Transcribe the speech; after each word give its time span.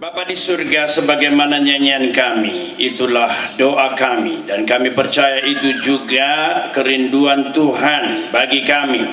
Bapa 0.00 0.24
di 0.24 0.32
surga 0.32 0.88
sebagaimana 0.88 1.60
nyanyian 1.60 2.08
kami 2.08 2.80
itulah 2.80 3.28
doa 3.60 3.92
kami. 3.92 4.48
Dan 4.48 4.64
kami 4.64 4.96
percaya 4.96 5.44
itu 5.44 5.76
juga 5.84 6.64
kerinduan 6.72 7.52
Tuhan 7.52 8.32
bagi 8.32 8.64
kami 8.64 9.04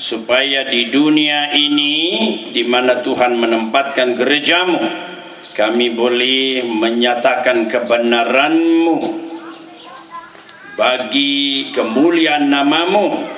supaya 0.00 0.64
di 0.64 0.88
dunia 0.88 1.52
ini 1.52 1.96
di 2.48 2.64
mana 2.64 3.04
Tuhan 3.04 3.36
menempatkan 3.36 4.16
gerejamu 4.16 4.80
kami 5.52 5.92
boleh 5.92 6.72
menyatakan 6.72 7.68
kebenaranmu 7.68 8.96
bagi 10.80 11.68
kemuliaan 11.76 12.48
namamu 12.48 13.28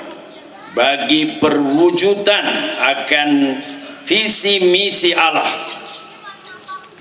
bagi 0.71 1.35
perwujudan 1.35 2.79
akan 2.79 3.29
visi 4.07 4.63
misi 4.63 5.11
Allah 5.11 5.66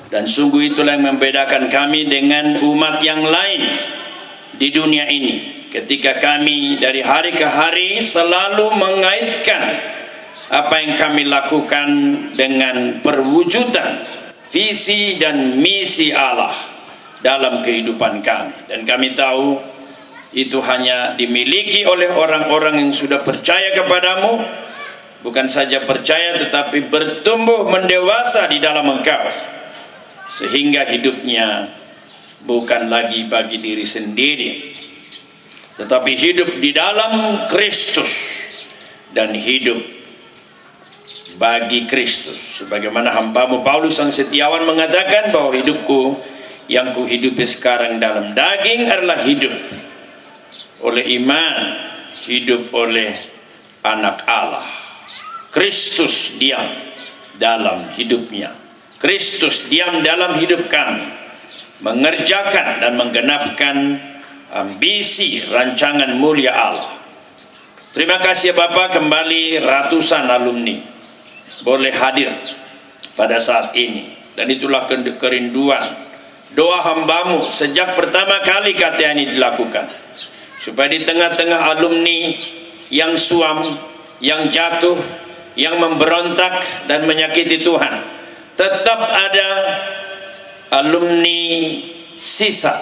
dan 0.06 0.22
sungguh 0.22 0.70
itulah 0.70 0.94
yang 0.94 1.18
membedakan 1.18 1.66
kami 1.66 2.06
dengan 2.06 2.54
umat 2.62 3.02
yang 3.02 3.26
lain 3.26 3.62
di 4.54 4.70
dunia 4.70 5.10
ini. 5.10 5.66
Ketika 5.66 6.22
kami 6.22 6.78
dari 6.78 7.02
hari 7.02 7.34
ke 7.34 7.44
hari 7.44 7.98
selalu 7.98 8.70
mengaitkan 8.78 9.82
apa 10.46 10.74
yang 10.78 10.94
kami 10.94 11.26
lakukan 11.26 11.88
dengan 12.38 13.02
perwujudan 13.02 14.06
visi 14.46 15.18
dan 15.18 15.58
misi 15.58 16.14
Allah 16.14 16.54
dalam 17.18 17.66
kehidupan 17.66 18.22
kami. 18.22 18.54
Dan 18.70 18.86
kami 18.86 19.18
tahu 19.18 19.58
itu 20.38 20.62
hanya 20.62 21.18
dimiliki 21.18 21.82
oleh 21.82 22.14
orang-orang 22.14 22.78
yang 22.78 22.92
sudah 22.94 23.26
percaya 23.26 23.74
kepadamu, 23.74 24.38
bukan 25.26 25.50
saja 25.50 25.82
percaya 25.82 26.38
tetapi 26.46 26.86
bertumbuh 26.86 27.66
mendewasa 27.74 28.46
di 28.46 28.62
dalam 28.62 28.86
engkau 28.86 29.55
sehingga 30.26 30.84
hidupnya 30.90 31.70
bukan 32.46 32.90
lagi 32.90 33.26
bagi 33.30 33.58
diri 33.58 33.86
sendiri 33.86 34.50
tetapi 35.76 36.16
hidup 36.16 36.56
di 36.56 36.72
dalam 36.72 37.44
Kristus 37.52 38.12
dan 39.12 39.36
hidup 39.36 39.76
bagi 41.36 41.84
Kristus. 41.84 42.64
Sebagaimana 42.64 43.12
hambamu 43.12 43.60
Paulus 43.60 44.00
sang 44.00 44.08
setiawan 44.08 44.64
mengatakan 44.64 45.36
bahwa 45.36 45.52
hidupku 45.52 46.16
yang 46.72 46.96
kuhidupi 46.96 47.44
sekarang 47.44 48.00
dalam 48.00 48.32
daging 48.32 48.88
adalah 48.88 49.20
hidup 49.20 49.52
oleh 50.80 51.04
iman 51.20 51.54
hidup 52.24 52.72
oleh 52.72 53.12
anak 53.84 54.24
Allah. 54.24 54.64
Kristus 55.52 56.40
diam 56.40 56.66
dalam 57.36 57.84
hidupnya 57.92 58.52
Kristus 58.96 59.68
diam 59.68 60.00
dalam 60.00 60.40
hidup 60.40 60.72
kami 60.72 61.04
mengerjakan 61.84 62.80
dan 62.80 62.92
menggenapkan 62.96 63.76
ambisi 64.56 65.44
rancangan 65.52 66.16
mulia 66.16 66.56
Allah. 66.56 66.96
Terima 67.92 68.20
kasih 68.20 68.52
ya 68.52 68.54
Bapak 68.56 68.96
kembali 68.96 69.60
ratusan 69.60 70.28
alumni 70.28 70.80
boleh 71.64 71.92
hadir 71.92 72.32
pada 73.16 73.40
saat 73.40 73.72
ini. 73.76 74.16
Dan 74.36 74.52
itulah 74.52 74.84
kerinduan 75.16 75.96
doa 76.52 76.84
hambamu 76.84 77.48
sejak 77.48 77.96
pertama 77.96 78.44
kali 78.44 78.76
KTA 78.76 79.16
ini 79.16 79.32
dilakukan. 79.32 79.88
Supaya 80.60 80.92
di 80.92 81.04
tengah-tengah 81.08 81.72
alumni 81.72 82.36
yang 82.92 83.16
suam 83.16 83.76
yang 84.20 84.48
jatuh 84.48 84.96
yang 85.56 85.80
memberontak 85.80 86.64
dan 86.84 87.08
menyakiti 87.08 87.64
Tuhan 87.64 88.15
tetap 88.56 89.00
ada 89.00 89.48
alumni 90.72 91.40
sisa. 92.16 92.74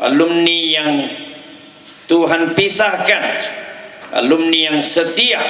Alumni 0.00 0.58
yang 0.74 0.90
Tuhan 2.10 2.56
pisahkan. 2.56 3.24
Alumni 4.14 4.72
yang 4.72 4.78
setia 4.82 5.42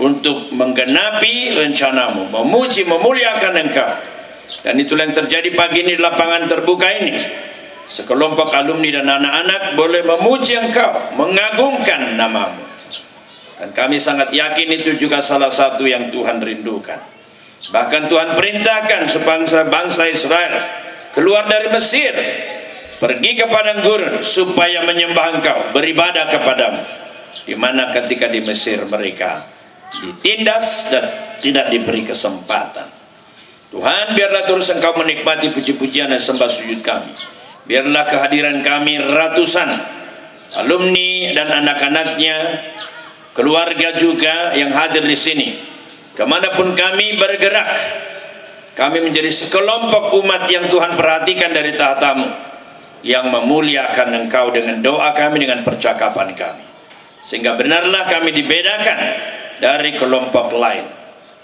untuk 0.00 0.50
menggenapi 0.52 1.56
rencanamu 1.56 2.28
memuji 2.28 2.84
memuliakan 2.84 3.54
engkau. 3.68 3.90
Dan 4.66 4.76
itulah 4.80 5.08
yang 5.08 5.16
terjadi 5.16 5.48
pagi 5.56 5.84
ini 5.86 5.96
di 5.96 6.02
lapangan 6.02 6.50
terbuka 6.50 6.88
ini. 7.00 7.14
Sekelompok 7.88 8.48
alumni 8.56 8.88
dan 8.88 9.08
anak-anak 9.08 9.76
boleh 9.76 10.02
memuji 10.04 10.56
engkau 10.56 11.12
mengagungkan 11.20 12.16
namamu. 12.16 12.64
Dan 13.60 13.68
kami 13.76 14.00
sangat 14.00 14.32
yakin 14.32 14.68
itu 14.72 14.96
juga 14.96 15.20
salah 15.20 15.52
satu 15.52 15.84
yang 15.84 16.08
Tuhan 16.08 16.40
rindukan 16.40 17.11
Bahkan 17.70 18.10
Tuhan 18.10 18.34
perintahkan 18.34 19.06
sebangsa 19.06 19.70
bangsa 19.70 20.10
Israel 20.10 20.66
keluar 21.14 21.46
dari 21.46 21.70
Mesir, 21.70 22.10
pergi 22.98 23.30
ke 23.38 23.46
padang 23.46 23.86
gurun 23.86 24.24
supaya 24.26 24.82
menyembah 24.82 25.38
Engkau, 25.38 25.58
beribadah 25.70 26.26
kepadamu. 26.32 26.82
Di 27.46 27.54
mana 27.54 27.94
ketika 27.94 28.26
di 28.26 28.42
Mesir 28.42 28.82
mereka 28.86 29.46
ditindas 30.02 30.90
dan 30.90 31.04
tidak 31.38 31.70
diberi 31.70 32.02
kesempatan. 32.02 32.88
Tuhan 33.70 34.18
biarlah 34.18 34.44
terus 34.44 34.68
Engkau 34.74 34.98
menikmati 34.98 35.54
puji-pujian 35.54 36.10
dan 36.10 36.18
sembah 36.18 36.50
sujud 36.50 36.82
kami. 36.82 37.14
Biarlah 37.62 38.10
kehadiran 38.10 38.58
kami 38.66 38.98
ratusan 38.98 39.70
alumni 40.58 41.30
dan 41.32 41.48
anak-anaknya, 41.62 42.36
keluarga 43.32 43.96
juga 43.96 44.52
yang 44.58 44.74
hadir 44.74 45.06
di 45.06 45.16
sini 45.16 45.71
Ke 46.12 46.28
mana 46.28 46.52
pun 46.52 46.76
kami 46.76 47.16
bergerak, 47.16 47.68
kami 48.76 49.00
menjadi 49.00 49.32
sekelompok 49.32 50.16
umat 50.20 50.44
yang 50.48 50.68
Tuhan 50.68 50.96
perhatikan 50.96 51.52
dari 51.56 51.72
tahtamu, 51.72 52.28
yang 53.00 53.32
memuliakan 53.32 54.26
engkau 54.26 54.52
dengan 54.52 54.80
doa 54.84 55.12
kami, 55.16 55.44
dengan 55.48 55.64
percakapan 55.64 56.36
kami. 56.36 56.64
Sehingga 57.24 57.56
benarlah 57.56 58.08
kami 58.12 58.34
dibedakan 58.34 58.98
dari 59.62 59.94
kelompok 59.96 60.52
lain 60.58 60.84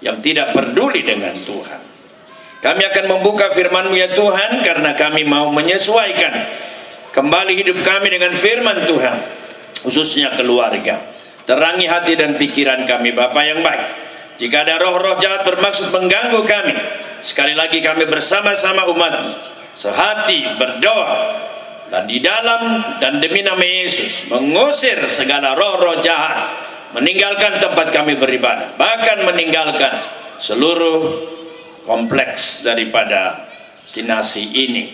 yang 0.04 0.18
tidak 0.18 0.52
peduli 0.52 1.06
dengan 1.06 1.32
Tuhan. 1.38 1.80
Kami 2.58 2.82
akan 2.90 3.04
membuka 3.06 3.54
firman-Mu 3.54 3.94
ya 3.94 4.10
Tuhan 4.18 4.66
karena 4.66 4.98
kami 4.98 5.22
mau 5.22 5.46
menyesuaikan 5.54 6.50
kembali 7.14 7.54
hidup 7.54 7.78
kami 7.86 8.10
dengan 8.10 8.34
firman 8.34 8.82
Tuhan, 8.82 9.16
khususnya 9.86 10.34
keluarga. 10.34 10.98
Terangi 11.46 11.86
hati 11.86 12.12
dan 12.18 12.34
pikiran 12.34 12.84
kami 12.84 13.14
Bapak 13.14 13.44
yang 13.46 13.62
baik. 13.62 14.07
Jika 14.38 14.62
ada 14.62 14.78
roh-roh 14.78 15.18
jahat 15.18 15.42
bermaksud 15.42 15.90
mengganggu 15.90 16.38
kami, 16.46 16.74
sekali 17.18 17.58
lagi 17.58 17.82
kami 17.82 18.06
bersama-sama 18.06 18.86
umat 18.94 19.34
sehati 19.74 20.54
berdoa. 20.54 21.10
Dan 21.90 22.06
di 22.06 22.22
dalam 22.22 22.94
dan 23.02 23.18
demi 23.18 23.42
nama 23.42 23.58
Yesus 23.58 24.30
mengusir 24.30 25.02
segala 25.10 25.58
roh-roh 25.58 25.98
jahat 26.06 26.54
meninggalkan 26.94 27.58
tempat 27.58 27.90
kami 27.90 28.14
beribadah. 28.14 28.78
Bahkan 28.78 29.26
meninggalkan 29.26 29.98
seluruh 30.38 31.26
kompleks 31.82 32.62
daripada 32.62 33.42
kinasi 33.90 34.54
ini. 34.54 34.86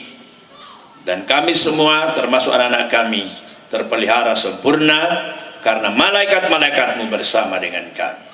Dan 1.05 1.29
kami 1.29 1.53
semua 1.53 2.17
termasuk 2.17 2.49
anak-anak 2.49 2.89
kami 2.89 3.29
terpelihara 3.69 4.33
sempurna 4.33 5.37
karena 5.61 5.93
malaikat-malaikatmu 5.93 7.13
bersama 7.13 7.61
dengan 7.61 7.93
kami 7.93 8.34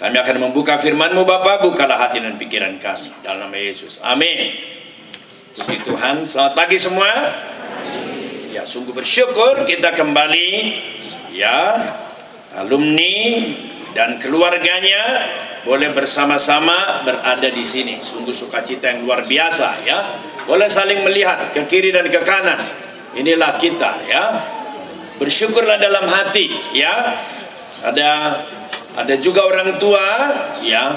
kami 0.00 0.16
akan 0.16 0.48
membuka 0.48 0.80
firman-Mu 0.80 1.28
Bapa, 1.28 1.60
bukalah 1.60 2.08
hati 2.08 2.24
dan 2.24 2.40
pikiran 2.40 2.80
kami 2.80 3.12
dalam 3.20 3.52
nama 3.52 3.56
Yesus. 3.60 4.00
Amin. 4.00 4.56
Puji 5.52 5.84
Tuhan. 5.84 6.24
Selamat 6.24 6.56
pagi 6.56 6.80
semua. 6.80 7.04
Ya, 8.48 8.64
sungguh 8.64 8.96
bersyukur 8.96 9.68
kita 9.68 9.92
kembali 9.92 10.72
ya 11.36 11.84
alumni 12.56 13.44
dan 13.92 14.16
keluarganya 14.24 15.20
boleh 15.68 15.92
bersama-sama 15.92 17.04
berada 17.04 17.52
di 17.52 17.68
sini. 17.68 18.00
Sungguh 18.00 18.32
sukacita 18.32 18.88
yang 18.88 19.04
luar 19.04 19.28
biasa 19.28 19.84
ya. 19.84 20.16
Boleh 20.48 20.72
saling 20.72 21.04
melihat 21.04 21.52
ke 21.52 21.68
kiri 21.68 21.92
dan 21.92 22.08
ke 22.08 22.24
kanan. 22.24 22.56
Inilah 23.20 23.60
kita 23.60 24.00
ya. 24.08 24.24
Bersyukurlah 25.20 25.76
dalam 25.76 26.08
hati 26.08 26.48
ya. 26.72 27.20
Ada 27.84 28.40
ada 28.98 29.14
juga 29.20 29.46
orang 29.46 29.78
tua 29.78 30.06
ya. 30.64 30.94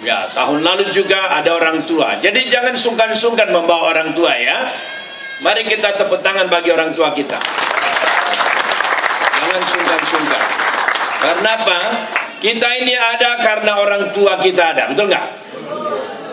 Ya 0.00 0.24
tahun 0.32 0.64
lalu 0.64 0.96
juga 0.96 1.28
ada 1.28 1.52
orang 1.52 1.84
tua. 1.84 2.16
Jadi 2.24 2.48
jangan 2.48 2.72
sungkan-sungkan 2.72 3.52
membawa 3.52 3.92
orang 3.92 4.16
tua 4.16 4.32
ya. 4.32 4.64
Mari 5.44 5.68
kita 5.68 5.92
tepuk 5.96 6.24
tangan 6.24 6.48
bagi 6.48 6.72
orang 6.72 6.96
tua 6.96 7.12
kita. 7.12 7.36
Jangan 9.40 9.62
sungkan-sungkan. 9.64 10.42
Karena 11.20 11.50
apa 11.52 11.80
kita 12.40 12.68
ini 12.80 12.96
ada 12.96 13.44
karena 13.44 13.72
orang 13.76 14.16
tua 14.16 14.40
kita 14.40 14.72
ada 14.72 14.88
betul 14.88 15.12
nggak? 15.12 15.26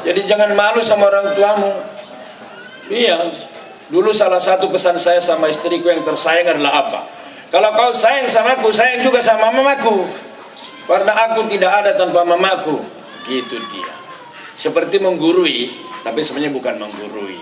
Jadi 0.08 0.20
jangan 0.24 0.56
malu 0.56 0.80
sama 0.80 1.12
orang 1.12 1.36
tuamu. 1.36 1.72
Iya. 2.88 3.20
Dulu 3.92 4.16
salah 4.16 4.40
satu 4.40 4.72
pesan 4.72 4.96
saya 4.96 5.20
sama 5.20 5.52
istriku 5.52 5.92
yang 5.92 6.04
tersayang 6.08 6.56
adalah 6.56 6.88
apa? 6.88 7.02
Kalau 7.52 7.72
kau 7.76 7.92
sayang 7.92 8.28
sama 8.28 8.60
aku 8.60 8.72
sayang 8.72 9.04
juga 9.04 9.24
sama 9.24 9.52
mamaku 9.52 10.27
karena 10.88 11.14
aku 11.28 11.46
tidak 11.52 11.72
ada 11.84 11.92
tanpa 12.00 12.24
mamaku. 12.24 12.80
Gitu 13.28 13.60
dia. 13.60 13.92
seperti 14.58 14.98
menggurui, 14.98 15.70
tapi 16.02 16.26
sebenarnya 16.26 16.50
bukan 16.50 16.76
menggurui. 16.82 17.38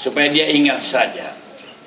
Supaya 0.00 0.32
dia 0.32 0.48
ingat 0.48 0.80
saja, 0.80 1.36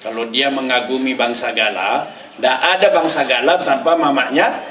kalau 0.06 0.30
dia 0.30 0.54
mengagumi 0.54 1.18
bangsa 1.18 1.50
Gala, 1.52 2.06
tidak 2.38 2.60
ada 2.62 2.88
bangsa 2.94 3.26
Gala 3.26 3.58
tanpa 3.66 3.98
mamanya 3.98 4.62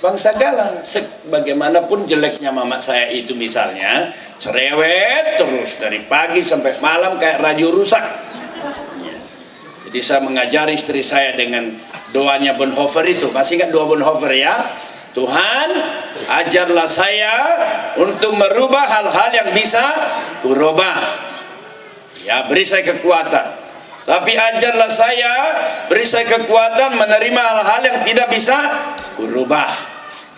bangsa 0.00 0.32
Gala. 0.34 0.80
Sebagaimanapun 0.82 2.08
jeleknya 2.08 2.50
mamak 2.50 2.80
saya 2.80 3.12
itu 3.12 3.36
misalnya, 3.36 4.10
cerewet 4.40 5.36
terus 5.36 5.76
dari 5.76 6.02
pagi 6.08 6.40
sampai 6.40 6.80
malam 6.80 7.20
kayak 7.20 7.44
radio 7.44 7.70
rusak. 7.70 8.02
Ya. 9.04 9.14
Jadi 9.86 10.00
saya 10.00 10.24
mengajari 10.24 10.74
istri 10.74 11.04
saya 11.04 11.36
dengan 11.36 11.76
doanya 12.10 12.56
Bonhoeffer 12.56 13.04
itu. 13.04 13.28
Masih 13.30 13.60
ingat 13.60 13.70
doa 13.70 13.84
Bonhoeffer 13.84 14.32
ya? 14.32 14.56
Tuhan 15.12 15.68
ajarlah 16.24 16.88
saya 16.88 17.34
untuk 18.00 18.32
merubah 18.32 18.88
hal-hal 18.88 19.30
yang 19.32 19.48
bisa 19.52 19.84
kurubah. 20.40 21.28
Ya, 22.24 22.48
beri 22.48 22.64
saya 22.64 22.80
kekuatan. 22.96 23.60
Tapi 24.02 24.34
ajarlah 24.34 24.90
saya, 24.90 25.34
beri 25.86 26.02
saya 26.08 26.26
kekuatan 26.26 26.96
menerima 26.96 27.42
hal-hal 27.44 27.80
yang 27.86 27.98
tidak 28.02 28.32
bisa 28.32 28.56
kurubah. 29.14 29.68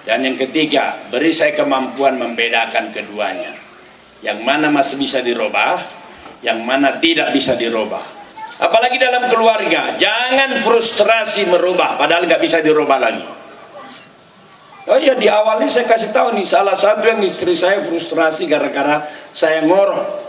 Dan 0.04 0.20
yang 0.26 0.36
ketiga, 0.36 1.00
beri 1.08 1.32
saya 1.32 1.56
kemampuan 1.56 2.20
membedakan 2.20 2.92
keduanya. 2.92 3.56
Yang 4.20 4.38
mana 4.44 4.68
masih 4.68 5.00
bisa 5.00 5.24
dirubah, 5.24 5.80
yang 6.44 6.60
mana 6.60 7.00
tidak 7.00 7.32
bisa 7.32 7.56
dirubah. 7.56 8.04
Apalagi 8.60 9.00
dalam 9.00 9.32
keluarga, 9.32 9.96
jangan 9.96 10.60
frustrasi 10.60 11.48
merubah, 11.48 11.96
padahal 11.96 12.28
nggak 12.28 12.42
bisa 12.42 12.60
dirubah 12.60 13.00
lagi. 13.00 13.43
Oh 14.84 15.00
iya 15.00 15.16
di 15.16 15.32
awalnya 15.32 15.64
saya 15.64 15.88
kasih 15.88 16.12
tahu 16.12 16.36
nih 16.36 16.44
salah 16.44 16.76
satu 16.76 17.08
yang 17.08 17.24
istri 17.24 17.56
saya 17.56 17.80
frustrasi 17.80 18.44
gara-gara 18.44 19.00
saya 19.32 19.64
ngorok. 19.64 20.20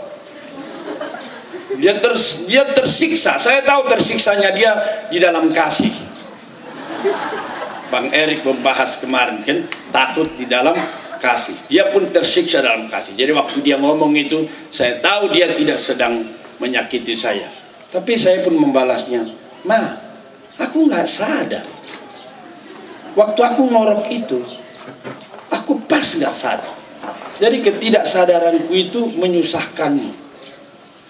Dia 1.76 2.00
ters, 2.00 2.48
dia 2.48 2.64
tersiksa. 2.64 3.36
Saya 3.36 3.60
tahu 3.60 3.84
tersiksanya 3.92 4.48
dia 4.56 4.72
di 5.12 5.20
dalam 5.20 5.52
kasih. 5.52 5.92
Bang 7.92 8.08
Erik 8.08 8.48
membahas 8.48 8.96
kemarin 8.96 9.44
kan 9.44 9.68
takut 9.92 10.32
di 10.40 10.48
dalam 10.48 10.72
kasih. 11.20 11.52
Dia 11.68 11.92
pun 11.92 12.08
tersiksa 12.08 12.64
dalam 12.64 12.88
kasih. 12.88 13.12
Jadi 13.12 13.36
waktu 13.36 13.60
dia 13.60 13.76
ngomong 13.76 14.16
itu 14.16 14.48
saya 14.72 14.96
tahu 15.04 15.36
dia 15.36 15.52
tidak 15.52 15.76
sedang 15.76 16.32
menyakiti 16.56 17.12
saya. 17.12 17.52
Tapi 17.92 18.16
saya 18.16 18.40
pun 18.40 18.56
membalasnya, 18.56 19.28
"Ma, 19.68 20.00
aku 20.56 20.88
nggak 20.88 21.04
sadar 21.04 21.75
Waktu 23.16 23.40
aku 23.40 23.62
ngorok 23.72 24.12
itu, 24.12 24.44
aku 25.48 25.80
pas 25.88 26.04
nggak 26.04 26.36
sadar. 26.36 26.76
Jadi 27.40 27.64
ketidaksadaranku 27.64 28.72
itu 28.76 29.08
menyusahkanmu. 29.16 30.12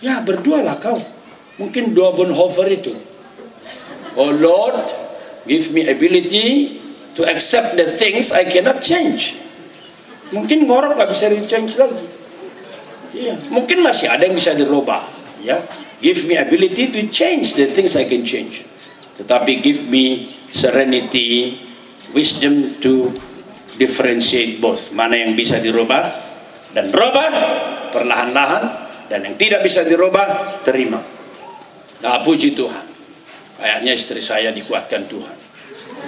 Ya 0.02 0.22
berdualah 0.22 0.78
kau. 0.78 1.02
Mungkin 1.58 1.98
dua 1.98 2.14
Bonhoeffer 2.14 2.68
itu. 2.70 2.94
Oh 4.14 4.30
Lord, 4.30 4.78
give 5.50 5.74
me 5.74 5.90
ability 5.90 6.78
to 7.18 7.26
accept 7.26 7.74
the 7.74 7.90
things 7.90 8.30
I 8.30 8.46
cannot 8.46 8.86
change. 8.86 9.42
Mungkin 10.30 10.66
ngorok 10.70 10.94
nggak 10.94 11.10
bisa 11.10 11.26
di 11.26 11.42
change 11.46 11.74
lagi. 11.74 12.06
Iya, 13.16 13.34
mungkin 13.48 13.80
masih 13.80 14.12
ada 14.12 14.28
yang 14.28 14.36
bisa 14.36 14.52
dirubah. 14.52 15.02
Ya, 15.40 15.58
give 15.98 16.22
me 16.28 16.38
ability 16.38 16.92
to 16.92 17.00
change 17.08 17.58
the 17.58 17.66
things 17.66 17.98
I 17.98 18.04
can 18.04 18.22
change. 18.22 18.62
Tetapi 19.16 19.64
give 19.64 19.88
me 19.88 20.28
serenity 20.52 21.65
wisdom 22.16 22.80
to 22.80 23.12
differentiate 23.76 24.56
both. 24.56 24.96
Mana 24.96 25.20
yang 25.20 25.36
bisa 25.36 25.60
dirubah 25.60 26.08
dan 26.72 26.88
rubah 26.88 27.30
perlahan-lahan 27.92 28.64
dan 29.12 29.20
yang 29.20 29.36
tidak 29.36 29.60
bisa 29.60 29.84
dirubah 29.84 30.58
terima. 30.64 30.98
Nah 32.00 32.24
puji 32.24 32.56
Tuhan. 32.56 32.84
Kayaknya 33.60 33.92
istri 33.92 34.20
saya 34.24 34.48
dikuatkan 34.52 35.04
Tuhan. 35.08 35.36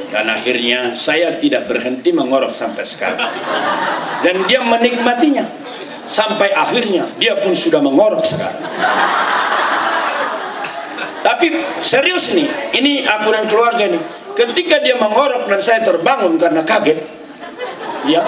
Dan 0.08 0.28
akhirnya 0.28 0.96
saya 0.96 1.36
tidak 1.40 1.68
berhenti 1.68 2.12
mengorok 2.12 2.52
sampai 2.52 2.84
sekarang. 2.84 3.32
Dan 4.24 4.48
dia 4.48 4.64
menikmatinya. 4.64 5.44
Sampai 6.08 6.52
akhirnya 6.52 7.08
dia 7.20 7.36
pun 7.40 7.52
sudah 7.52 7.80
mengorok 7.84 8.24
sekarang. 8.24 8.64
Tapi 11.24 11.46
serius 11.84 12.32
nih 12.32 12.48
ini 12.80 13.04
aku 13.04 13.28
dan 13.32 13.44
keluarga 13.48 13.84
nih 13.84 14.00
ketika 14.38 14.78
dia 14.78 14.94
mengorok 14.94 15.50
dan 15.50 15.58
saya 15.58 15.82
terbangun 15.82 16.38
karena 16.38 16.62
kaget 16.62 17.02
ya 18.06 18.22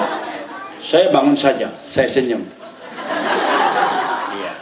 saya 0.83 1.07
bangun 1.15 1.39
saja 1.39 1.71
saya 1.87 2.11
senyum. 2.11 2.43
Ya. 4.35 4.53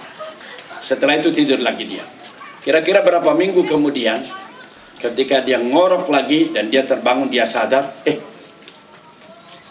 setelah 0.84 1.16
itu 1.16 1.32
tidur 1.32 1.64
lagi 1.64 1.88
dia. 1.88 2.04
Kira-kira 2.60 3.00
berapa 3.00 3.32
minggu 3.32 3.64
kemudian 3.64 4.20
ketika 5.00 5.40
dia 5.40 5.56
ngorok 5.56 6.12
lagi 6.12 6.52
dan 6.52 6.68
dia 6.68 6.84
terbangun 6.84 7.32
dia 7.32 7.48
sadar 7.48 7.96
eh 8.04 8.20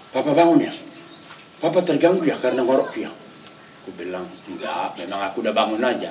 papa 0.10 0.34
bangun 0.34 0.66
ya? 0.66 0.74
Papa 1.62 1.86
terganggu 1.86 2.26
ya 2.26 2.42
karena 2.42 2.66
ngorok 2.66 2.90
dia? 2.98 3.14
Aku 3.86 3.94
bilang 3.94 4.26
enggak 4.50 4.98
memang 4.98 5.22
aku 5.30 5.46
udah 5.46 5.54
bangun 5.54 5.84
aja. 5.86 6.10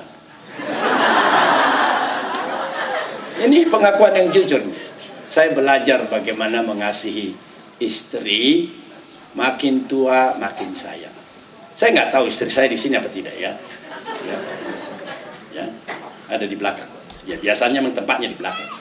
Ini 3.37 3.69
pengakuan 3.69 4.17
yang 4.17 4.33
jujur 4.33 4.63
saya 5.27 5.51
belajar 5.51 6.07
bagaimana 6.07 6.63
mengasihi 6.63 7.35
istri 7.83 8.71
makin 9.35 9.85
tua 9.85 10.39
makin 10.39 10.71
sayang. 10.71 11.13
Saya 11.77 11.93
nggak 11.93 12.09
tahu 12.15 12.31
istri 12.31 12.49
saya 12.49 12.71
di 12.71 12.79
sini 12.79 12.95
apa 12.95 13.11
tidak 13.11 13.35
ya. 13.35 13.53
Ya, 14.23 14.37
ya. 15.53 15.65
ada 16.31 16.45
di 16.47 16.55
belakang. 16.55 16.89
Ya 17.27 17.35
biasanya 17.37 17.83
tempatnya 17.91 18.31
di 18.33 18.37
belakang. 18.39 18.71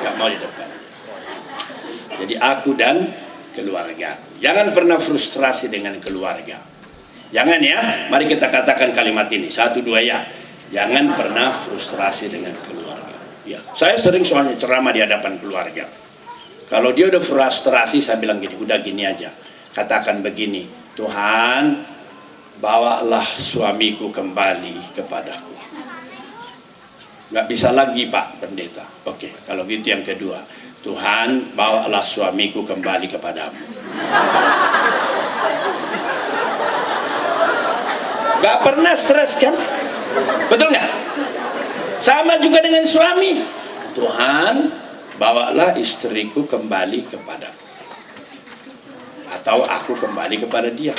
Nggak 0.00 0.14
mau 0.16 0.30
di 0.30 0.38
depan. 0.38 0.68
Jadi 2.22 2.34
aku 2.38 2.70
dan 2.78 3.10
keluarga 3.52 4.16
jangan 4.38 4.70
pernah 4.70 4.96
frustrasi 4.96 5.68
dengan 5.68 5.98
keluarga. 5.98 6.62
Jangan 7.34 7.60
ya. 7.60 8.08
Mari 8.12 8.30
kita 8.30 8.46
katakan 8.46 8.94
kalimat 8.94 9.26
ini. 9.32 9.50
Satu 9.50 9.82
dua 9.82 10.04
ya. 10.04 10.22
Jangan 10.70 11.18
pernah 11.18 11.52
frustrasi 11.52 12.32
dengan 12.32 12.54
keluarga 12.62 12.91
Ya, 13.42 13.58
saya 13.74 13.98
sering 13.98 14.22
soalnya 14.22 14.54
ceramah 14.54 14.94
di 14.94 15.02
hadapan 15.02 15.34
keluarga. 15.42 15.90
Kalau 16.70 16.94
dia 16.94 17.10
udah 17.10 17.20
frustrasi, 17.20 17.98
saya 17.98 18.22
bilang 18.22 18.38
gini, 18.38 18.54
udah 18.54 18.78
gini 18.80 19.02
aja. 19.02 19.28
Katakan 19.74 20.22
begini, 20.22 20.64
Tuhan, 20.94 21.84
bawalah 22.62 23.26
suamiku 23.26 24.14
kembali 24.14 24.94
kepadaku. 24.94 25.52
Gak 27.32 27.48
bisa 27.48 27.72
lagi 27.72 28.12
Pak 28.12 28.44
Pendeta. 28.44 28.84
Oke, 29.08 29.32
kalau 29.48 29.64
gitu 29.64 29.88
yang 29.90 30.04
kedua. 30.04 30.44
Tuhan, 30.84 31.56
bawalah 31.56 32.04
suamiku 32.04 32.62
kembali 32.62 33.08
kepadamu. 33.08 33.58
Gak 38.42 38.58
pernah 38.60 38.94
stres 38.98 39.38
kan? 39.38 39.54
Betul 40.50 40.74
nggak? 40.74 40.88
Sama 42.02 42.42
juga 42.42 42.58
dengan 42.58 42.82
suami. 42.82 43.46
Tuhan, 43.94 44.74
bawalah 45.22 45.78
istriku 45.78 46.42
kembali 46.50 47.06
kepada 47.06 47.62
atau 49.32 49.64
aku 49.64 49.96
kembali 49.96 50.44
kepada 50.44 50.68
dia. 50.68 50.92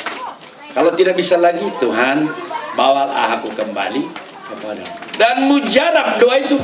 Kalau 0.73 0.89
tidak 0.97 1.13
bisa 1.15 1.37
lagi, 1.37 1.63
Tuhan, 1.77 2.25
bawalah 2.73 3.37
aku 3.37 3.53
kembali 3.53 4.03
kepada. 4.49 4.83
Dan 5.13 5.45
mujarab 5.45 6.17
doa 6.17 6.41
itu. 6.41 6.57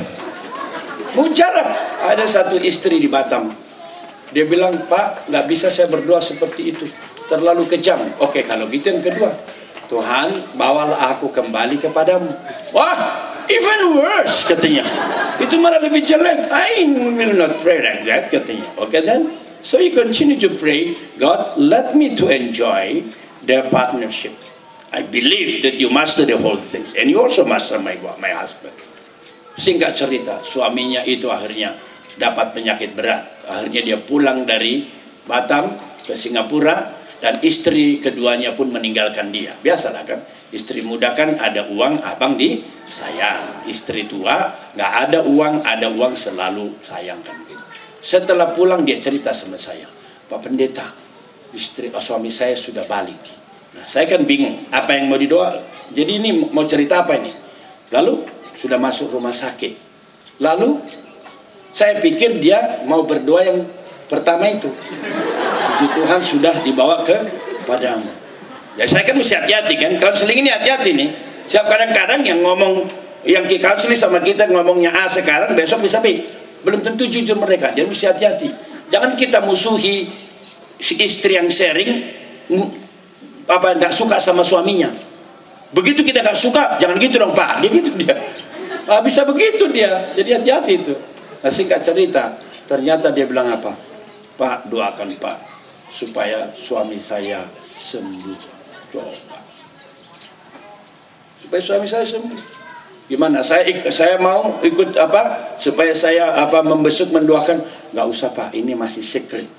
Mujarab. 1.14 1.70
Ada 2.10 2.26
satu 2.26 2.58
istri 2.58 2.98
di 2.98 3.06
Batam. 3.06 3.54
Dia 4.34 4.50
bilang, 4.50 4.90
Pak, 4.90 5.30
nggak 5.30 5.46
bisa 5.46 5.70
saya 5.70 5.90
berdoa 5.90 6.22
seperti 6.22 6.74
itu. 6.74 6.86
Terlalu 7.30 7.70
kejam. 7.70 8.02
Oke, 8.18 8.42
kalau 8.46 8.66
gitu 8.66 8.90
yang 8.90 9.02
kedua. 9.06 9.30
Tuhan, 9.90 10.58
bawalah 10.58 11.18
aku 11.18 11.30
kembali 11.30 11.82
kepadamu. 11.82 12.30
Wah, 12.74 13.29
Even 13.50 13.98
worse 13.98 14.46
katanya. 14.46 14.86
Itu 15.42 15.58
malah 15.58 15.82
lebih 15.82 16.06
jelek. 16.06 16.54
I 16.54 16.86
will 17.18 17.34
not 17.34 17.58
pray 17.66 17.82
like 17.82 18.06
that 18.06 18.30
katanya. 18.30 18.70
Okay 18.78 19.02
then? 19.02 19.34
So 19.66 19.82
you 19.82 19.92
continue 19.92 20.40
to 20.40 20.54
pray, 20.56 20.96
God, 21.20 21.58
let 21.60 21.98
me 21.98 22.16
to 22.16 22.30
enjoy 22.30 23.04
their 23.44 23.68
partnership. 23.68 24.32
I 24.94 25.04
believe 25.04 25.62
that 25.66 25.76
you 25.76 25.90
master 25.90 26.24
the 26.24 26.38
whole 26.38 26.62
things. 26.62 26.94
And 26.96 27.10
you 27.10 27.20
also 27.20 27.44
master 27.44 27.82
my, 27.82 27.98
my 28.22 28.32
husband. 28.34 28.74
Singkat 29.60 29.98
cerita, 29.98 30.40
suaminya 30.46 31.04
itu 31.04 31.28
akhirnya 31.28 31.76
dapat 32.16 32.56
penyakit 32.56 32.96
berat. 32.96 33.44
Akhirnya 33.50 33.82
dia 33.84 33.98
pulang 34.00 34.48
dari 34.48 34.88
Batam 35.28 35.74
ke 36.08 36.16
Singapura 36.18 36.99
dan 37.20 37.40
istri 37.44 38.00
keduanya 38.00 38.56
pun 38.56 38.72
meninggalkan 38.72 39.32
dia. 39.32 39.56
Biasalah 39.60 40.04
kan? 40.08 40.20
Istri 40.50 40.82
muda 40.82 41.14
kan 41.14 41.38
ada 41.38 41.68
uang, 41.70 42.02
abang 42.02 42.34
di 42.40 42.64
sayang. 42.88 43.68
Istri 43.70 44.10
tua 44.10 44.50
nggak 44.74 44.94
ada 45.08 45.20
uang, 45.22 45.62
ada 45.62 45.88
uang 45.94 46.16
selalu 46.16 46.80
sayang 46.82 47.22
kan 47.22 47.38
gitu. 47.46 47.64
Setelah 48.00 48.56
pulang 48.56 48.88
dia 48.88 48.98
cerita 48.98 49.36
sama 49.36 49.60
saya, 49.60 49.86
Pak 50.32 50.40
Pendeta, 50.40 50.88
istri 51.52 51.92
oh, 51.92 52.02
suami 52.02 52.32
saya 52.32 52.56
sudah 52.56 52.88
balik. 52.88 53.20
Nah, 53.76 53.86
saya 53.86 54.10
kan 54.10 54.26
bingung 54.26 54.66
apa 54.74 54.98
yang 54.98 55.12
mau 55.12 55.20
didoa. 55.20 55.54
Jadi 55.94 56.12
ini 56.18 56.30
mau 56.50 56.66
cerita 56.66 57.06
apa 57.06 57.20
ini? 57.20 57.30
Lalu 57.94 58.24
sudah 58.58 58.80
masuk 58.82 59.14
rumah 59.14 59.36
sakit. 59.36 59.76
Lalu 60.42 60.82
saya 61.76 62.02
pikir 62.02 62.42
dia 62.42 62.82
mau 62.90 63.06
berdoa 63.06 63.46
yang 63.46 63.60
pertama 64.10 64.50
itu. 64.50 64.72
Puji 65.80 65.96
Tuhan 65.96 66.20
sudah 66.20 66.56
dibawa 66.60 67.08
ke 67.08 67.16
padamu. 67.64 68.12
Ya 68.76 68.84
saya 68.84 69.08
kan 69.08 69.16
mesti 69.16 69.32
hati-hati 69.32 69.80
kan. 69.80 69.96
Konseling 69.96 70.44
ini 70.44 70.52
hati-hati 70.52 70.92
nih. 70.92 71.10
Siap 71.48 71.72
kadang-kadang 71.72 72.20
yang 72.28 72.44
ngomong 72.44 72.84
yang 73.24 73.48
konseling 73.48 73.96
sama 73.96 74.20
kita 74.20 74.52
ngomongnya 74.52 74.92
A 74.92 75.08
sekarang 75.08 75.56
besok 75.56 75.88
bisa 75.88 76.04
B. 76.04 76.28
Belum 76.68 76.84
tentu 76.84 77.08
jujur 77.08 77.40
mereka. 77.40 77.72
Jadi 77.72 77.88
mesti 77.88 78.12
hati-hati. 78.12 78.52
Jangan 78.92 79.16
kita 79.16 79.40
musuhi 79.40 80.12
istri 80.84 81.40
yang 81.40 81.48
sharing 81.48 82.12
apa 83.48 83.80
nggak 83.80 83.96
suka 83.96 84.20
sama 84.20 84.44
suaminya. 84.44 84.92
Begitu 85.72 86.04
kita 86.04 86.20
nggak 86.20 86.36
suka, 86.36 86.76
jangan 86.76 87.00
gitu 87.00 87.24
dong 87.24 87.32
Pak. 87.32 87.64
Dia 87.64 87.72
gitu 87.72 87.96
dia. 87.96 88.20
Ah, 88.84 89.00
bisa 89.00 89.24
begitu 89.24 89.72
dia. 89.72 90.12
Jadi 90.12 90.44
hati-hati 90.44 90.72
itu. 90.76 90.92
Nah, 91.40 91.48
singkat 91.48 91.88
cerita, 91.88 92.36
ternyata 92.68 93.16
dia 93.16 93.24
bilang 93.24 93.48
apa? 93.48 93.72
Pak, 94.36 94.68
doakan 94.68 95.16
Pak 95.16 95.49
supaya 95.90 96.54
suami 96.54 97.02
saya 97.02 97.46
sembuh. 97.74 98.40
Coba. 98.94 99.38
Supaya 101.42 101.62
suami 101.62 101.88
saya 101.90 102.06
sembuh. 102.06 102.40
Gimana? 103.10 103.42
Saya 103.42 103.66
saya 103.90 104.22
mau 104.22 104.62
ikut 104.62 104.94
apa? 105.02 105.54
Supaya 105.58 105.98
saya 105.98 106.38
apa 106.38 106.62
membesuk 106.62 107.10
mendoakan? 107.10 107.66
Gak 107.90 108.06
usah 108.06 108.30
Pak, 108.30 108.54
ini 108.54 108.78
masih 108.78 109.02
secret. 109.02 109.50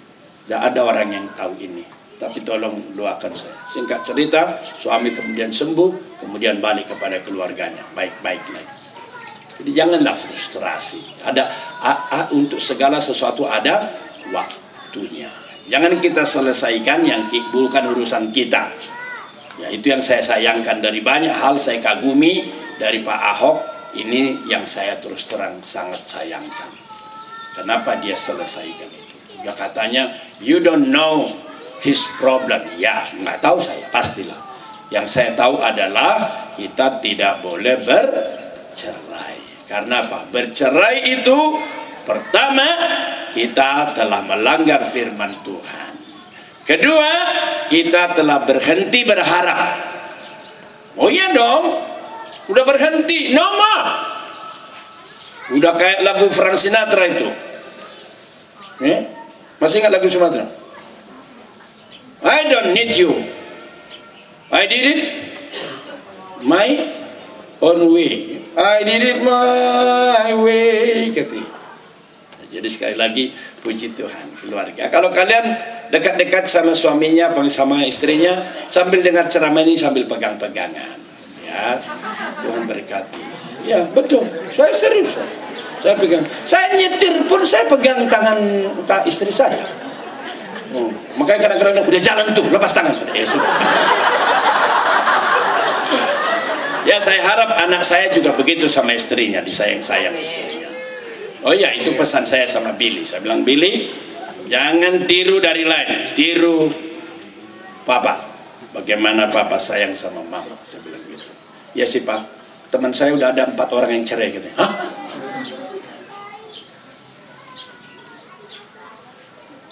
Gak 0.47 0.71
ada 0.71 0.87
orang 0.87 1.11
yang 1.11 1.27
tahu 1.35 1.59
ini. 1.59 1.83
Tapi 2.21 2.47
tolong 2.47 2.95
doakan 2.95 3.33
saya. 3.35 3.59
Singkat 3.67 4.07
cerita, 4.07 4.55
suami 4.77 5.11
kemudian 5.11 5.51
sembuh, 5.51 6.21
kemudian 6.23 6.63
balik 6.63 6.95
kepada 6.95 7.19
keluarganya. 7.27 7.83
Baik-baik 7.97 8.45
lagi. 8.55 8.75
Jadi 9.61 9.71
janganlah 9.75 10.15
frustrasi. 10.15 11.25
Ada 11.27 11.43
a, 11.81 11.93
a, 12.07 12.21
untuk 12.37 12.63
segala 12.63 13.03
sesuatu 13.03 13.49
ada 13.49 13.89
waktunya. 14.31 15.40
Jangan 15.71 16.03
kita 16.03 16.27
selesaikan 16.27 17.07
yang 17.07 17.31
bukan 17.55 17.95
urusan 17.95 18.35
kita. 18.35 18.75
Ya, 19.63 19.71
itu 19.71 19.95
yang 19.95 20.03
saya 20.03 20.19
sayangkan 20.19 20.83
dari 20.83 20.99
banyak 20.99 21.31
hal 21.31 21.63
saya 21.63 21.79
kagumi 21.79 22.51
dari 22.83 23.07
Pak 23.07 23.21
Ahok. 23.39 23.59
Ini 23.95 24.51
yang 24.51 24.67
saya 24.67 24.99
terus 24.99 25.31
terang 25.31 25.63
sangat 25.63 26.03
sayangkan. 26.11 26.71
Kenapa 27.55 28.03
dia 28.03 28.19
selesaikan 28.19 28.91
itu? 28.91 29.15
Ya 29.47 29.55
katanya, 29.55 30.11
you 30.43 30.59
don't 30.59 30.91
know 30.91 31.31
his 31.87 32.03
problem. 32.19 32.67
Ya, 32.75 33.07
nggak 33.15 33.39
tahu 33.39 33.63
saya, 33.63 33.87
pastilah. 33.95 34.39
Yang 34.91 35.07
saya 35.07 35.31
tahu 35.39 35.63
adalah 35.63 36.51
kita 36.59 36.99
tidak 36.99 37.47
boleh 37.47 37.79
bercerai. 37.87 39.39
Karena 39.71 40.03
apa? 40.03 40.27
Bercerai 40.35 41.15
itu 41.15 41.39
pertama 42.05 42.67
kita 43.31 43.95
telah 43.95 44.21
melanggar 44.27 44.85
firman 44.87 45.35
Tuhan. 45.45 45.93
Kedua, 46.67 47.11
kita 47.67 48.15
telah 48.15 48.47
berhenti 48.47 49.03
berharap. 49.03 49.61
Oh 50.99 51.11
iya 51.11 51.35
dong. 51.35 51.65
Udah 52.51 52.65
berhenti, 52.67 53.35
no. 53.35 53.51
Udah 55.51 55.75
kayak 55.75 56.07
lagu 56.07 56.31
Frank 56.31 56.55
Sinatra 56.63 57.05
itu. 57.11 57.27
Eh? 58.87 59.01
Masih 59.59 59.83
ingat 59.83 59.93
lagu 59.99 60.07
Sumatera? 60.07 60.47
I 62.23 62.47
don't 62.47 62.71
need 62.71 62.95
you. 62.95 63.19
I 64.55 64.71
did 64.71 64.85
it 64.87 65.01
my 66.47 66.69
own 67.59 67.91
way. 67.91 68.39
I 68.55 68.87
did 68.87 69.03
it 69.03 69.19
my 69.27 70.31
way 70.39 71.11
kata. 71.11 71.50
Jadi 72.51 72.67
sekali 72.67 72.97
lagi 72.99 73.31
puji 73.63 73.95
Tuhan 73.95 74.35
keluarga. 74.43 74.91
Kalau 74.91 75.15
kalian 75.15 75.55
dekat-dekat 75.95 76.51
sama 76.51 76.75
suaminya, 76.75 77.31
sama 77.47 77.87
istrinya, 77.87 78.43
sambil 78.67 79.07
dengar 79.07 79.31
ceramah 79.31 79.63
ini 79.63 79.79
sambil 79.79 80.03
pegang-pegangan, 80.11 80.99
ya 81.47 81.79
Tuhan 82.43 82.67
berkati. 82.67 83.23
Ya 83.71 83.87
betul, 83.95 84.27
saya 84.51 84.75
serius. 84.75 85.15
Saya 85.81 85.97
pegang. 85.97 86.27
Saya 86.45 86.77
nyetir 86.77 87.25
pun 87.25 87.41
saya 87.47 87.65
pegang 87.71 88.05
tangan 88.11 88.37
istri 89.09 89.33
saya. 89.33 89.63
Oh, 90.77 90.93
makanya 91.17 91.49
kadang-kadang 91.49 91.87
udah 91.87 92.03
jalan 92.03 92.27
tuh 92.37 92.45
lepas 92.51 92.75
tangan. 92.75 92.99
Eh 93.15 93.25
sudah. 93.25 93.49
Ya 96.85 96.97
saya 97.01 97.23
harap 97.25 97.57
anak 97.65 97.87
saya 97.87 98.13
juga 98.13 98.35
begitu 98.37 98.69
sama 98.69 98.93
istrinya, 98.93 99.41
disayang-sayang 99.41 100.13
istrinya. 100.21 100.60
Oh 101.41 101.57
ya, 101.57 101.73
itu 101.73 101.97
pesan 101.97 102.29
saya 102.29 102.45
sama 102.45 102.77
Billy. 102.77 103.09
Saya 103.09 103.25
bilang, 103.25 103.41
Billy, 103.45 103.89
jangan 104.53 105.09
tiru 105.09 105.41
dari 105.41 105.65
lain, 105.65 106.13
tiru 106.13 106.69
papa. 107.89 108.29
Bagaimana 108.71 109.33
papa 109.33 109.59
sayang 109.59 109.97
sama 109.97 110.23
mama. 110.23 110.55
Saya 110.63 110.85
bilang 110.85 111.03
gitu. 111.09 111.27
Ya 111.75 111.87
sih 111.89 112.07
pak, 112.07 112.23
teman 112.71 112.95
saya 112.95 113.17
udah 113.17 113.35
ada 113.35 113.51
empat 113.51 113.69
orang 113.75 113.99
yang 113.99 114.05
cerai 114.07 114.31
gitu. 114.31 114.47
Hah? 114.55 114.73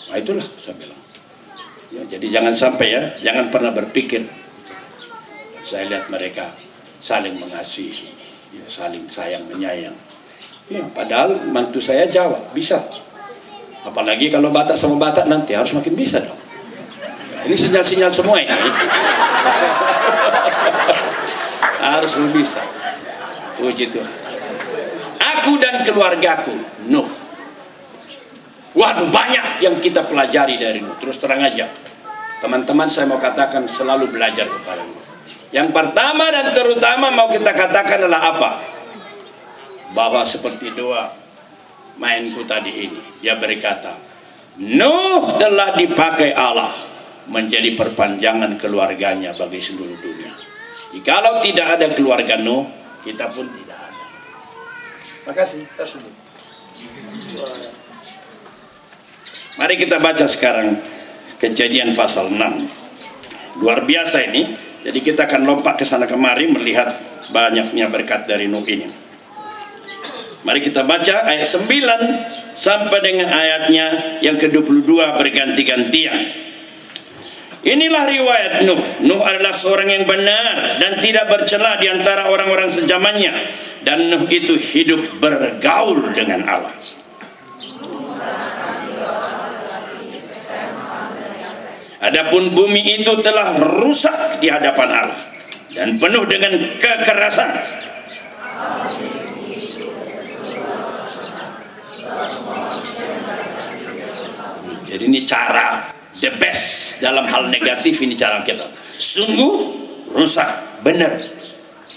Nah 0.09 0.17
itulah 0.19 0.43
saya 0.43 0.75
bilang. 0.75 1.01
Ya, 1.89 2.05
jadi 2.05 2.27
jangan 2.29 2.53
sampai 2.53 2.87
ya, 2.93 3.03
jangan 3.23 3.49
pernah 3.49 3.73
berpikir. 3.73 4.29
Saya 5.65 5.89
lihat 5.89 6.09
mereka 6.13 6.49
saling 7.01 7.37
mengasihi, 7.37 8.13
ya, 8.57 8.65
saling 8.69 9.09
sayang 9.09 9.49
menyayang. 9.49 9.97
Ya, 10.69 10.85
padahal 10.93 11.49
mantu 11.49 11.81
saya 11.81 12.05
Jawa 12.05 12.53
bisa. 12.53 12.85
Apalagi 13.89 14.29
kalau 14.29 14.53
Batak 14.53 14.77
sama 14.77 15.01
Batak 15.01 15.25
nanti 15.25 15.57
harus 15.57 15.73
makin 15.73 15.97
bisa 15.97 16.21
dong. 16.21 16.37
Ini 17.49 17.57
sinyal-sinyal 17.57 18.13
semua 18.13 18.37
ini. 18.37 18.53
harus 21.81 22.13
lebih 22.21 22.45
bisa. 22.45 22.61
Puji 23.57 23.89
Tuhan. 23.89 24.13
Aku 25.41 25.57
dan 25.57 25.81
keluargaku, 25.89 26.53
Nuh. 26.93 27.09
Waduh 28.77 29.09
banyak 29.09 29.65
yang 29.65 29.81
kita 29.81 30.05
pelajari 30.05 30.61
dari 30.61 30.85
Nuh. 30.85 31.01
Terus 31.01 31.17
terang 31.17 31.41
aja. 31.41 31.65
Teman-teman 32.45 32.87
saya 32.87 33.09
mau 33.09 33.17
katakan 33.17 33.65
selalu 33.65 34.13
belajar 34.13 34.45
kepada 34.45 34.85
Nuh. 34.85 35.01
Yang 35.49 35.73
pertama 35.73 36.29
dan 36.29 36.53
terutama 36.53 37.09
mau 37.09 37.33
kita 37.33 37.57
katakan 37.57 38.05
adalah 38.05 38.37
apa? 38.37 38.78
Bahwa 39.97 40.23
seperti 40.25 40.73
doa 40.77 41.13
mainku 41.99 42.47
tadi 42.47 42.89
ini. 42.89 43.03
Dia 43.21 43.37
berkata, 43.37 43.99
Nuh 44.59 45.39
telah 45.39 45.79
dipakai 45.79 46.35
Allah 46.35 46.73
menjadi 47.29 47.77
perpanjangan 47.77 48.57
keluarganya 48.57 49.37
bagi 49.37 49.61
seluruh 49.61 49.95
dunia. 50.01 50.33
Jikalau 50.97 51.45
tidak 51.45 51.79
ada 51.79 51.87
keluarga 51.93 52.41
Nuh, 52.41 52.65
kita 53.05 53.29
pun 53.29 53.47
tidak 53.53 53.77
ada. 53.77 54.05
Makasih, 55.29 55.69
kita 55.69 55.85
Mari 59.59 59.75
kita 59.75 59.99
baca 59.99 60.27
sekarang 60.31 60.79
kejadian 61.43 61.93
pasal 61.93 62.31
6. 62.31 63.61
Luar 63.63 63.83
biasa 63.83 64.23
ini. 64.31 64.55
Jadi 64.79 65.03
kita 65.03 65.27
akan 65.27 65.43
lompat 65.43 65.75
ke 65.75 65.85
sana 65.85 66.07
kemari 66.07 66.47
melihat 66.47 66.95
banyaknya 67.35 67.91
berkat 67.91 68.31
dari 68.31 68.47
Nuh 68.47 68.63
ini. 68.65 69.08
Mari 70.47 70.63
kita 70.63 70.87
baca 70.87 71.27
ayat 71.27 71.43
9 71.43 72.55
sampai 72.55 72.99
dengan 73.03 73.27
ayatnya 73.27 74.19
yang 74.23 74.39
ke-22 74.39 74.87
berganti-gantian. 75.19 76.47
Inilah 77.67 78.07
riwayat 78.07 78.53
Nuh. 78.63 78.79
Nuh 79.03 79.19
adalah 79.27 79.51
seorang 79.51 79.91
yang 79.91 80.07
benar 80.07 80.79
dan 80.79 81.03
tidak 81.03 81.27
bercela 81.27 81.75
di 81.83 81.91
antara 81.91 82.31
orang-orang 82.31 82.71
sejamannya. 82.71 83.35
Dan 83.83 84.15
Nuh 84.15 84.31
itu 84.31 84.55
hidup 84.55 85.19
bergaul 85.19 86.07
dengan 86.15 86.47
Allah. 86.47 86.75
Adapun 91.99 92.55
bumi 92.55 93.03
itu 93.03 93.11
telah 93.27 93.59
rusak 93.59 94.39
di 94.39 94.47
hadapan 94.47 94.89
Allah 95.03 95.21
dan 95.75 95.99
penuh 95.99 96.25
dengan 96.31 96.55
kekerasan. 96.79 97.51
Jadi 104.99 105.15
ini 105.15 105.23
cara 105.23 105.95
the 106.19 106.35
best 106.43 106.99
dalam 106.99 107.23
hal 107.31 107.47
negatif 107.47 108.03
ini 108.03 108.19
cara 108.19 108.43
kita. 108.43 108.67
Sungguh 108.99 109.55
rusak 110.11 110.83
benar. 110.83 111.15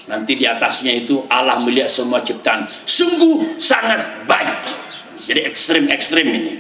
Nanti 0.06 0.38
di 0.38 0.46
atasnya 0.46 0.94
itu 0.94 1.26
Allah 1.26 1.58
melihat 1.66 1.90
semua 1.90 2.22
ciptaan. 2.22 2.70
Sungguh 2.86 3.58
sangat 3.58 4.30
baik. 4.30 4.54
Jadi 5.26 5.50
ekstrim-ekstrim 5.50 6.30
ini. 6.30 6.54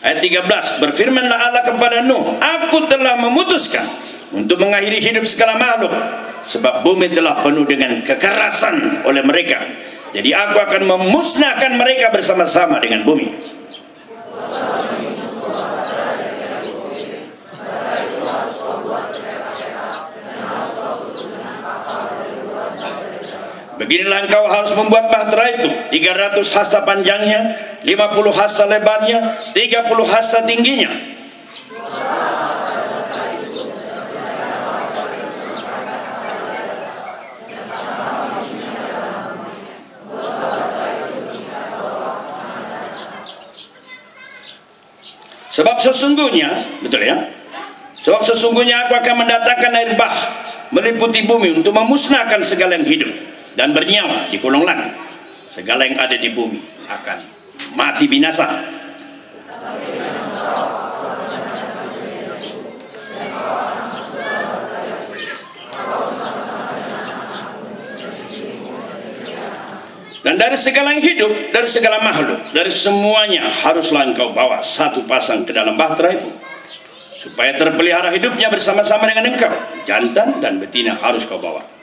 Ayat 0.00 0.24
13 0.24 0.80
berfirmanlah 0.80 1.52
Allah 1.52 1.60
kepada 1.60 2.00
Nuh, 2.00 2.40
aku 2.40 2.88
telah 2.88 3.20
memutuskan 3.20 3.84
untuk 4.32 4.64
mengakhiri 4.64 4.96
hidup 4.96 5.28
segala 5.28 5.60
makhluk 5.60 5.92
sebab 6.48 6.80
bumi 6.86 7.12
telah 7.12 7.44
penuh 7.44 7.68
dengan 7.68 8.00
kekerasan 8.00 9.04
oleh 9.04 9.20
mereka 9.20 9.60
jadi 10.16 10.34
aku 10.34 10.56
akan 10.56 10.82
memusnahkan 10.88 11.76
mereka 11.76 12.08
bersama-sama 12.08 12.80
dengan 12.80 13.04
bumi 13.04 13.28
Beginilah 23.80 24.28
engkau 24.28 24.44
harus 24.44 24.76
membuat 24.76 25.08
bahtera 25.08 25.56
itu. 25.56 25.72
300 25.88 26.36
hasta 26.52 26.84
panjangnya 26.84 27.56
50 27.80 27.88
hasta 28.36 28.68
lebarnya 28.68 29.40
30 29.56 30.04
hasta 30.04 30.44
tingginya. 30.44 30.92
Sebab 45.50 45.76
sesungguhnya, 45.80 46.84
betul 46.84 47.00
ya? 47.00 47.16
Sebab 48.00 48.20
sesungguhnya 48.28 48.86
aku 48.86 48.96
akan 48.96 49.24
mendatangkan 49.24 49.72
air 49.72 49.92
bah 49.96 50.12
meliputi 50.68 51.24
bumi 51.24 51.64
untuk 51.64 51.72
memusnahkan 51.72 52.44
segala 52.44 52.76
yang 52.76 52.86
hidup 52.86 53.12
dan 53.54 53.74
bernyawa 53.74 54.30
di 54.30 54.38
kolong 54.38 54.62
langit. 54.62 54.94
Segala 55.46 55.82
yang 55.82 55.98
ada 55.98 56.14
di 56.14 56.30
bumi 56.30 56.62
akan 56.86 57.18
mati 57.74 58.06
binasa. 58.06 58.78
Dan 70.20 70.36
dari 70.36 70.54
segala 70.54 70.92
yang 70.92 71.02
hidup, 71.02 71.32
dari 71.48 71.64
segala 71.64 71.98
makhluk, 72.04 72.52
dari 72.52 72.68
semuanya 72.68 73.48
haruslah 73.48 74.04
engkau 74.04 74.36
bawa 74.36 74.60
satu 74.60 75.08
pasang 75.08 75.48
ke 75.48 75.50
dalam 75.50 75.80
bahtera 75.80 76.12
itu. 76.12 76.28
Supaya 77.16 77.56
terpelihara 77.56 78.12
hidupnya 78.12 78.52
bersama-sama 78.52 79.08
dengan 79.08 79.32
engkau. 79.32 79.52
Jantan 79.88 80.38
dan 80.44 80.60
betina 80.60 80.94
harus 81.00 81.24
kau 81.24 81.40
bawa. 81.40 81.79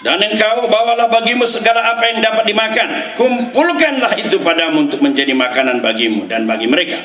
Dan 0.00 0.16
engkau 0.16 0.64
bawalah 0.64 1.12
bagimu 1.12 1.44
segala 1.44 1.84
apa 1.92 2.08
yang 2.08 2.24
dapat 2.24 2.48
dimakan. 2.48 2.88
Kumpulkanlah 3.20 4.16
itu 4.16 4.40
padamu 4.40 4.88
untuk 4.88 5.04
menjadi 5.04 5.36
makanan 5.36 5.84
bagimu 5.84 6.24
dan 6.24 6.48
bagi 6.48 6.64
mereka. 6.64 6.98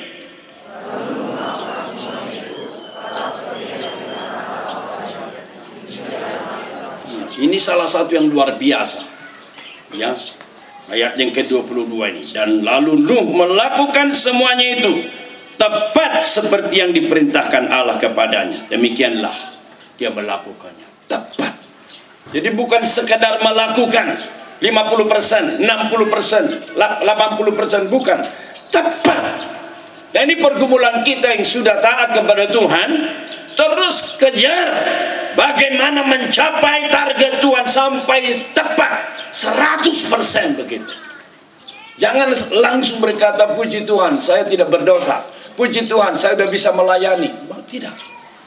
Ini 7.35 7.57
salah 7.59 7.85
satu 7.85 8.15
yang 8.15 8.31
luar 8.31 8.55
biasa. 8.55 9.03
Ya. 9.91 10.15
Ayat 10.85 11.17
yang 11.17 11.33
ke-22 11.33 11.93
ini. 12.13 12.23
Dan 12.29 12.61
lalu 12.61 13.01
Nuh 13.01 13.25
melakukan 13.33 14.13
semuanya 14.13 14.77
itu 14.77 15.05
tepat 15.57 16.21
seperti 16.21 16.83
yang 16.83 16.93
diperintahkan 16.93 17.71
Allah 17.73 17.97
kepadanya. 17.97 18.69
Demikianlah 18.69 19.33
dia 19.97 20.13
melakukannya. 20.13 20.87
Tepat 21.09 21.55
jadi 22.35 22.51
bukan 22.51 22.81
sekadar 22.83 23.39
melakukan 23.39 24.17
50 24.59 25.07
persen, 25.07 25.43
60 25.61 26.11
persen, 26.11 26.43
80 26.75 27.55
persen, 27.55 27.81
bukan. 27.87 28.19
Tepat. 28.67 29.23
Dan 30.11 30.31
ini 30.31 30.35
pergumulan 30.39 30.99
kita 31.03 31.31
yang 31.31 31.47
sudah 31.47 31.79
taat 31.79 32.11
kepada 32.11 32.51
Tuhan, 32.51 32.89
terus 33.55 34.19
kejar 34.19 34.67
bagaimana 35.35 36.07
mencapai 36.07 36.89
target 36.89 37.43
Tuhan 37.43 37.65
sampai 37.67 38.19
tepat 38.55 38.93
100 39.29 40.11
persen 40.11 40.55
begitu. 40.55 40.91
Jangan 41.95 42.27
langsung 42.59 42.99
berkata 42.99 43.55
puji 43.55 43.87
Tuhan, 43.87 44.19
saya 44.19 44.43
tidak 44.43 44.67
berdosa. 44.67 45.23
Puji 45.55 45.87
Tuhan, 45.87 46.11
saya 46.19 46.35
sudah 46.35 46.49
bisa 46.51 46.75
melayani. 46.75 47.31
Tidak. 47.71 47.95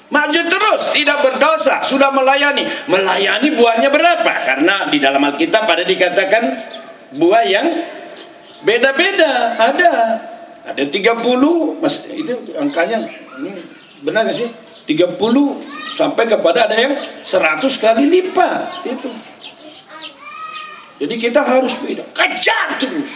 Maju 0.09 0.41
terus, 0.49 0.83
tidak 0.93 1.21
berdosa, 1.25 1.81
sudah 1.85 2.13
melayani. 2.13 2.65
Melayani 2.89 3.49
buahnya 3.57 3.89
berapa? 3.89 4.33
Karena 4.45 4.89
di 4.93 5.01
dalam 5.01 5.21
Alkitab 5.21 5.65
pada 5.65 5.85
dikatakan 5.85 6.45
buah 7.17 7.45
yang 7.45 7.67
beda-beda. 8.65 9.57
Ada. 9.57 9.93
Ada 10.69 10.85
30, 10.85 11.81
Mas, 11.81 12.05
itu 12.13 12.33
angkanya 12.61 13.09
benar 14.05 14.29
gak 14.29 14.37
sih? 14.37 14.49
30 14.89 15.21
sampai 16.01 16.25
kepada 16.25 16.65
ada 16.65 16.77
yang 16.81 16.97
100 16.97 17.61
kali 17.77 18.09
lipat 18.09 18.89
itu. 18.89 19.11
Jadi 20.99 21.15
kita 21.21 21.45
harus 21.45 21.77
beda. 21.79 22.03
Kejar 22.17 22.81
terus. 22.81 23.13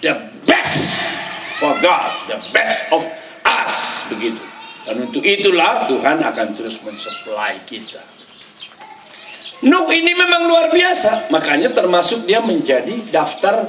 The 0.00 0.16
best 0.48 1.12
for 1.60 1.76
God, 1.84 2.08
the 2.26 2.40
best 2.56 2.88
of 2.88 3.04
us 3.44 4.08
begitu. 4.08 4.40
Dan 4.88 5.06
untuk 5.06 5.20
itulah 5.20 5.84
Tuhan 5.86 6.24
akan 6.24 6.48
terus 6.56 6.80
mensuplai 6.80 7.60
kita. 7.68 8.00
Nuh 9.68 9.92
ini 9.92 10.16
memang 10.16 10.48
luar 10.48 10.72
biasa. 10.72 11.28
Makanya 11.28 11.76
termasuk 11.76 12.24
dia 12.24 12.40
menjadi 12.40 12.96
daftar 13.12 13.68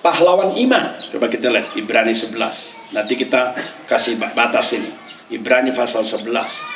pahlawan 0.00 0.56
iman. 0.56 0.96
Coba 1.12 1.28
kita 1.28 1.52
lihat 1.52 1.76
Ibrani 1.76 2.16
11. 2.16 2.96
Nanti 2.96 3.14
kita 3.20 3.52
kasih 3.84 4.16
batas 4.16 4.72
ini. 4.72 5.09
Ibrani 5.30 5.70
pasal 5.70 6.02
11 6.02 6.26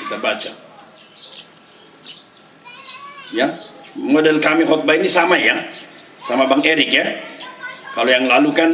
kita 0.07 0.17
baca. 0.23 0.53
Ya, 3.35 3.51
model 3.99 4.39
kami 4.39 4.63
khotbah 4.63 4.95
ini 4.95 5.11
sama 5.11 5.35
ya. 5.35 5.59
Sama 6.23 6.47
Bang 6.47 6.63
Erik 6.63 6.91
ya. 6.95 7.07
Kalau 7.99 8.11
yang 8.11 8.31
lalu 8.31 8.51
kan 8.55 8.71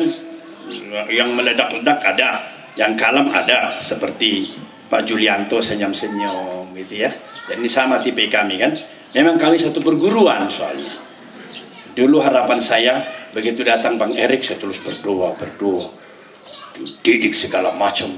yang 1.08 1.32
meledak-ledak 1.32 1.98
ada, 2.04 2.44
yang 2.76 2.92
kalem 2.94 3.32
ada 3.32 3.80
seperti 3.80 4.52
Pak 4.92 5.08
Julianto 5.08 5.64
senyum-senyum 5.64 6.76
gitu 6.76 7.08
ya. 7.08 7.10
Dan 7.48 7.64
ini 7.64 7.70
sama 7.72 8.04
tipe 8.04 8.28
kami 8.28 8.60
kan. 8.60 8.76
Memang 9.16 9.40
kami 9.40 9.56
satu 9.56 9.80
perguruan 9.80 10.46
soalnya. 10.52 10.92
Dulu 11.96 12.20
harapan 12.22 12.60
saya 12.62 13.00
begitu 13.32 13.64
datang 13.64 13.96
Bang 13.96 14.12
Erik 14.12 14.44
saya 14.44 14.60
terus 14.60 14.78
berdoa, 14.84 15.34
berdoa. 15.40 15.99
Didik 17.00 17.36
segala 17.36 17.72
macam, 17.76 18.08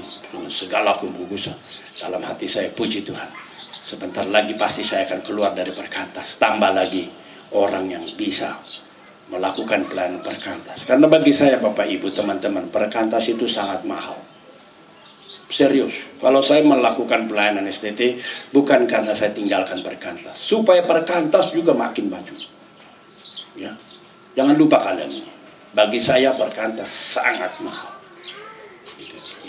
segala 0.47 0.95
kebugusan. 0.97 1.55
Dalam 1.99 2.23
hati 2.23 2.47
saya 2.47 2.71
puji 2.71 3.03
Tuhan. 3.03 3.29
Sebentar 3.83 4.23
lagi 4.27 4.55
pasti 4.55 4.81
saya 4.81 5.03
akan 5.07 5.21
keluar 5.21 5.51
dari 5.51 5.75
perkantas. 5.75 6.39
Tambah 6.39 6.71
lagi 6.71 7.11
orang 7.51 7.91
yang 7.91 8.05
bisa 8.15 8.55
melakukan 9.27 9.91
pelayanan 9.91 10.23
perkantas. 10.23 10.87
Karena 10.87 11.11
bagi 11.11 11.35
saya 11.35 11.59
Bapak 11.59 11.87
Ibu 11.87 12.07
teman-teman, 12.11 12.71
perkantas 12.71 13.27
itu 13.27 13.43
sangat 13.43 13.83
mahal 13.83 14.15
Serius. 15.53 16.01
Kalau 16.17 16.41
saya 16.41 16.65
melakukan 16.65 17.29
pelayanan 17.29 17.69
STT 17.69 18.17
bukan 18.49 18.89
karena 18.89 19.13
saya 19.13 19.29
tinggalkan 19.37 19.85
perkantas, 19.85 20.33
supaya 20.33 20.81
perkantas 20.81 21.53
juga 21.53 21.77
makin 21.77 22.09
maju. 22.09 22.33
Ya. 23.53 23.77
Jangan 24.33 24.57
lupa 24.57 24.81
kalian. 24.81 25.29
Bagi 25.77 26.01
saya 26.01 26.33
perkantas 26.33 26.89
sangat 26.89 27.53
mahal. 27.61 27.92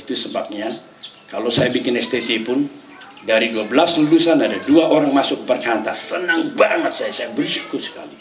Itu, 0.04 0.12
sebabnya 0.12 0.76
kalau 1.32 1.48
saya 1.48 1.72
bikin 1.72 1.96
STT 1.96 2.44
pun 2.44 2.68
dari 3.24 3.48
12 3.50 3.72
lulusan 4.04 4.36
ada 4.36 4.60
dua 4.68 4.92
orang 4.92 5.10
masuk 5.16 5.48
ke 5.48 5.56
perkantas. 5.56 5.96
Senang 5.96 6.52
banget 6.52 6.92
saya, 6.92 7.12
saya 7.12 7.32
bersyukur 7.32 7.80
sekali. 7.80 8.14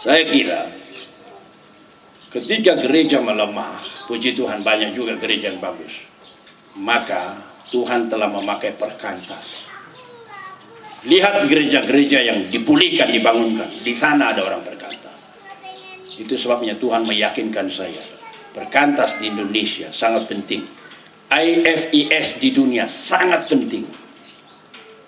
Saya 0.00 0.24
kira 0.24 0.72
ketika 2.32 2.80
gereja 2.80 3.20
melemah, 3.20 3.76
puji 4.08 4.32
Tuhan 4.32 4.64
banyak 4.64 4.96
juga 4.96 5.20
gereja 5.20 5.52
yang 5.52 5.60
bagus 5.60 6.14
maka 6.80 7.38
Tuhan 7.70 8.10
telah 8.10 8.26
memakai 8.30 8.74
perkantas. 8.74 9.70
Lihat 11.04 11.46
gereja-gereja 11.46 12.24
yang 12.24 12.48
dipulihkan, 12.48 13.12
dibangunkan. 13.12 13.68
Di 13.84 13.92
sana 13.92 14.32
ada 14.32 14.40
orang 14.40 14.64
perkantas. 14.64 15.12
Itu 16.16 16.34
sebabnya 16.40 16.80
Tuhan 16.80 17.04
meyakinkan 17.04 17.68
saya. 17.68 18.23
Perkantas 18.54 19.18
di 19.18 19.34
Indonesia 19.34 19.90
sangat 19.90 20.30
penting. 20.30 20.62
IFES 21.26 22.38
di 22.38 22.54
dunia 22.54 22.86
sangat 22.86 23.50
penting. 23.50 23.82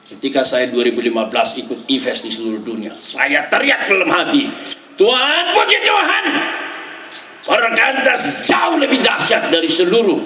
Ketika 0.07 0.43
saya 0.43 0.67
2015 0.75 1.63
ikut 1.63 1.79
IFES 1.87 2.27
di 2.27 2.31
seluruh 2.35 2.63
dunia, 2.63 2.91
saya 2.99 3.47
teriak 3.47 3.87
dalam 3.87 4.11
hati, 4.11 4.51
Tuhan, 4.99 5.45
puji 5.55 5.79
Tuhan, 5.87 6.25
perkantas 7.47 8.43
jauh 8.51 8.83
lebih 8.83 9.03
dahsyat 9.07 9.47
dari 9.55 9.71
seluruh 9.71 10.19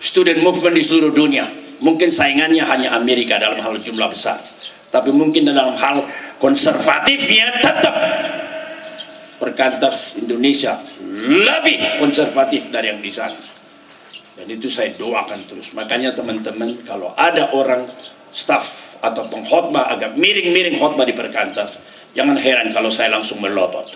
student 0.00 0.40
movement 0.40 0.76
di 0.80 0.84
seluruh 0.84 1.12
dunia. 1.12 1.44
Mungkin 1.84 2.08
saingannya 2.08 2.64
hanya 2.64 2.96
Amerika 2.96 3.36
dalam 3.36 3.60
hal 3.60 3.76
jumlah 3.84 4.08
besar. 4.08 4.40
tapi 4.94 5.10
mungkin 5.10 5.42
dalam 5.42 5.74
hal 5.74 6.06
konservatifnya 6.38 7.58
tetap 7.58 7.94
perkantas 9.38 10.18
Indonesia 10.20 10.78
lebih 11.24 11.98
konservatif 12.00 12.70
dari 12.70 12.90
yang 12.90 13.00
di 13.02 13.12
sana. 13.12 13.38
Dan 14.34 14.46
itu 14.50 14.66
saya 14.66 14.94
doakan 14.98 15.46
terus. 15.46 15.70
Makanya 15.78 16.10
teman-teman 16.10 16.82
kalau 16.82 17.14
ada 17.14 17.54
orang 17.54 17.86
staff 18.34 18.98
atau 18.98 19.30
pengkhotbah 19.30 19.94
agak 19.94 20.18
miring-miring 20.18 20.74
khotbah 20.74 21.06
di 21.06 21.14
perkantas 21.14 21.78
jangan 22.16 22.34
heran 22.34 22.74
kalau 22.74 22.90
saya 22.90 23.14
langsung 23.14 23.38
melotot. 23.38 23.94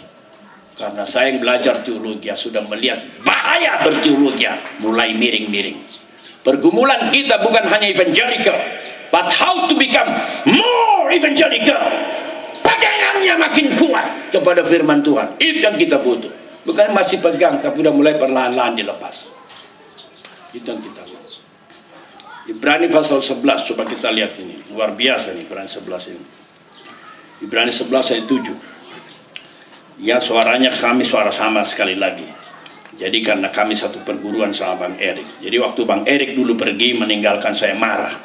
Karena 0.78 1.02
saya 1.02 1.34
yang 1.34 1.42
belajar 1.42 1.82
teologi 1.82 2.30
sudah 2.38 2.62
melihat 2.70 3.02
bahaya 3.26 3.82
berteologi 3.82 4.46
mulai 4.78 5.10
miring-miring. 5.10 5.82
Pergumulan 6.46 7.10
kita 7.10 7.42
bukan 7.42 7.66
hanya 7.66 7.90
evangelical 7.90 8.54
but 9.10 9.26
how 9.34 9.66
to 9.66 9.74
become 9.74 10.06
more 10.46 11.10
evangelical 11.10 11.76
pegangannya 12.88 13.34
makin 13.36 13.66
kuat 13.76 14.06
kepada 14.32 14.62
firman 14.64 15.00
Tuhan. 15.04 15.36
Itu 15.36 15.60
yang 15.60 15.76
kita 15.76 16.00
butuh. 16.00 16.32
Bukan 16.64 16.92
masih 16.92 17.24
pegang 17.24 17.60
tapi 17.64 17.80
sudah 17.80 17.94
mulai 17.94 18.14
perlahan-lahan 18.20 18.76
dilepas. 18.76 19.32
Itu 20.52 20.68
yang 20.68 20.80
kita 20.80 21.02
mau 21.12 21.16
Ibrani 22.48 22.88
pasal 22.88 23.20
11 23.20 23.44
coba 23.44 23.84
kita 23.84 24.08
lihat 24.08 24.32
ini. 24.40 24.56
Luar 24.72 24.96
biasa 24.96 25.36
nih 25.36 25.44
Ibrani 25.44 25.68
11 25.68 26.12
ini. 26.16 26.24
Ibrani 27.44 27.72
11 27.72 27.92
ayat 27.92 28.26
7 28.26 28.56
ya 29.98 30.22
suaranya 30.22 30.70
kami 30.70 31.04
suara 31.04 31.32
sama 31.32 31.64
sekali 31.64 31.96
lagi. 31.96 32.24
Jadi 32.98 33.22
karena 33.22 33.54
kami 33.54 33.78
satu 33.78 34.02
perguruan 34.02 34.50
sama 34.50 34.88
Bang 34.88 34.96
Erik. 34.98 35.38
Jadi 35.38 35.56
waktu 35.60 35.80
Bang 35.86 36.02
Erik 36.02 36.34
dulu 36.34 36.58
pergi 36.58 36.98
meninggalkan 36.98 37.54
saya 37.54 37.78
marah. 37.78 38.16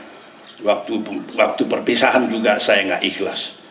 Waktu 0.63 0.93
waktu 1.35 1.63
perpisahan 1.67 2.31
juga 2.31 2.57
saya 2.57 2.87
nggak 2.87 3.03
ikhlas 3.03 3.62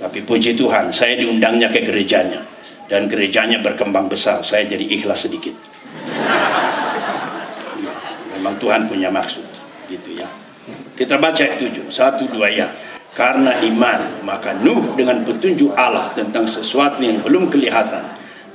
tapi 0.00 0.24
puji 0.24 0.56
Tuhan 0.56 0.90
saya 0.90 1.18
diundangnya 1.18 1.68
ke 1.68 1.84
gerejanya. 1.84 2.42
Dan 2.90 3.08
gerejanya 3.08 3.62
berkembang 3.64 4.10
besar. 4.10 4.44
Saya 4.44 4.68
jadi 4.68 4.84
ikhlas 4.84 5.24
sedikit. 5.24 5.56
Memang 8.36 8.58
Tuhan 8.60 8.84
punya 8.90 9.08
maksud. 9.08 9.46
Gitu 9.88 10.20
ya. 10.20 10.28
Kita 10.92 11.16
baca 11.16 11.40
itu 11.40 11.72
satu 11.88 12.28
dua 12.28 12.52
ya. 12.52 12.68
Karena 13.12 13.60
iman 13.60 14.24
maka 14.24 14.56
Nuh 14.60 14.96
dengan 14.96 15.20
petunjuk 15.24 15.76
Allah 15.76 16.08
tentang 16.16 16.48
sesuatu 16.48 17.00
yang 17.04 17.20
belum 17.20 17.52
kelihatan 17.52 18.00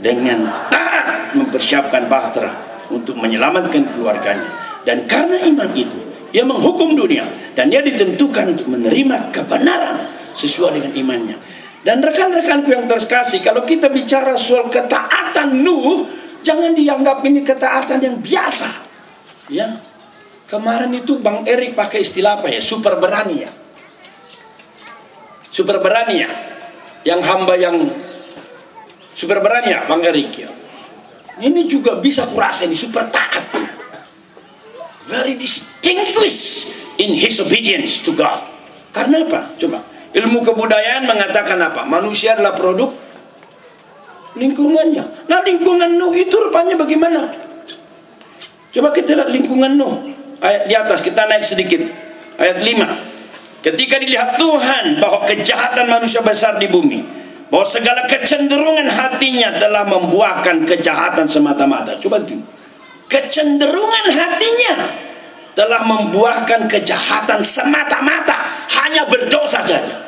dengan 0.02 0.50
taat 0.70 1.34
mempersiapkan 1.38 2.10
bahtera 2.10 2.54
untuk 2.90 3.18
menyelamatkan 3.18 3.86
keluarganya. 3.94 4.50
Dan 4.86 5.06
karena 5.06 5.42
iman 5.46 5.70
itu 5.78 5.98
ia 6.34 6.44
menghukum 6.46 6.94
dunia 6.94 7.26
dan 7.54 7.70
dia 7.70 7.82
ditentukan 7.82 8.54
untuk 8.58 8.68
menerima 8.70 9.34
kebenaran 9.34 10.17
sesuai 10.38 10.78
dengan 10.78 10.94
imannya. 10.94 11.38
Dan 11.82 12.04
rekan-rekanku 12.06 12.70
yang 12.70 12.86
terkasih, 12.86 13.42
kalau 13.42 13.66
kita 13.66 13.90
bicara 13.90 14.38
soal 14.38 14.70
ketaatan 14.70 15.66
Nuh, 15.66 16.06
jangan 16.46 16.78
dianggap 16.78 17.26
ini 17.26 17.42
ketaatan 17.42 17.98
yang 17.98 18.18
biasa. 18.22 18.70
Ya. 19.50 19.82
Kemarin 20.48 20.94
itu 20.96 21.20
Bang 21.20 21.44
Erik 21.44 21.76
pakai 21.76 22.06
istilah 22.06 22.40
apa 22.40 22.48
ya? 22.48 22.62
Super 22.64 22.96
berani 23.02 23.36
ya. 23.44 23.52
Super 25.52 25.82
berani 25.84 26.16
ya. 26.24 26.30
Yang 27.04 27.22
hamba 27.28 27.56
yang 27.56 27.76
super 29.12 29.40
berani 29.44 29.76
ya 29.76 29.84
Bang 29.88 30.04
Erik 30.04 30.32
ya. 30.40 30.52
Ini 31.38 31.68
juga 31.68 32.00
bisa 32.00 32.28
kurasa 32.32 32.64
ini 32.68 32.76
super 32.76 33.08
taat. 33.12 33.48
Very 35.08 35.40
distinguished 35.40 36.76
in 37.00 37.16
his 37.16 37.40
obedience 37.40 38.04
to 38.04 38.12
God. 38.12 38.44
Karena 38.92 39.24
apa? 39.24 39.56
Coba. 39.56 39.97
Ilmu 40.18 40.42
kebudayaan 40.42 41.06
mengatakan 41.06 41.62
apa? 41.62 41.86
Manusia 41.86 42.34
adalah 42.34 42.58
produk 42.58 42.90
lingkungannya. 44.34 45.30
Nah 45.30 45.46
lingkungan 45.46 45.94
Nuh 45.94 46.14
itu 46.18 46.34
rupanya 46.34 46.74
bagaimana? 46.74 47.30
Coba 48.74 48.90
kita 48.94 49.14
lihat 49.14 49.30
lingkungan 49.30 49.78
Nuh. 49.78 49.94
Ayat 50.42 50.70
di 50.70 50.74
atas 50.74 51.06
kita 51.06 51.30
naik 51.30 51.46
sedikit. 51.46 51.82
Ayat 52.42 52.62
5. 52.66 53.66
Ketika 53.66 53.98
dilihat 54.02 54.38
Tuhan 54.42 55.02
bahwa 55.02 55.26
kejahatan 55.26 55.90
manusia 55.90 56.22
besar 56.22 56.62
di 56.62 56.70
bumi, 56.70 57.02
bahwa 57.50 57.66
segala 57.66 58.06
kecenderungan 58.06 58.90
hatinya 58.90 59.58
telah 59.58 59.86
membuahkan 59.86 60.66
kejahatan 60.66 61.26
semata-mata. 61.26 61.98
Coba 61.98 62.22
itu 62.22 62.38
kecenderungan 63.10 64.06
hatinya 64.14 64.74
telah 65.58 65.82
membuahkan 65.90 66.70
kejahatan 66.70 67.42
semata-mata 67.42 68.46
hanya 68.78 69.10
berdosa 69.10 69.64
saja 69.66 70.07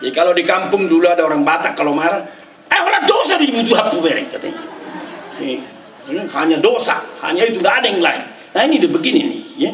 jadi 0.00 0.12
kalau 0.16 0.32
di 0.32 0.44
kampung 0.48 0.88
dulu 0.88 1.06
ada 1.12 1.22
orang 1.28 1.44
Batak 1.44 1.76
kalau 1.76 1.92
marah 1.92 2.24
eh 2.72 2.80
orang 2.80 3.04
dosa 3.04 3.36
di 3.36 3.52
butuh 3.52 3.76
hapu 3.76 4.00
bereng 4.00 4.26
katanya. 4.32 4.64
Ini, 5.40 5.56
hanya 6.36 6.56
dosa 6.60 7.00
hanya 7.24 7.44
itu 7.44 7.60
tidak 7.60 7.84
ada 7.84 7.86
yang 7.86 8.00
lain. 8.00 8.22
Nah 8.56 8.62
ini 8.64 8.74
udah 8.80 8.90
begini 8.96 9.20
nih 9.28 9.40
ya. 9.60 9.70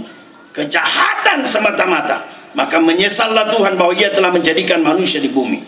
Kejahatan 0.51 1.47
semata-mata. 1.47 2.27
Maka 2.57 2.81
menyesallah 2.81 3.53
Tuhan 3.53 3.77
bahwa 3.77 3.93
ia 3.93 4.09
telah 4.09 4.33
menjadikan 4.33 4.81
manusia 4.81 5.21
di 5.21 5.29
bumi. 5.29 5.61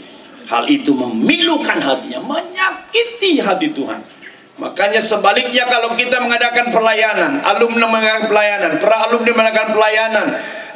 Hal 0.48 0.64
itu 0.64 0.96
memilukan 0.96 1.76
hatinya 1.76 2.24
menyakiti 2.24 3.36
hati 3.44 3.68
Tuhan. 3.76 4.00
Makanya 4.58 4.98
sebaliknya 4.98 5.70
kalau 5.70 5.94
kita 5.94 6.18
mengadakan 6.18 6.74
pelayanan, 6.74 7.44
alumni 7.46 7.86
mengadakan 7.86 8.26
pelayanan, 8.26 8.70
para 8.82 9.06
alumni 9.06 9.30
mengadakan 9.30 9.70
pelayanan, 9.70 10.26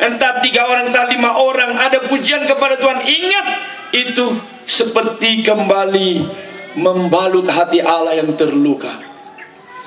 entah 0.02 0.42
tiga 0.42 0.66
orang, 0.66 0.90
entah 0.90 1.06
lima 1.06 1.38
orang, 1.38 1.78
ada 1.78 2.02
pujian 2.10 2.42
kepada 2.44 2.76
Tuhan. 2.76 3.06
Ingat, 3.06 3.46
itu 3.94 4.26
seperti 4.66 5.46
kembali 5.46 6.10
membalut 6.76 7.46
hati 7.46 7.78
Allah 7.78 8.18
yang 8.18 8.34
terluka. 8.34 8.90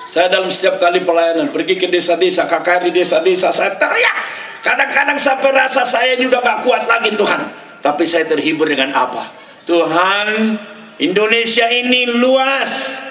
Saya 0.10 0.32
dalam 0.32 0.48
setiap 0.48 0.80
kali 0.80 1.04
pelayanan, 1.04 1.52
pergi 1.52 1.76
ke 1.76 1.92
desa-desa, 1.92 2.48
kakak 2.48 2.88
di 2.88 2.96
desa-desa, 2.96 3.52
saya 3.52 3.76
teriak. 3.76 4.18
Kadang-kadang 4.64 5.20
sampai 5.20 5.52
rasa 5.52 5.84
saya 5.84 6.16
ini 6.16 6.32
udah 6.32 6.40
gak 6.40 6.60
kuat 6.64 6.88
lagi 6.88 7.14
Tuhan. 7.14 7.42
Tapi 7.84 8.04
saya 8.08 8.26
terhibur 8.26 8.66
dengan 8.66 8.96
apa? 8.96 9.30
Tuhan, 9.68 10.58
Indonesia 10.98 11.68
ini 11.70 12.08
luas 12.16 13.06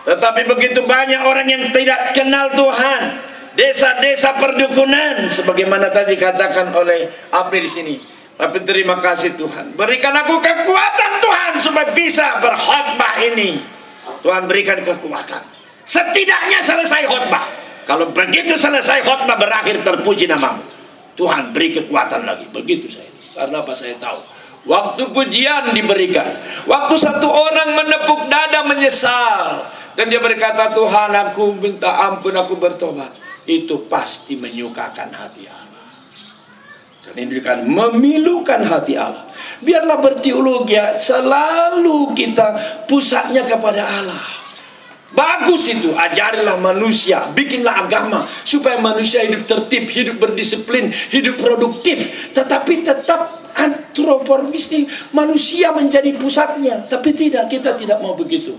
tetapi 0.00 0.48
begitu 0.48 0.80
banyak 0.88 1.20
orang 1.20 1.46
yang 1.48 1.64
tidak 1.76 2.16
kenal 2.16 2.48
Tuhan. 2.56 3.20
Desa-desa 3.60 4.40
perdukunan 4.40 5.28
sebagaimana 5.28 5.92
tadi 5.92 6.16
katakan 6.16 6.72
oleh 6.72 7.28
April 7.28 7.60
di 7.60 7.68
sini. 7.68 7.94
Tapi 8.40 8.64
terima 8.64 8.96
kasih 8.96 9.36
Tuhan. 9.36 9.76
Berikan 9.76 10.16
aku 10.16 10.40
kekuatan 10.40 11.12
Tuhan 11.20 11.52
supaya 11.60 11.92
bisa 11.92 12.40
berkhotbah 12.40 13.20
ini. 13.20 13.60
Tuhan 14.24 14.48
berikan 14.48 14.80
kekuatan. 14.80 15.44
Setidaknya 15.84 16.64
selesai 16.64 17.04
khotbah. 17.04 17.44
Kalau 17.84 18.08
begitu 18.16 18.56
selesai 18.56 19.04
khotbah 19.04 19.36
berakhir 19.36 19.84
terpuji 19.84 20.24
namamu. 20.24 20.64
Tuhan 21.20 21.52
beri 21.52 21.84
kekuatan 21.84 22.24
lagi. 22.24 22.48
Begitu 22.48 22.88
saya. 22.88 23.12
Karena 23.36 23.60
apa 23.60 23.76
saya 23.76 23.92
tahu. 24.00 24.24
Waktu 24.72 25.04
pujian 25.12 25.76
diberikan. 25.76 26.32
Waktu 26.64 26.96
satu 26.96 27.28
orang 27.28 27.76
menepuk 27.76 28.24
dada 28.32 28.64
menyesal 28.64 29.68
dan 30.00 30.08
dia 30.08 30.16
berkata 30.16 30.72
Tuhan 30.72 31.12
aku 31.12 31.60
minta 31.60 32.08
ampun 32.08 32.32
aku 32.32 32.56
bertobat 32.56 33.19
itu 33.48 33.88
pasti 33.88 34.36
menyukakan 34.36 35.10
hati 35.12 35.44
Allah. 35.48 35.86
Dan 37.00 37.14
ini 37.16 37.40
kan 37.40 37.64
memilukan 37.64 38.60
hati 38.66 38.94
Allah. 38.94 39.24
Biarlah 39.60 39.98
berteologi 40.00 40.76
selalu 41.00 42.12
kita 42.12 42.48
pusatnya 42.84 43.44
kepada 43.44 43.84
Allah. 43.84 44.24
Bagus 45.10 45.66
itu, 45.66 45.90
ajarilah 45.90 46.54
manusia, 46.62 47.26
bikinlah 47.34 47.82
agama 47.82 48.22
supaya 48.46 48.78
manusia 48.78 49.26
hidup 49.26 49.42
tertib, 49.42 49.90
hidup 49.90 50.22
berdisiplin, 50.22 50.86
hidup 51.10 51.34
produktif, 51.34 52.30
tetapi 52.30 52.86
tetap 52.86 53.50
antropomis 53.58 54.70
manusia 55.10 55.74
menjadi 55.74 56.14
pusatnya, 56.14 56.86
tapi 56.86 57.10
tidak 57.10 57.50
kita 57.50 57.74
tidak 57.74 57.98
mau 57.98 58.14
begitu. 58.14 58.54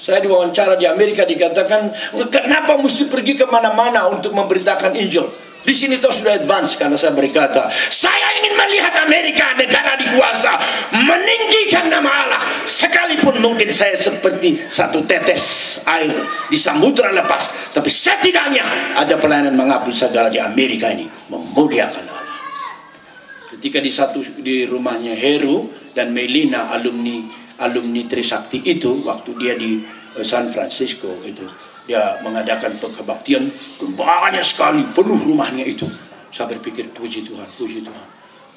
Saya 0.00 0.24
diwawancara 0.24 0.80
di 0.80 0.88
Amerika 0.88 1.28
dikatakan, 1.28 1.92
kenapa 2.32 2.80
mesti 2.80 3.12
pergi 3.12 3.36
ke 3.36 3.44
mana-mana 3.44 4.08
untuk 4.08 4.32
memberitakan 4.32 4.96
Injil? 4.96 5.28
Di 5.60 5.76
sini 5.76 6.00
toh 6.00 6.08
sudah 6.08 6.40
advance 6.40 6.80
karena 6.80 6.96
saya 6.96 7.12
berkata, 7.12 7.68
saya 7.92 8.40
ingin 8.40 8.56
melihat 8.56 8.96
Amerika 9.04 9.52
negara 9.60 9.92
dikuasa 10.00 10.56
meninggikan 11.04 11.92
nama 11.92 12.08
Allah 12.08 12.42
sekalipun 12.64 13.44
mungkin 13.44 13.68
saya 13.68 13.92
seperti 13.92 14.56
satu 14.72 15.04
tetes 15.04 15.76
air 15.84 16.16
di 16.48 16.56
samudra 16.56 17.12
lepas, 17.12 17.76
tapi 17.76 17.92
setidaknya 17.92 18.96
ada 18.96 19.20
pelayanan 19.20 19.52
menghapus 19.52 20.08
segala 20.08 20.32
di 20.32 20.40
Amerika 20.40 20.88
ini 20.88 21.04
memuliakan 21.28 22.04
Allah. 22.08 22.24
Ketika 23.52 23.84
di 23.84 23.92
satu 23.92 24.24
di 24.40 24.64
rumahnya 24.64 25.12
Heru 25.12 25.68
dan 25.92 26.16
Melina 26.16 26.72
alumni 26.72 27.20
alumni 27.60 28.02
Trisakti 28.08 28.64
itu 28.64 29.04
waktu 29.04 29.30
dia 29.36 29.54
di 29.54 29.80
uh, 30.16 30.24
San 30.24 30.48
Francisco 30.48 31.20
itu 31.22 31.44
dia 31.84 32.18
mengadakan 32.24 32.76
kebaktian 32.76 33.50
banyak 33.96 34.44
sekali 34.44 34.82
penuh 34.96 35.20
rumahnya 35.20 35.64
itu 35.64 35.84
saya 36.30 36.50
berpikir 36.56 36.90
puji 36.92 37.24
Tuhan 37.28 37.46
puji 37.46 37.84
Tuhan 37.84 38.06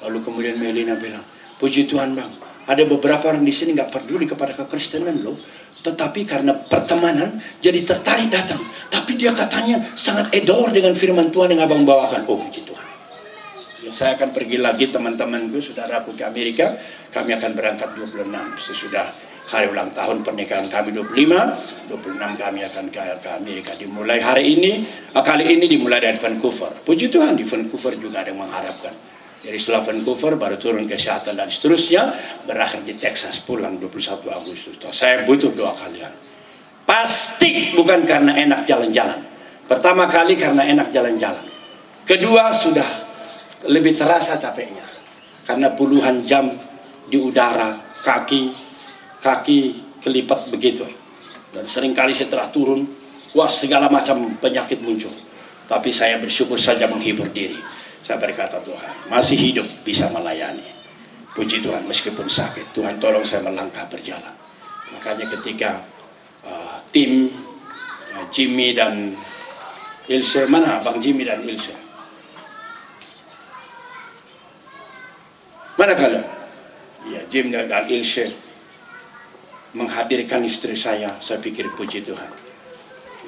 lalu 0.04 0.18
kemudian 0.20 0.56
Melina 0.60 0.96
bilang 0.96 1.24
Puji 1.54 1.86
Tuhan 1.86 2.18
bang. 2.18 2.32
Ada 2.64 2.88
beberapa 2.88 3.28
orang 3.28 3.44
di 3.44 3.52
sini 3.52 3.76
nggak 3.76 3.92
peduli 3.92 4.24
kepada 4.24 4.56
kekristenan 4.56 5.20
loh. 5.20 5.36
Tetapi 5.84 6.24
karena 6.24 6.52
pertemanan 6.56 7.40
jadi 7.60 7.84
tertarik 7.84 8.32
datang. 8.32 8.60
Tapi 8.88 9.16
dia 9.20 9.32
katanya 9.36 9.80
sangat 9.96 10.32
edor 10.32 10.72
dengan 10.72 10.96
firman 10.96 11.28
Tuhan 11.28 11.56
yang 11.56 11.68
abang 11.68 11.84
bawakan. 11.84 12.24
Oh 12.28 12.40
puji 12.40 12.64
Tuhan. 12.68 12.83
Saya 13.94 14.18
akan 14.18 14.34
pergi 14.34 14.58
lagi 14.58 14.90
teman-temanku, 14.90 15.62
saudaraku 15.62 16.18
ke 16.18 16.26
Amerika. 16.26 16.74
Kami 17.14 17.30
akan 17.38 17.50
berangkat 17.54 17.94
26 17.94 18.26
sesudah 18.58 19.06
hari 19.54 19.70
ulang 19.70 19.94
tahun 19.94 20.26
pernikahan 20.26 20.66
kami 20.66 20.90
25 20.90 21.86
26 21.86 22.42
kami 22.42 22.60
akan 22.66 22.84
ke, 22.90 23.30
Amerika. 23.38 23.78
Dimulai 23.78 24.18
hari 24.18 24.58
ini 24.58 24.82
ah, 25.14 25.22
kali 25.22 25.46
ini 25.46 25.70
dimulai 25.70 26.02
dari 26.02 26.18
Vancouver. 26.18 26.74
Puji 26.82 27.06
Tuhan 27.06 27.38
di 27.38 27.46
Vancouver 27.46 27.94
juga 27.94 28.26
ada 28.26 28.34
yang 28.34 28.42
mengharapkan. 28.42 28.90
Dari 29.46 29.60
setelah 29.62 29.86
Vancouver 29.86 30.42
baru 30.42 30.58
turun 30.58 30.90
ke 30.90 30.98
Seattle 30.98 31.38
dan 31.38 31.46
seterusnya 31.46 32.10
berakhir 32.50 32.82
di 32.82 32.98
Texas 32.98 33.46
pulang 33.46 33.78
21 33.78 34.26
Agustus. 34.26 34.74
Saya 34.90 35.22
butuh 35.22 35.54
doa 35.54 35.70
kalian. 35.70 36.10
Pasti 36.82 37.70
bukan 37.78 38.02
karena 38.02 38.34
enak 38.42 38.66
jalan-jalan. 38.66 39.22
Pertama 39.70 40.10
kali 40.10 40.34
karena 40.34 40.66
enak 40.66 40.90
jalan-jalan. 40.90 41.44
Kedua 42.08 42.50
sudah 42.52 43.03
lebih 43.68 43.96
terasa 43.96 44.36
capeknya 44.36 44.84
karena 45.44 45.72
puluhan 45.72 46.24
jam 46.24 46.48
di 47.08 47.20
udara 47.20 47.80
kaki 48.04 48.52
kaki 49.24 49.58
kelipat 50.04 50.52
begitu. 50.52 50.84
Dan 51.48 51.64
sering 51.64 51.96
kali 51.96 52.12
setelah 52.12 52.52
turun, 52.52 52.84
wah 53.32 53.48
segala 53.48 53.88
macam 53.88 54.36
penyakit 54.36 54.84
muncul. 54.84 55.12
Tapi 55.64 55.88
saya 55.88 56.20
bersyukur 56.20 56.60
saja 56.60 56.84
menghibur 56.90 57.32
diri. 57.32 57.56
Saya 58.04 58.20
berkata 58.20 58.60
Tuhan, 58.60 59.08
masih 59.08 59.38
hidup 59.40 59.64
bisa 59.80 60.12
melayani. 60.12 60.60
Puji 61.32 61.64
Tuhan 61.64 61.88
meskipun 61.88 62.28
sakit. 62.28 62.76
Tuhan 62.76 63.00
tolong 63.00 63.24
saya 63.24 63.48
melangkah 63.48 63.88
berjalan. 63.88 64.34
Makanya 64.92 65.24
ketika 65.40 65.80
uh, 66.44 66.76
tim 66.92 67.32
uh, 68.12 68.24
Jimmy 68.28 68.76
dan 68.76 69.16
Ilse, 70.04 70.44
mana 70.52 70.84
Bang 70.84 71.00
Jimmy 71.00 71.24
dan 71.24 71.40
Ilse? 71.48 71.83
Mana 75.84 76.00
kalian? 76.00 76.24
Ya, 77.12 77.20
Jim 77.28 77.52
dan 77.52 77.68
Ilse 77.68 78.32
menghadirkan 79.76 80.40
istri 80.48 80.72
saya, 80.72 81.12
saya 81.20 81.36
pikir 81.44 81.68
puji 81.76 82.00
Tuhan. 82.00 82.24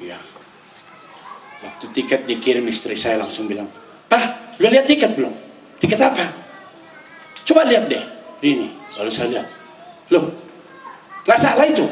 Ya. 0.01 0.17
Waktu 1.61 1.85
tiket 1.93 2.25
dikirim 2.25 2.65
istri 2.65 2.97
saya 2.97 3.21
langsung 3.21 3.45
bilang, 3.45 3.69
"Ah, 4.09 4.57
lu 4.57 4.73
lihat 4.73 4.89
tiket 4.89 5.13
belum? 5.13 5.37
Tiket 5.77 6.01
apa?" 6.01 6.33
Coba 7.45 7.61
lihat 7.69 7.93
deh, 7.93 8.01
ini. 8.41 8.73
Lalu 8.97 9.11
saya 9.13 9.37
lihat, 9.37 9.47
loh, 10.09 10.25
nggak 11.29 11.37
salah 11.37 11.65
itu. 11.69 11.85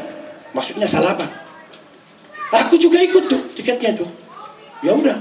Maksudnya 0.49 0.89
salah 0.89 1.13
apa? 1.13 1.29
Aku 2.65 2.73
juga 2.81 2.97
ikut 3.05 3.29
tuh 3.29 3.53
tiketnya 3.53 3.93
tuh. 4.01 4.09
Ya 4.81 4.97
udah, 4.97 5.13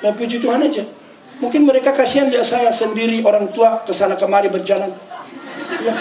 ya 0.00 0.16
puji 0.16 0.40
Tuhan 0.40 0.64
aja. 0.64 0.80
Mungkin 1.42 1.66
mereka 1.66 1.90
kasihan 1.90 2.30
lihat 2.30 2.46
saya 2.46 2.70
sendiri 2.70 3.18
orang 3.26 3.50
tua 3.50 3.82
ke 3.82 3.90
sana 3.90 4.14
kemari 4.14 4.46
berjalan. 4.46 4.94
Ya, 5.82 5.94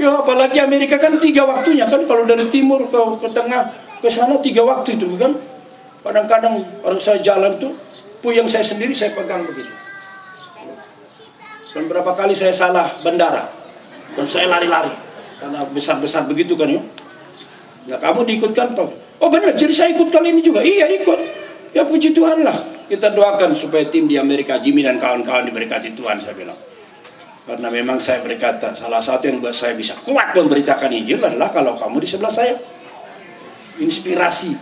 Ya 0.00 0.16
apalagi 0.16 0.56
Amerika 0.56 0.96
kan 0.96 1.20
tiga 1.20 1.44
waktunya 1.44 1.84
kan 1.84 2.08
kalau 2.08 2.24
dari 2.24 2.48
timur 2.48 2.88
ke, 2.88 3.00
ke 3.20 3.28
tengah 3.36 3.68
ke 4.00 4.08
sana 4.08 4.40
tiga 4.40 4.64
waktu 4.64 4.96
itu 4.96 5.04
kan. 5.20 5.36
Kadang-kadang 6.00 6.64
orang 6.80 6.96
saya 6.96 7.20
jalan 7.20 7.60
tuh 7.60 7.76
puyeng 8.24 8.48
saya 8.48 8.64
sendiri 8.64 8.96
saya 8.96 9.12
pegang 9.12 9.44
begitu. 9.44 9.68
Dan 11.76 11.84
berapa 11.86 12.16
kali 12.16 12.32
saya 12.32 12.56
salah 12.56 12.88
bandara 13.04 13.44
dan 14.16 14.24
saya 14.24 14.48
lari-lari 14.48 14.90
karena 15.36 15.68
besar-besar 15.68 16.24
begitu 16.24 16.56
kan 16.56 16.72
ya. 16.72 16.80
Nah 17.92 17.98
kamu 18.00 18.24
diikutkan 18.24 18.72
Pak? 18.72 18.88
Oh 19.20 19.28
benar, 19.28 19.52
jadi 19.52 19.70
saya 19.76 19.92
ikut 19.92 20.08
kali 20.08 20.32
ini 20.32 20.40
juga. 20.40 20.64
Iya 20.64 20.88
ikut. 20.96 21.20
Ya 21.76 21.84
puji 21.84 22.16
Tuhan 22.16 22.40
lah. 22.40 22.56
Kita 22.90 23.14
doakan 23.14 23.54
supaya 23.54 23.86
tim 23.86 24.10
di 24.10 24.18
Amerika, 24.18 24.58
Jimmy 24.58 24.82
dan 24.82 24.98
kawan-kawan 24.98 25.46
diberkati 25.46 25.94
Tuhan 25.94 26.18
saya 26.26 26.34
bilang. 26.34 26.58
Karena 27.46 27.70
memang 27.70 28.02
saya 28.02 28.18
berkata, 28.18 28.74
salah 28.74 28.98
satu 28.98 29.30
yang 29.30 29.38
buat 29.38 29.54
saya 29.54 29.78
bisa 29.78 29.94
kuat 30.02 30.34
memberitakan 30.34 30.90
Injil 30.90 31.22
adalah 31.22 31.54
kalau 31.54 31.78
kamu 31.78 32.02
di 32.02 32.08
sebelah 32.10 32.34
saya. 32.34 32.58
Inspirasi. 33.78 34.58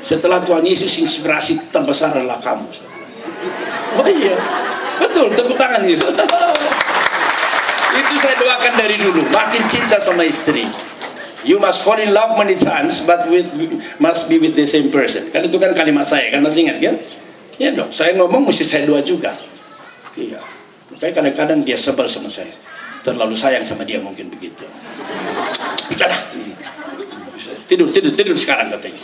Setelah 0.00 0.40
Tuhan 0.40 0.64
Yesus, 0.64 0.96
inspirasi 0.96 1.68
terbesar 1.68 2.16
adalah 2.16 2.40
kamu. 2.40 2.72
Oh 4.00 4.08
iya, 4.08 4.40
betul, 5.04 5.28
tepuk 5.36 5.60
tangan 5.60 5.84
itu. 5.84 6.08
itu 7.98 8.14
saya 8.16 8.34
doakan 8.40 8.72
dari 8.80 8.96
dulu, 8.96 9.28
makin 9.28 9.60
cinta 9.68 10.00
sama 10.00 10.24
istri. 10.24 10.64
You 11.44 11.60
must 11.60 11.84
fall 11.84 12.00
in 12.00 12.16
love 12.16 12.40
many 12.40 12.56
times, 12.56 13.04
but 13.04 13.28
with 13.28 13.44
must 14.00 14.32
be 14.32 14.40
with 14.40 14.56
the 14.56 14.64
same 14.64 14.88
person. 14.88 15.28
Kan 15.28 15.44
itu 15.44 15.60
kan 15.60 15.76
kalimat 15.76 16.08
saya, 16.08 16.32
kan 16.32 16.40
masih 16.40 16.64
ingat 16.64 16.80
kan? 16.80 16.96
Ya 17.58 17.74
dong, 17.74 17.90
saya 17.90 18.14
ngomong 18.14 18.46
mesti 18.46 18.62
saya 18.62 18.86
doa 18.86 19.02
juga. 19.02 19.34
Iya. 20.14 20.38
Makanya 20.94 21.12
kadang-kadang 21.18 21.60
dia 21.66 21.74
sebel 21.74 22.06
sama 22.06 22.30
saya. 22.30 22.54
Terlalu 23.02 23.34
sayang 23.34 23.66
sama 23.66 23.82
dia 23.82 23.98
mungkin 23.98 24.30
begitu. 24.30 24.62
Udahlah. 25.90 26.22
Tidur, 27.66 27.90
tidur, 27.90 28.14
tidur 28.14 28.36
sekarang 28.38 28.70
katanya. 28.70 29.02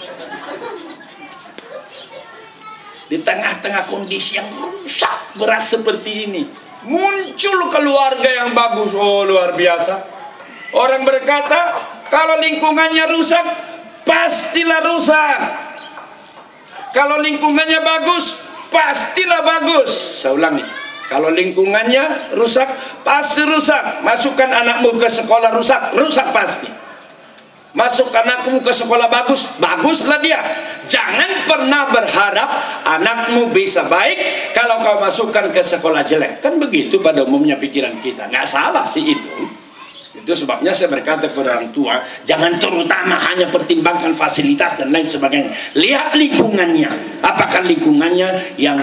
Di 3.11 3.19
tengah-tengah 3.21 3.85
kondisi 3.91 4.39
yang 4.39 4.49
rusak 4.55 5.35
berat 5.35 5.67
seperti 5.67 6.31
ini. 6.31 6.43
Muncul 6.87 7.59
keluarga 7.75 8.31
yang 8.31 8.55
bagus. 8.55 8.95
Oh 8.95 9.27
luar 9.27 9.59
biasa. 9.59 9.95
Orang 10.75 11.07
berkata, 11.07 11.75
kalau 12.11 12.39
lingkungannya 12.39 13.07
rusak, 13.11 13.47
pastilah 14.07 14.83
rusak. 14.83 15.39
Kalau 16.95 17.19
lingkungannya 17.19 17.83
bagus, 17.83 18.44
pastilah 18.75 19.47
bagus. 19.47 20.19
Saya 20.19 20.35
ulangi 20.35 20.85
kalau 21.05 21.29
lingkungannya 21.31 22.35
rusak, 22.35 22.67
pasti 23.05 23.45
rusak. 23.45 24.01
Masukkan 24.01 24.49
anakmu 24.49 24.97
ke 24.97 25.07
sekolah 25.07 25.53
rusak, 25.53 25.93
rusak 25.95 26.33
pasti. 26.33 26.67
Masuk 27.75 28.11
anakmu 28.15 28.63
ke 28.63 28.71
sekolah 28.71 29.11
bagus, 29.11 29.59
baguslah 29.59 30.23
dia. 30.23 30.39
Jangan 30.87 31.47
pernah 31.47 31.91
berharap 31.91 32.51
anakmu 32.87 33.51
bisa 33.51 33.85
baik 33.91 34.51
kalau 34.55 34.79
kau 34.81 35.03
masukkan 35.03 35.51
ke 35.51 35.61
sekolah 35.61 36.07
jelek. 36.07 36.39
Kan 36.41 36.57
begitu 36.63 37.03
pada 37.03 37.27
umumnya 37.27 37.59
pikiran 37.59 37.99
kita. 37.99 38.31
Nggak 38.31 38.47
salah 38.47 38.87
sih 38.87 39.03
itu. 39.03 39.64
Itu 40.15 40.31
sebabnya 40.31 40.71
saya 40.71 40.95
berkata 40.95 41.27
kepada 41.27 41.59
orang 41.59 41.75
tua, 41.75 41.99
jangan 42.23 42.55
terutama 42.63 43.19
hanya 43.19 43.51
pertimbangkan 43.51 44.15
fasilitas 44.15 44.79
dan 44.79 44.95
lain 44.95 45.11
sebagainya. 45.11 45.51
Lihat 45.75 46.15
lingkungannya. 46.15 47.19
Apakah 47.19 47.67
lingkungannya 47.67 48.55
yang 48.55 48.79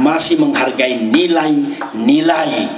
masih 0.00 0.36
menghargai 0.40 1.00
nilai-nilai. 1.08 2.68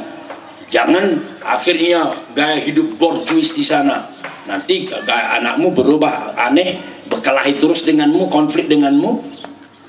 Jangan 0.70 1.18
akhirnya 1.42 2.14
gaya 2.30 2.62
hidup 2.62 2.94
borjuis 2.94 3.58
di 3.58 3.66
sana. 3.66 4.06
Nanti 4.46 4.86
gaya 4.86 5.42
anakmu 5.42 5.74
berubah 5.74 6.38
aneh, 6.38 6.78
berkelahi 7.10 7.58
terus 7.58 7.82
denganmu, 7.82 8.30
konflik 8.30 8.70
denganmu. 8.70 9.18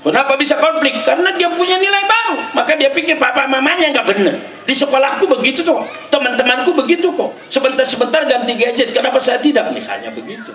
Kenapa 0.02 0.34
bisa 0.34 0.58
konflik? 0.58 1.06
Karena 1.06 1.30
dia 1.38 1.54
punya 1.54 1.78
nilai 1.78 2.02
baru. 2.10 2.58
Maka 2.58 2.74
dia 2.74 2.90
pikir 2.90 3.22
papa 3.22 3.46
mamanya 3.46 3.94
nggak 3.94 4.08
benar. 4.10 4.36
Di 4.66 4.74
sekolahku 4.74 5.30
begitu 5.30 5.62
tuh, 5.62 5.86
teman-temanku 6.22 6.78
begitu 6.78 7.10
kok. 7.18 7.34
Sebentar-sebentar 7.50 8.30
ganti 8.30 8.54
gadget, 8.54 8.94
kenapa 8.94 9.18
saya 9.18 9.42
tidak? 9.42 9.74
Misalnya 9.74 10.14
begitu. 10.14 10.54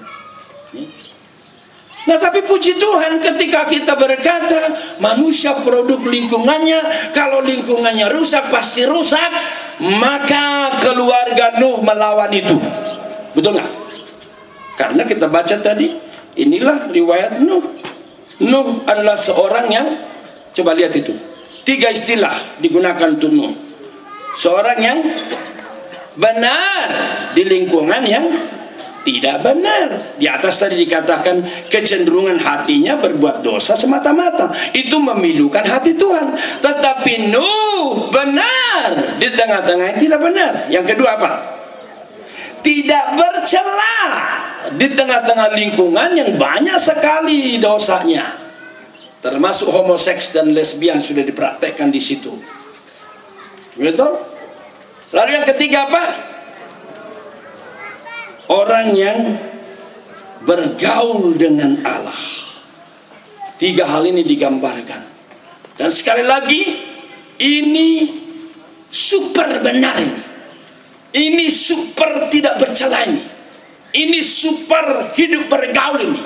Nah 2.07 2.23
tapi 2.23 2.47
puji 2.47 2.79
Tuhan 2.79 3.19
ketika 3.19 3.67
kita 3.67 3.99
berkata 3.99 4.71
manusia 5.03 5.59
produk 5.67 5.99
lingkungannya, 6.07 7.11
kalau 7.11 7.43
lingkungannya 7.43 8.07
rusak 8.15 8.47
pasti 8.47 8.87
rusak, 8.87 9.27
maka 9.99 10.79
keluarga 10.79 11.59
Nuh 11.59 11.83
melawan 11.83 12.31
itu. 12.31 12.55
Betul 13.35 13.59
nggak? 13.59 13.71
Karena 14.79 15.03
kita 15.03 15.27
baca 15.27 15.57
tadi, 15.59 15.91
inilah 16.39 16.95
riwayat 16.95 17.43
Nuh. 17.43 17.75
Nuh 18.47 18.87
adalah 18.87 19.19
seorang 19.19 19.67
yang 19.67 19.91
coba 20.55 20.79
lihat 20.79 20.95
itu. 20.95 21.11
Tiga 21.67 21.91
istilah 21.91 22.63
digunakan 22.63 23.19
untuk 23.19 23.35
Nuh. 23.35 23.51
Seorang 24.39 24.79
yang 24.79 24.99
benar 26.17 26.87
di 27.33 27.43
lingkungan 27.45 28.03
yang 28.05 28.27
tidak 29.07 29.47
benar. 29.47 30.19
Di 30.19 30.27
atas 30.27 30.59
tadi 30.59 30.83
dikatakan 30.83 31.69
kecenderungan 31.71 32.43
hatinya 32.43 32.99
berbuat 32.99 33.47
dosa 33.47 33.79
semata-mata. 33.79 34.51
Itu 34.75 34.99
memilukan 34.99 35.63
hati 35.63 35.95
Tuhan. 35.95 36.35
Tetapi 36.59 37.31
Nuh 37.31 38.11
benar 38.11 39.15
di 39.23 39.31
tengah-tengah 39.31 39.95
tidak 39.95 40.19
benar. 40.19 40.53
Yang 40.67 40.97
kedua 40.97 41.23
apa? 41.23 41.31
Tidak 42.67 43.05
bercela 43.15 43.97
di 44.75 44.91
tengah-tengah 44.91 45.55
lingkungan 45.55 46.19
yang 46.19 46.35
banyak 46.35 46.75
sekali 46.83 47.63
dosanya 47.63 48.47
termasuk 49.23 49.71
homoseks 49.71 50.35
dan 50.35 50.51
lesbian 50.55 50.99
sudah 51.03 51.23
dipraktekkan 51.23 51.91
di 51.91 52.03
situ 52.03 52.35
betul 53.79 54.19
lalu 55.17 55.31
yang 55.33 55.47
ketiga 55.49 55.89
apa 55.89 56.05
orang 58.53 58.93
yang 58.93 59.21
bergaul 60.47 61.35
dengan 61.35 61.83
Allah. 61.83 62.21
Tiga 63.57 63.89
hal 63.89 64.05
ini 64.05 64.21
digambarkan. 64.23 65.03
Dan 65.77 65.89
sekali 65.89 66.23
lagi 66.23 66.63
ini 67.41 67.89
super 68.89 69.49
benar 69.65 69.97
ini. 69.99 70.21
Ini 71.17 71.47
super 71.49 72.29
tidak 72.29 72.61
bercela 72.61 73.01
ini. 73.09 73.25
Ini 73.97 74.21
super 74.21 75.17
hidup 75.17 75.49
bergaul 75.49 76.05
ini. 76.05 76.23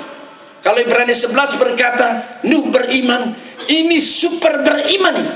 Kalau 0.59 0.77
Ibrani 0.77 1.15
11 1.15 1.31
berkata, 1.57 2.07
Nuh 2.45 2.67
beriman, 2.67 3.31
ini 3.71 3.97
super 4.03 4.59
beriman 4.61 5.15
ini. 5.15 5.33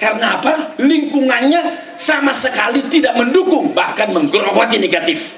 Karena 0.00 0.40
apa? 0.40 0.80
Lingkungannya 0.80 1.94
sama 2.00 2.32
sekali 2.32 2.80
tidak 2.88 3.20
mendukung, 3.20 3.76
bahkan 3.76 4.08
menggerogoti 4.16 4.80
negatif. 4.80 5.36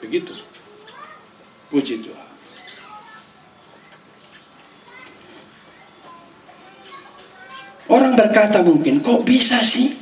Begitu. 0.00 0.32
Puji 1.68 2.00
Tuhan. 2.00 2.28
Orang 7.92 8.16
berkata 8.16 8.64
mungkin, 8.64 9.04
kok 9.04 9.22
bisa 9.28 9.60
sih? 9.60 9.92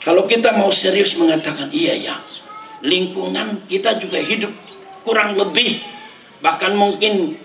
Kalau 0.00 0.24
kita 0.24 0.56
mau 0.56 0.72
serius 0.72 1.16
mengatakan, 1.20 1.68
iya 1.72 1.96
ya, 1.96 2.16
lingkungan 2.84 3.64
kita 3.68 3.96
juga 3.96 4.20
hidup 4.20 4.52
kurang 5.00 5.36
lebih, 5.36 5.80
bahkan 6.44 6.76
mungkin 6.76 7.36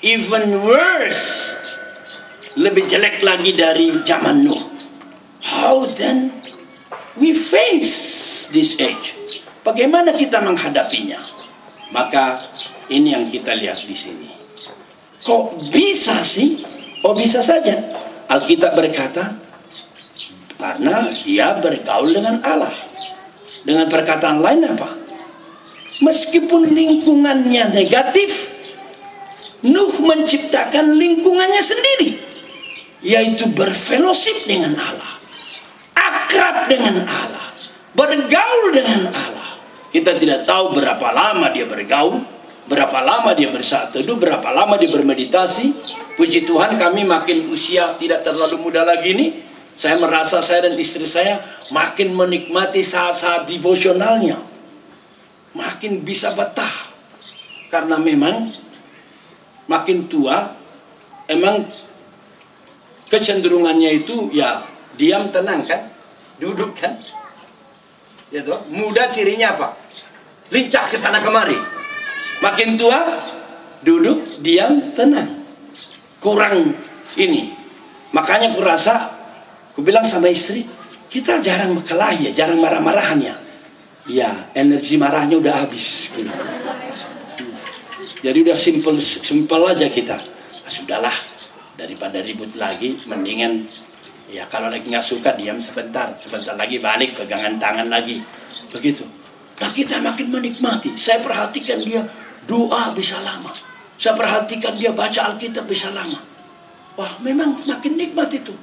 even 0.00 0.62
worse, 0.64 1.57
lebih 2.58 2.90
jelek 2.90 3.22
lagi 3.22 3.54
dari 3.54 4.02
zaman 4.02 4.42
Nuh. 4.42 4.62
How 5.38 5.86
then 5.94 6.34
we 7.14 7.30
face 7.30 8.50
this 8.50 8.74
age? 8.82 9.14
Bagaimana 9.62 10.10
kita 10.10 10.42
menghadapinya? 10.42 11.22
Maka 11.94 12.42
ini 12.90 13.14
yang 13.14 13.30
kita 13.30 13.54
lihat 13.54 13.78
di 13.86 13.94
sini. 13.94 14.28
Kok 15.22 15.70
bisa 15.70 16.18
sih? 16.26 16.66
Oh 17.06 17.14
bisa 17.14 17.40
saja. 17.46 17.78
Alkitab 18.26 18.74
berkata, 18.74 19.38
karena 20.58 21.06
dia 21.22 21.54
bergaul 21.62 22.10
dengan 22.10 22.42
Allah. 22.42 22.74
Dengan 23.62 23.86
perkataan 23.86 24.42
lain 24.42 24.66
apa? 24.66 24.90
Meskipun 26.02 26.74
lingkungannya 26.74 27.70
negatif, 27.72 28.58
Nuh 29.58 29.90
menciptakan 29.90 30.94
lingkungannya 30.94 31.58
sendiri, 31.58 32.27
yaitu 33.04 33.46
berfellowship 33.52 34.46
dengan 34.46 34.74
Allah, 34.78 35.12
akrab 35.94 36.66
dengan 36.70 37.06
Allah, 37.06 37.46
bergaul 37.94 38.74
dengan 38.74 39.10
Allah. 39.10 39.50
Kita 39.88 40.20
tidak 40.20 40.44
tahu 40.44 40.76
berapa 40.76 41.08
lama 41.16 41.48
dia 41.48 41.64
bergaul, 41.64 42.20
Berapa 42.68 43.00
lama 43.00 43.32
dia 43.32 43.48
bersaat 43.48 43.96
teduh, 43.96 44.20
berapa 44.20 44.44
lama 44.52 44.76
dia 44.76 44.92
bermeditasi. 44.92 45.72
Puji 46.20 46.44
Tuhan 46.44 46.76
kami 46.76 47.08
makin 47.08 47.48
usia 47.48 47.96
tidak 47.96 48.28
terlalu 48.28 48.60
muda 48.60 48.84
lagi 48.84 49.16
nih. 49.16 49.40
Saya 49.72 49.96
merasa 49.96 50.44
saya 50.44 50.68
dan 50.68 50.76
istri 50.76 51.08
saya 51.08 51.40
makin 51.72 52.12
menikmati 52.12 52.84
saat-saat 52.84 53.48
devosionalnya. 53.48 54.36
Makin 55.56 56.04
bisa 56.04 56.36
betah. 56.36 56.92
Karena 57.72 57.96
memang 57.96 58.44
makin 59.64 60.04
tua, 60.04 60.52
emang 61.24 61.64
kecenderungannya 63.08 64.04
itu 64.04 64.32
ya 64.32 64.64
diam 64.96 65.28
tenang 65.32 65.64
kan. 65.64 65.88
Duduk 66.38 66.76
kan. 66.78 66.94
Ya 68.28 68.44
toh, 68.44 68.60
muda 68.68 69.08
cirinya 69.08 69.56
apa? 69.56 69.72
Lincah 70.52 70.84
ke 70.88 70.96
sana 70.96 71.20
kemari 71.20 71.56
Makin 72.38 72.78
tua, 72.78 73.18
duduk, 73.82 74.22
diam, 74.44 74.94
tenang. 74.94 75.42
Kurang 76.22 76.70
ini. 77.18 77.50
Makanya 78.14 78.54
kurasa, 78.54 79.10
ku 79.74 79.82
bilang 79.82 80.06
sama 80.06 80.30
istri, 80.30 80.62
kita 81.10 81.42
jarang 81.42 81.74
kelahi 81.82 82.30
ya, 82.30 82.44
jarang 82.44 82.62
marah-marahannya. 82.62 83.34
Ya, 84.06 84.30
energi 84.54 84.96
marahnya 84.96 85.36
udah 85.36 85.66
habis. 85.66 86.14
Jadi 88.22 88.38
udah 88.46 88.56
simple 88.56 88.98
simple 89.02 89.64
aja 89.68 89.90
kita. 89.90 90.16
Nah, 90.16 90.70
sudahlah, 90.72 91.16
daripada 91.78 92.18
ribut 92.18 92.58
lagi, 92.58 92.98
mendingan 93.06 93.62
ya 94.28 94.44
kalau 94.50 94.66
lagi 94.66 94.90
nggak 94.90 95.06
suka 95.06 95.38
diam 95.38 95.62
sebentar, 95.62 96.18
sebentar 96.18 96.58
lagi 96.58 96.82
balik 96.82 97.14
pegangan 97.14 97.54
tangan 97.62 97.86
lagi. 97.86 98.18
Begitu. 98.74 99.06
Nah 99.62 99.70
kita 99.70 100.02
makin 100.02 100.34
menikmati. 100.34 100.98
Saya 100.98 101.22
perhatikan 101.22 101.78
dia 101.86 102.02
Doa 102.48 102.96
bisa 102.96 103.20
lama. 103.20 103.52
Saya 104.00 104.16
perhatikan 104.16 104.72
dia 104.80 104.88
baca 104.88 105.28
Alkitab 105.28 105.68
bisa 105.68 105.92
lama. 105.92 106.16
Wah, 106.96 107.12
memang 107.20 107.60
makin 107.68 108.00
nikmat 108.00 108.32
itu. 108.32 108.56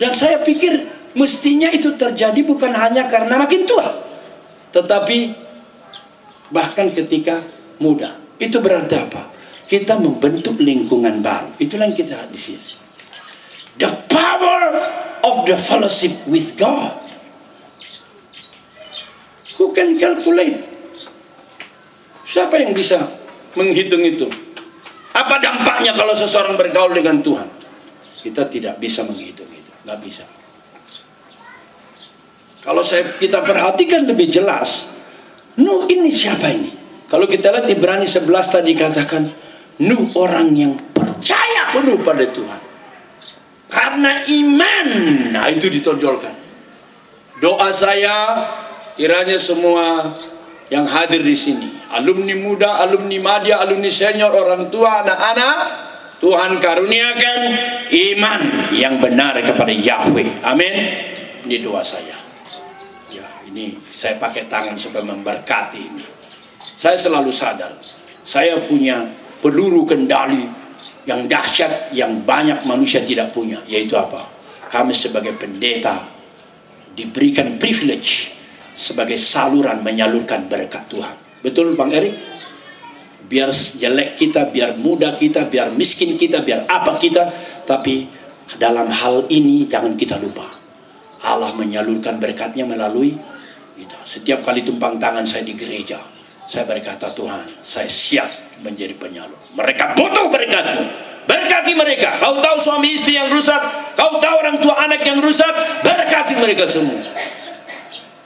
Dan 0.00 0.16
saya 0.16 0.40
pikir 0.40 0.88
mestinya 1.12 1.68
itu 1.68 1.92
terjadi 2.00 2.40
bukan 2.40 2.72
hanya 2.72 3.06
karena 3.12 3.36
makin 3.36 3.68
tua. 3.68 3.92
Tetapi 4.72 5.18
bahkan 6.48 6.90
ketika 6.96 7.44
muda. 7.76 8.16
Itu 8.40 8.64
berarti 8.64 8.96
apa? 8.96 9.33
Kita 9.64 9.96
membentuk 9.96 10.60
lingkungan 10.60 11.24
baru. 11.24 11.50
Itulah 11.56 11.88
yang 11.88 11.96
kita 11.96 12.20
lihat 12.20 12.30
di 12.30 12.40
sini. 12.40 12.68
The 13.80 13.90
power 14.06 14.76
of 15.24 15.48
the 15.48 15.56
fellowship 15.56 16.12
with 16.28 16.54
God. 16.60 16.94
Who 19.56 19.72
can 19.72 19.96
calculate 19.96 20.74
Siapa 22.34 22.58
yang 22.58 22.74
bisa 22.74 22.98
menghitung 23.54 24.02
itu? 24.02 24.26
Apa 25.14 25.38
dampaknya 25.38 25.94
kalau 25.94 26.18
seseorang 26.18 26.58
bergaul 26.58 26.90
dengan 26.90 27.22
Tuhan? 27.22 27.46
Kita 28.26 28.50
tidak 28.50 28.82
bisa 28.82 29.06
menghitung 29.06 29.46
itu, 29.54 29.70
nggak 29.86 29.98
bisa. 30.02 30.26
Kalau 32.64 32.82
saya 32.82 33.06
kita 33.22 33.38
perhatikan 33.44 34.08
lebih 34.08 34.26
jelas, 34.32 34.90
Nuh 35.54 35.86
ini 35.86 36.10
siapa 36.10 36.50
ini? 36.50 36.74
Kalau 37.06 37.30
kita 37.30 37.54
lihat 37.54 37.70
Ibrani 37.70 38.10
11 38.10 38.26
tadi 38.26 38.74
katakan, 38.74 39.30
Nuh 39.82 40.06
orang 40.14 40.54
yang 40.54 40.78
percaya 40.94 41.74
penuh 41.74 41.98
pada 42.06 42.22
Tuhan. 42.30 42.60
Karena 43.66 44.22
iman, 44.22 44.88
nah 45.34 45.50
itu 45.50 45.66
ditonjolkan. 45.66 46.30
Doa 47.42 47.74
saya 47.74 48.46
kiranya 48.94 49.34
semua 49.34 50.14
yang 50.70 50.86
hadir 50.86 51.26
di 51.26 51.34
sini, 51.34 51.74
alumni 51.90 52.38
muda, 52.38 52.78
alumni 52.86 53.18
madya, 53.18 53.58
alumni 53.58 53.90
senior, 53.90 54.30
orang 54.30 54.70
tua, 54.70 55.02
anak-anak, 55.02 55.58
Tuhan 56.22 56.62
karuniakan 56.62 57.40
iman 57.90 58.40
yang 58.72 59.02
benar 59.02 59.34
kepada 59.42 59.74
Yahweh. 59.74 60.40
Amin. 60.46 60.74
Ini 61.44 61.60
doa 61.60 61.84
saya. 61.84 62.16
Ya, 63.12 63.26
ini 63.50 63.76
saya 63.92 64.16
pakai 64.16 64.46
tangan 64.48 64.78
supaya 64.78 65.04
memberkati 65.04 65.80
ini. 65.82 66.04
Saya 66.78 66.96
selalu 66.96 67.28
sadar, 67.28 67.76
saya 68.24 68.56
punya 68.64 69.04
peluru 69.44 69.84
kendali 69.84 70.48
yang 71.04 71.28
dahsyat 71.28 71.92
yang 71.92 72.24
banyak 72.24 72.64
manusia 72.64 73.04
tidak 73.04 73.28
punya, 73.36 73.60
yaitu 73.68 73.92
apa? 73.92 74.24
Kami 74.72 74.96
sebagai 74.96 75.36
pendeta 75.36 76.08
diberikan 76.96 77.60
privilege 77.60 78.32
sebagai 78.72 79.20
saluran 79.20 79.84
menyalurkan 79.84 80.48
berkat 80.48 80.88
Tuhan. 80.88 81.44
Betul 81.44 81.76
Bang 81.76 81.92
Erik? 81.92 82.16
Biar 83.28 83.52
jelek 83.52 84.16
kita, 84.16 84.48
biar 84.48 84.80
muda 84.80 85.12
kita, 85.12 85.44
biar 85.44 85.76
miskin 85.76 86.16
kita, 86.16 86.40
biar 86.40 86.64
apa 86.64 86.96
kita, 86.96 87.28
tapi 87.68 88.08
dalam 88.56 88.88
hal 88.88 89.28
ini 89.28 89.68
jangan 89.68 89.92
kita 89.92 90.16
lupa. 90.24 90.48
Allah 91.24 91.52
menyalurkan 91.52 92.16
berkatnya 92.16 92.64
melalui 92.64 93.12
kita. 93.76 93.98
Setiap 94.08 94.40
kali 94.44 94.64
tumpang 94.64 94.96
tangan 94.96 95.24
saya 95.24 95.44
di 95.44 95.56
gereja, 95.56 96.00
saya 96.48 96.68
berkata 96.68 97.12
Tuhan, 97.16 97.64
saya 97.64 97.88
siap 97.88 98.43
menjadi 98.62 98.94
penyalur. 98.94 99.38
Mereka 99.56 99.96
butuh 99.98 100.30
berkatmu. 100.30 100.84
Berkati 101.24 101.72
mereka. 101.72 102.20
Kau 102.20 102.36
tahu 102.38 102.56
suami 102.60 102.92
istri 102.92 103.16
yang 103.16 103.32
rusak, 103.32 103.58
kau 103.96 104.20
tahu 104.20 104.34
orang 104.44 104.60
tua 104.60 104.76
anak 104.84 105.00
yang 105.08 105.24
rusak, 105.24 105.50
berkati 105.80 106.36
mereka 106.36 106.68
semua. 106.68 107.00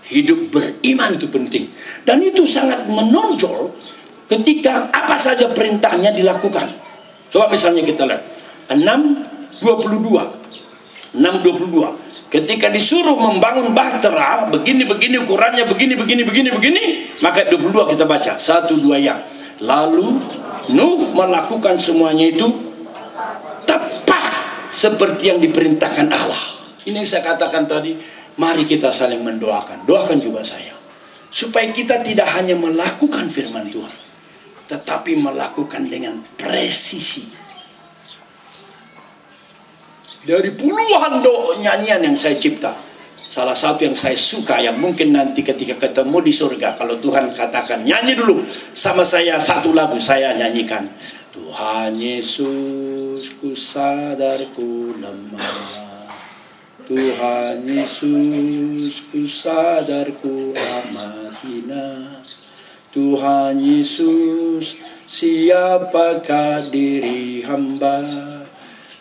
Hidup 0.08 0.50
beriman 0.50 1.14
itu 1.14 1.30
penting. 1.30 1.70
Dan 2.02 2.24
itu 2.24 2.42
sangat 2.48 2.90
menonjol 2.90 3.70
ketika 4.26 4.90
apa 4.90 5.14
saja 5.20 5.46
perintahnya 5.54 6.10
dilakukan. 6.10 6.66
Coba 7.30 7.46
misalnya 7.52 7.86
kita 7.86 8.02
lihat. 8.08 8.24
6.22 8.68 9.64
6.22 11.16 12.28
Ketika 12.28 12.68
disuruh 12.68 13.16
membangun 13.16 13.72
bahtera 13.72 14.44
Begini-begini 14.52 15.16
ukurannya 15.24 15.64
Begini, 15.64 15.96
begini, 15.96 16.20
begini, 16.20 16.52
begini 16.52 16.82
Maka 17.24 17.48
22 17.48 17.96
kita 17.96 18.04
baca 18.04 18.36
Satu, 18.36 18.76
dua 18.76 19.00
yang 19.00 19.16
Lalu 19.62 20.06
Nuh 20.74 21.00
melakukan 21.14 21.78
semuanya 21.80 22.28
itu 22.28 22.46
Tepat 23.66 24.24
Seperti 24.70 25.34
yang 25.34 25.40
diperintahkan 25.42 26.08
Allah 26.10 26.42
Ini 26.86 27.02
yang 27.02 27.08
saya 27.08 27.24
katakan 27.24 27.66
tadi 27.66 27.94
Mari 28.38 28.70
kita 28.70 28.94
saling 28.94 29.18
mendoakan. 29.26 29.82
Doakan 29.82 30.22
juga 30.22 30.46
saya. 30.46 30.78
supaya 31.28 31.68
kita 31.68 32.00
tidak 32.00 32.28
hanya 32.40 32.56
melakukan 32.56 33.28
firman 33.28 33.68
Tuhan, 33.68 33.96
tetapi 34.68 35.20
melakukan 35.20 35.84
dengan 35.84 36.24
presisi. 36.40 37.28
Dari 40.24 40.52
puluhan 40.56 41.24
do 41.24 41.56
nyanyian 41.60 42.04
yang 42.04 42.16
saya 42.16 42.36
cipta, 42.36 42.72
salah 43.28 43.54
satu 43.54 43.84
yang 43.84 43.94
saya 43.94 44.16
suka 44.16 44.58
yang 44.58 44.80
mungkin 44.80 45.12
nanti 45.12 45.44
ketika 45.44 45.76
ketemu 45.76 46.24
di 46.24 46.32
surga 46.32 46.80
kalau 46.80 46.96
Tuhan 46.96 47.28
katakan 47.30 47.84
nyanyi 47.84 48.16
dulu 48.16 48.40
sama 48.72 49.04
saya 49.04 49.36
satu 49.38 49.76
lagu 49.76 50.00
saya 50.00 50.32
nyanyikan. 50.34 50.88
Tuhan 51.30 51.94
Yesus 51.94 53.36
ku 53.38 53.54
sadar 53.54 54.42
ku 54.56 54.96
lemah. 54.96 55.88
Tuhan 56.88 57.68
Yesus 57.68 59.12
ku 59.12 59.28
sadar 59.28 60.08
ku 60.24 60.56
amat 60.56 61.36
hina 61.44 62.16
Tuhan 62.88 63.60
Yesus 63.60 64.80
siapakah 65.04 66.72
diri 66.72 67.44
hamba 67.44 68.00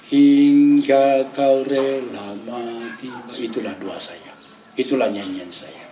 hingga 0.07 1.27
kau 1.35 1.67
rela 1.67 2.35
mati 2.47 3.11
itulah 3.43 3.75
doa 3.79 3.99
saya 3.99 4.31
itulah 4.79 5.11
nyanyian 5.11 5.51
saya 5.51 5.87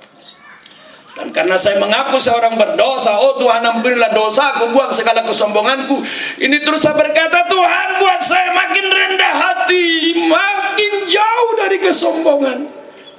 dan 1.15 1.31
karena 1.31 1.55
saya 1.55 1.79
mengaku 1.79 2.19
seorang 2.19 2.59
berdosa, 2.59 3.15
oh 3.15 3.39
Tuhan 3.39 3.63
ampunilah 3.63 4.11
dosaku, 4.11 4.75
buang 4.75 4.91
segala 4.91 5.23
kesombonganku. 5.23 6.03
Ini 6.43 6.59
terus 6.59 6.83
saya 6.83 6.91
berkata, 6.91 7.47
Tuhan 7.47 8.03
buat 8.03 8.19
saya 8.19 8.51
makin 8.51 8.83
rendah 8.91 9.31
hati, 9.31 10.11
makin 10.27 11.07
jauh 11.07 11.51
dari 11.55 11.79
kesombongan. 11.79 12.67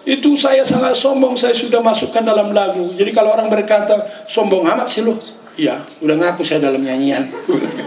Itu 0.04 0.36
saya 0.36 0.60
sangat 0.60 0.92
sombong, 0.92 1.40
saya 1.40 1.56
sudah 1.56 1.80
masukkan 1.80 2.20
dalam 2.20 2.52
lagu. 2.52 2.92
Jadi 2.92 3.16
kalau 3.16 3.32
orang 3.32 3.48
berkata, 3.48 3.96
sombong 4.28 4.68
amat 4.68 4.92
sih 4.92 5.00
lo. 5.00 5.16
Iya, 5.56 5.80
udah 6.04 6.16
ngaku 6.20 6.44
saya 6.44 6.68
dalam 6.68 6.84
nyanyian. 6.84 7.24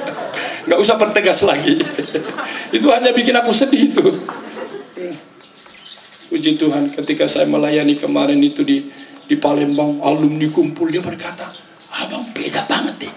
Gak 0.69 0.79
usah 0.81 0.97
pertegas 0.97 1.45
lagi. 1.45 1.85
Itu 2.69 2.87
hanya 2.93 3.09
bikin 3.13 3.35
aku 3.35 3.51
sedih 3.53 3.89
itu. 3.89 4.05
Puji 6.29 6.61
Tuhan 6.61 6.93
ketika 6.93 7.25
saya 7.25 7.49
melayani 7.49 7.97
kemarin 7.97 8.37
itu 8.41 8.61
di 8.61 8.85
di 9.25 9.35
Palembang 9.37 10.01
alumni 10.05 10.45
kumpul 10.49 10.89
dia 10.89 11.01
berkata 11.01 11.49
abang 11.89 12.25
beda 12.33 12.65
banget 12.69 13.09
deh. 13.09 13.13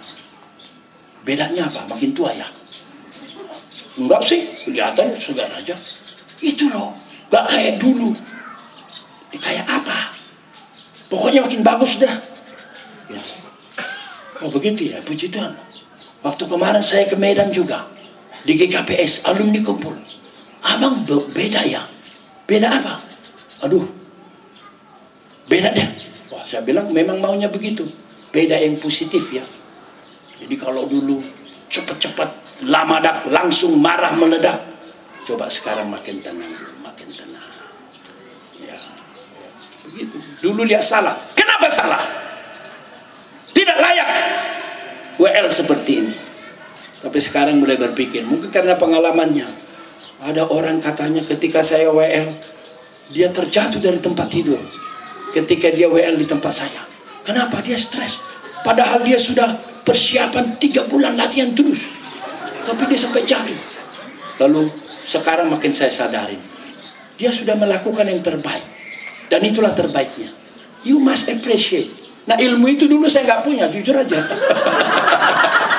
Bedanya 1.22 1.68
apa? 1.68 1.84
Makin 1.92 2.10
tua 2.16 2.32
ya? 2.32 2.48
Enggak 4.00 4.24
sih 4.24 4.48
kelihatan 4.64 5.12
segar 5.12 5.52
aja 5.52 5.76
itu 6.40 6.72
loh 6.72 6.96
gak 7.28 7.52
kayak 7.52 7.76
dulu. 7.76 8.16
Eh, 9.32 9.40
kayak 9.40 9.68
apa? 9.68 10.16
Pokoknya 11.12 11.44
makin 11.44 11.60
bagus 11.60 12.00
dah. 12.00 12.16
Ya. 13.12 13.20
oh 14.40 14.48
begitu 14.48 14.88
ya 14.88 15.04
puji 15.04 15.28
Tuhan. 15.28 15.52
Waktu 16.24 16.44
kemarin 16.48 16.80
saya 16.80 17.04
ke 17.04 17.16
Medan 17.20 17.52
juga 17.52 17.84
di 18.42 18.52
GKPS 18.58 19.26
alumni 19.30 19.60
kumpul 19.62 19.94
abang 20.62 21.02
beda 21.06 21.62
ya 21.66 21.82
beda 22.46 22.68
apa 22.68 22.94
aduh 23.62 24.02
Beda 25.52 25.68
deh. 25.74 25.88
Wah, 26.30 26.44
saya 26.46 26.62
bilang 26.62 26.90
memang 26.94 27.18
maunya 27.18 27.50
begitu. 27.50 27.84
Beda 28.32 28.56
yang 28.56 28.78
positif 28.78 29.34
ya. 29.34 29.44
Jadi 30.40 30.54
kalau 30.56 30.86
dulu 30.86 31.20
cepat-cepat 31.68 32.62
lama 32.64 32.96
dak 33.02 33.28
langsung 33.28 33.78
marah 33.78 34.14
meledak. 34.14 34.58
Coba 35.28 35.46
sekarang 35.46 35.92
makin 35.92 36.18
tenang, 36.18 36.50
makin 36.82 37.08
tenang. 37.14 37.46
Ya, 38.58 38.74
ya. 38.74 38.78
begitu. 39.86 40.16
Dulu 40.42 40.66
dia 40.66 40.82
salah. 40.82 41.14
Kenapa 41.36 41.70
salah? 41.70 42.02
Tidak 43.52 43.78
layak 43.78 44.08
WL 45.20 45.48
seperti 45.52 45.92
ini. 46.00 46.14
Tapi 47.02 47.18
sekarang 47.18 47.58
mulai 47.58 47.74
berpikir, 47.74 48.22
mungkin 48.22 48.54
karena 48.54 48.78
pengalamannya. 48.78 49.50
Ada 50.22 50.46
orang 50.46 50.78
katanya 50.78 51.26
ketika 51.26 51.66
saya 51.66 51.90
WL, 51.90 52.30
dia 53.10 53.28
terjatuh 53.34 53.82
dari 53.82 53.98
tempat 53.98 54.30
tidur 54.30 54.62
ketika 55.34 55.66
dia 55.74 55.90
WL 55.90 56.14
di 56.14 56.26
tempat 56.30 56.52
saya. 56.54 56.82
Kenapa 57.26 57.58
dia 57.58 57.74
stres? 57.74 58.22
Padahal 58.62 59.02
dia 59.02 59.18
sudah 59.18 59.50
persiapan 59.82 60.62
tiga 60.62 60.86
bulan 60.86 61.18
latihan 61.18 61.50
terus. 61.50 61.90
Tapi 62.62 62.86
dia 62.86 62.98
sampai 63.02 63.26
jatuh. 63.26 63.58
Lalu 64.46 64.70
sekarang 65.02 65.50
makin 65.50 65.74
saya 65.74 65.90
sadarin. 65.90 66.38
Dia 67.18 67.34
sudah 67.34 67.58
melakukan 67.58 68.06
yang 68.06 68.22
terbaik. 68.22 68.62
Dan 69.26 69.42
itulah 69.42 69.74
terbaiknya. 69.74 70.30
You 70.86 71.02
must 71.02 71.26
appreciate. 71.26 71.90
Nah 72.30 72.38
ilmu 72.38 72.70
itu 72.70 72.86
dulu 72.86 73.10
saya 73.10 73.26
nggak 73.26 73.42
punya, 73.42 73.66
jujur 73.66 73.98
aja. 73.98 74.22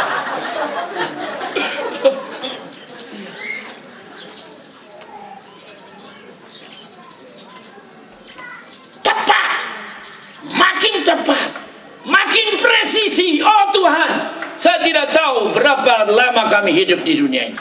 Tuhan. 13.84 14.12
Saya 14.56 14.80
tidak 14.80 15.12
tahu 15.12 15.52
berapa 15.52 16.08
lama 16.34 16.50
kami 16.50 16.74
hidup 16.74 17.06
di 17.06 17.22
dunia 17.22 17.54
ini. 17.54 17.60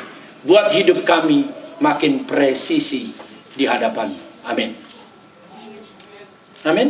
Buat 0.49 0.73
hidup 0.73 1.05
kami 1.05 1.45
makin 1.85 2.25
presisi 2.25 3.13
di 3.53 3.69
hadapan. 3.69 4.17
Amin. 4.49 4.73
Amin. 6.65 6.89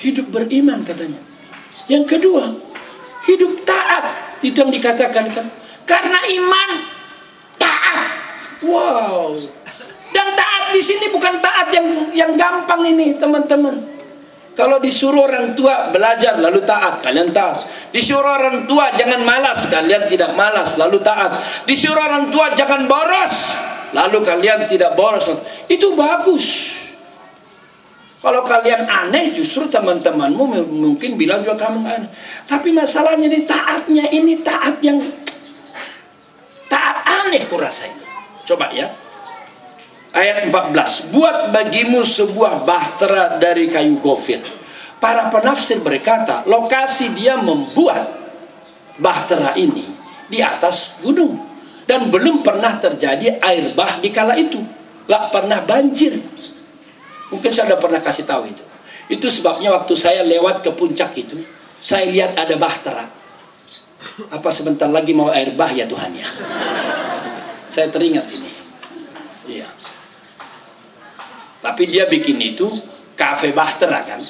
Hidup 0.00 0.32
beriman 0.32 0.80
katanya. 0.80 1.20
Yang 1.92 2.16
kedua, 2.16 2.56
hidup 3.28 3.52
taat. 3.68 4.16
Itu 4.40 4.64
yang 4.64 4.72
dikatakan 4.72 5.28
kan. 5.28 5.46
Karena 5.84 6.18
iman 6.40 6.70
taat. 7.60 8.08
Wow. 8.64 9.36
Dan 10.08 10.32
taat 10.32 10.72
di 10.72 10.80
sini 10.80 11.12
bukan 11.12 11.36
taat 11.36 11.68
yang 11.68 11.86
yang 12.16 12.32
gampang 12.34 12.80
ini, 12.88 13.20
teman-teman. 13.20 13.91
Kalau 14.52 14.76
disuruh 14.76 15.24
orang 15.24 15.56
tua 15.56 15.88
belajar 15.88 16.36
lalu 16.36 16.60
taat, 16.68 17.00
kalian 17.00 17.32
taat. 17.32 17.64
Disuruh 17.88 18.36
orang 18.36 18.68
tua 18.68 18.92
jangan 18.92 19.24
malas, 19.24 19.64
kalian 19.72 20.04
tidak 20.12 20.36
malas 20.36 20.76
lalu 20.76 21.00
taat. 21.00 21.40
Disuruh 21.64 22.04
orang 22.04 22.28
tua 22.28 22.52
jangan 22.52 22.84
boros, 22.84 23.56
lalu 23.96 24.20
kalian 24.20 24.68
tidak 24.68 24.92
boros. 24.92 25.24
Itu 25.72 25.96
bagus. 25.96 26.78
Kalau 28.20 28.44
kalian 28.46 28.86
aneh 28.86 29.34
justru 29.34 29.66
teman-temanmu 29.66 30.68
mungkin 30.68 31.16
bilang 31.18 31.42
juga 31.42 31.58
kamu 31.66 31.80
aneh. 31.88 32.10
Tapi 32.44 32.70
masalahnya 32.76 33.26
di 33.32 33.48
taatnya 33.48 34.04
ini 34.12 34.38
taat 34.44 34.78
yang 34.84 35.00
taat 36.68 37.02
aneh 37.02 37.42
kurasanya. 37.48 38.04
Coba 38.46 38.68
ya 38.70 39.01
ayat 40.12 40.48
14 40.48 41.12
buat 41.12 41.50
bagimu 41.50 42.04
sebuah 42.04 42.64
bahtera 42.68 43.36
dari 43.40 43.68
kayu 43.68 43.98
gofir. 43.98 44.40
Para 45.02 45.26
penafsir 45.34 45.82
berkata 45.82 46.46
lokasi 46.46 47.10
dia 47.18 47.34
membuat 47.40 48.06
bahtera 49.02 49.58
ini 49.58 49.88
di 50.30 50.38
atas 50.38 51.02
gunung. 51.02 51.50
Dan 51.82 52.14
belum 52.14 52.46
pernah 52.46 52.78
terjadi 52.78 53.42
air 53.42 53.74
bah 53.74 53.98
di 53.98 54.14
kala 54.14 54.38
itu. 54.38 54.62
Gak 55.10 55.34
pernah 55.34 55.58
banjir. 55.66 56.14
Mungkin 57.34 57.50
saya 57.50 57.74
sudah 57.74 57.80
pernah 57.82 57.98
kasih 57.98 58.22
tahu 58.22 58.46
itu. 58.46 58.64
Itu 59.10 59.26
sebabnya 59.26 59.74
waktu 59.74 59.98
saya 59.98 60.22
lewat 60.22 60.62
ke 60.62 60.70
puncak 60.70 61.10
itu 61.18 61.42
saya 61.82 62.06
lihat 62.06 62.38
ada 62.38 62.54
bahtera. 62.54 63.10
Apa 64.30 64.54
sebentar 64.54 64.86
lagi 64.86 65.10
mau 65.10 65.34
air 65.34 65.50
bah 65.58 65.74
ya 65.74 65.82
Tuhan 65.90 66.14
ya? 66.14 66.28
Saya 67.72 67.90
teringat 67.90 68.30
ini 68.30 68.62
iya 69.48 69.66
tapi 71.62 71.86
dia 71.86 72.10
bikin 72.10 72.42
itu 72.42 72.66
kafe 73.14 73.54
bahtera 73.54 74.02
kan. 74.02 74.20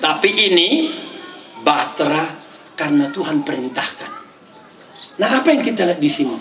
Tapi 0.00 0.30
ini 0.32 0.90
bahtera 1.60 2.32
karena 2.74 3.12
Tuhan 3.12 3.44
perintahkan. 3.44 4.10
Nah 5.20 5.28
apa 5.38 5.52
yang 5.52 5.62
kita 5.62 5.84
lihat 5.86 6.00
di 6.00 6.10
sini? 6.10 6.34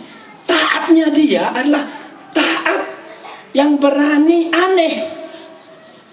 Taatnya 0.47 1.11
dia 1.11 1.51
adalah 1.51 1.83
taat 2.31 2.81
yang 3.51 3.75
berani 3.77 4.47
aneh. 4.49 4.93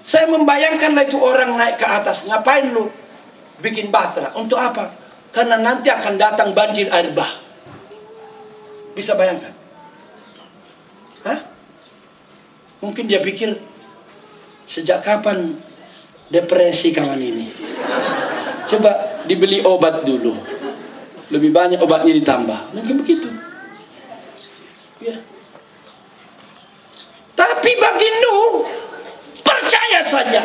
Saya 0.02 0.26
membayangkan 0.28 0.98
itu 1.06 1.16
orang 1.22 1.54
naik 1.54 1.78
ke 1.78 1.86
atas. 1.86 2.26
Ngapain 2.26 2.74
lu 2.74 2.90
bikin 3.62 3.94
bahtera? 3.94 4.34
Untuk 4.34 4.58
apa? 4.58 4.90
Karena 5.30 5.54
nanti 5.60 5.86
akan 5.86 6.18
datang 6.18 6.50
banjir 6.50 6.90
air 6.90 7.14
bah. 7.14 7.28
Bisa 8.96 9.14
bayangkan? 9.14 9.54
Hah? 11.22 11.57
Mungkin 12.78 13.04
dia 13.10 13.18
pikir 13.18 13.58
sejak 14.70 15.02
kapan 15.02 15.56
depresi 16.30 16.94
kawan 16.94 17.18
ini. 17.18 17.50
Coba 18.68 19.22
dibeli 19.24 19.64
obat 19.64 20.04
dulu. 20.04 20.36
Lebih 21.28 21.50
banyak 21.52 21.80
obatnya 21.82 22.14
ditambah. 22.14 22.72
Mungkin 22.72 22.94
begitu. 23.02 23.28
Ya. 25.02 25.18
Tapi 27.34 27.70
bagi 27.76 28.08
Nuh 28.22 28.66
percaya 29.42 30.00
saja. 30.02 30.42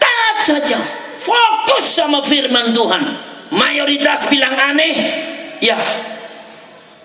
Tak 0.00 0.34
saja 0.40 1.00
fokus 1.20 1.84
sama 1.84 2.24
firman 2.24 2.72
Tuhan 2.72 3.02
mayoritas 3.52 4.24
bilang 4.32 4.56
aneh 4.56 4.94
ya 5.60 5.76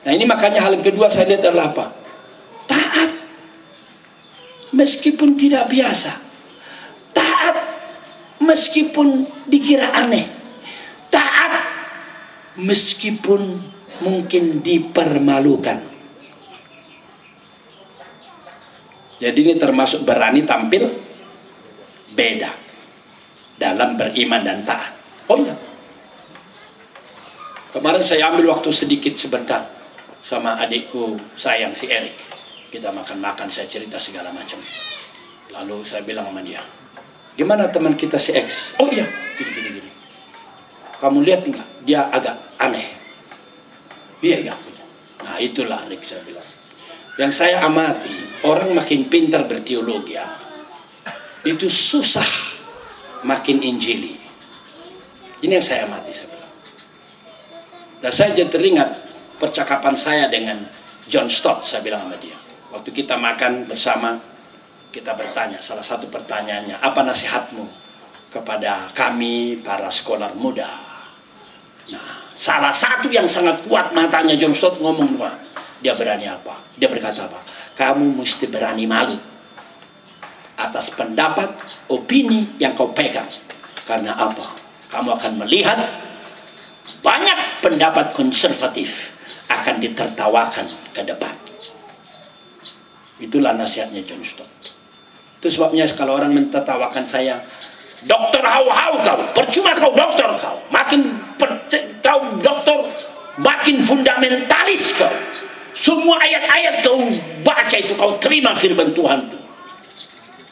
nah 0.08 0.12
ini 0.16 0.24
makanya 0.24 0.64
hal 0.64 0.80
kedua 0.80 1.12
saya 1.12 1.36
lihat 1.36 1.52
adalah 1.52 1.76
apa 1.76 1.86
taat 1.92 2.05
meskipun 4.76 5.40
tidak 5.40 5.72
biasa. 5.72 6.12
Taat 7.16 7.56
meskipun 8.44 9.24
dikira 9.48 9.96
aneh. 9.96 10.28
Taat 11.08 11.64
meskipun 12.60 13.64
mungkin 14.04 14.60
dipermalukan. 14.60 15.96
Jadi 19.16 19.40
ini 19.48 19.56
termasuk 19.56 20.04
berani 20.04 20.44
tampil 20.44 20.92
beda 22.12 22.52
dalam 23.56 23.96
beriman 23.96 24.44
dan 24.44 24.68
taat. 24.68 24.92
Oh 25.32 25.40
iya. 25.40 25.56
Kemarin 27.72 28.04
saya 28.04 28.32
ambil 28.32 28.52
waktu 28.52 28.72
sedikit 28.76 29.16
sebentar 29.16 29.72
sama 30.20 30.60
adikku 30.60 31.16
sayang 31.40 31.72
si 31.72 31.88
Erik 31.88 32.35
kita 32.76 32.92
makan-makan 32.92 33.48
saya 33.48 33.72
cerita 33.72 33.96
segala 33.96 34.36
macam. 34.36 34.60
Lalu 35.56 35.88
saya 35.88 36.04
bilang 36.04 36.28
sama 36.28 36.44
dia 36.44 36.60
gimana 37.36 37.68
teman 37.68 37.94
kita 37.94 38.16
si 38.16 38.32
X? 38.32 38.76
Oh 38.80 38.88
iya 38.88 39.04
gini 39.36 39.52
gini 39.52 39.70
gini. 39.80 39.90
Kamu 41.00 41.20
lihat 41.22 41.44
enggak? 41.44 41.68
Dia 41.84 42.08
agak 42.08 42.36
aneh. 42.58 42.88
Iya 44.24 44.38
iya. 44.50 44.56
Nah 45.22 45.36
itulah 45.44 45.84
Rick 45.92 46.08
saya 46.08 46.24
bilang. 46.24 46.48
Yang 47.16 47.32
saya 47.36 47.64
amati 47.64 48.44
orang 48.48 48.72
makin 48.76 49.08
pintar 49.12 49.48
berteologi 49.48 50.16
ya. 50.16 50.28
Itu 51.46 51.68
susah 51.68 52.28
makin 53.28 53.62
injili. 53.62 54.16
Ini 55.44 55.60
yang 55.60 55.64
saya 55.64 55.86
amati 55.86 56.12
saya 56.16 56.32
bilang. 56.32 56.54
Dan 58.00 58.12
saya 58.16 58.30
jadi 58.32 58.50
teringat 58.50 58.90
percakapan 59.40 59.96
saya 60.00 60.32
dengan 60.32 60.64
John 61.06 61.28
Stott 61.28 61.68
saya 61.68 61.84
bilang 61.84 62.08
sama 62.08 62.18
dia 62.18 62.45
waktu 62.76 62.92
kita 62.92 63.16
makan 63.16 63.72
bersama 63.72 64.20
kita 64.92 65.16
bertanya 65.16 65.64
salah 65.64 65.84
satu 65.84 66.12
pertanyaannya 66.12 66.84
apa 66.84 67.08
nasihatmu 67.08 67.64
kepada 68.28 68.92
kami 68.92 69.64
para 69.64 69.88
sekolah 69.88 70.36
muda? 70.36 70.68
Nah 71.96 72.08
salah 72.36 72.76
satu 72.76 73.08
yang 73.08 73.32
sangat 73.32 73.64
kuat 73.64 73.96
matanya 73.96 74.36
John 74.36 74.52
Stott 74.52 74.84
ngomong 74.84 75.16
apa 75.16 75.40
dia 75.80 75.96
berani 75.96 76.28
apa? 76.28 76.52
Dia 76.76 76.92
berkata 76.92 77.24
apa? 77.24 77.40
Kamu 77.80 78.20
mesti 78.20 78.52
berani 78.52 78.84
malu 78.84 79.16
atas 80.60 80.92
pendapat 80.92 81.52
opini 81.92 82.60
yang 82.60 82.76
kau 82.76 82.92
pegang. 82.92 83.28
Karena 83.88 84.20
apa? 84.20 84.52
Kamu 84.92 85.16
akan 85.16 85.32
melihat 85.48 85.80
banyak 87.00 87.64
pendapat 87.64 88.12
konservatif 88.12 89.16
akan 89.52 89.80
ditertawakan 89.80 90.66
ke 90.96 91.04
depan 91.06 91.45
Itulah 93.16 93.56
nasihatnya 93.56 94.04
John 94.04 94.20
Stott. 94.24 94.52
Itu 95.40 95.48
sebabnya 95.48 95.88
kalau 95.96 96.20
orang 96.20 96.36
mentertawakan 96.36 97.08
saya, 97.08 97.40
dokter 98.04 98.44
hau-hau 98.44 99.00
kau, 99.00 99.20
percuma 99.32 99.72
kau 99.72 99.96
dokter 99.96 100.28
kau, 100.36 100.60
makin 100.68 101.16
kau 102.04 102.20
dokter, 102.44 102.78
makin 103.40 103.80
fundamentalis 103.88 105.00
kau. 105.00 105.12
Semua 105.76 106.20
ayat-ayat 106.24 106.84
kau 106.84 107.00
baca 107.44 107.76
itu 107.76 107.96
kau 107.96 108.20
terima 108.20 108.52
firman 108.52 108.92
Tuhan 108.92 109.32
itu. 109.32 109.40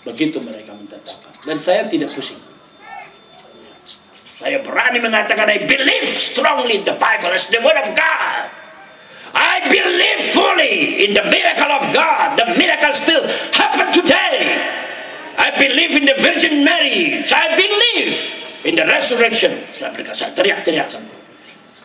Begitu 0.08 0.38
mereka 0.44 0.76
mentertawakan. 0.76 1.32
Dan 1.44 1.58
saya 1.60 1.88
tidak 1.88 2.12
pusing. 2.16 2.40
Saya 4.40 4.60
berani 4.60 5.00
mengatakan 5.00 5.48
I 5.48 5.64
believe 5.64 6.04
strongly 6.04 6.80
in 6.80 6.84
the 6.84 6.96
Bible 7.00 7.32
as 7.32 7.48
the 7.48 7.64
word 7.64 7.80
of 7.80 7.88
God. 7.96 8.63
I 9.34 9.66
believe 9.66 10.30
fully 10.30 11.06
in 11.10 11.18
the 11.18 11.26
miracle 11.26 11.72
of 11.74 11.84
God. 11.90 12.38
The 12.38 12.54
miracle 12.54 12.94
still 12.94 13.26
happen 13.58 13.90
today. 13.90 14.62
I 15.42 15.50
believe 15.58 15.98
in 15.98 16.06
the 16.06 16.18
Virgin 16.22 16.62
Mary. 16.62 17.26
I 17.26 17.48
believe 17.58 18.14
in 18.62 18.78
the 18.78 18.86
resurrection. 18.86 19.58
Saya 19.74 19.90
berkata, 19.90 20.30
teriak-teriakan. 20.38 21.04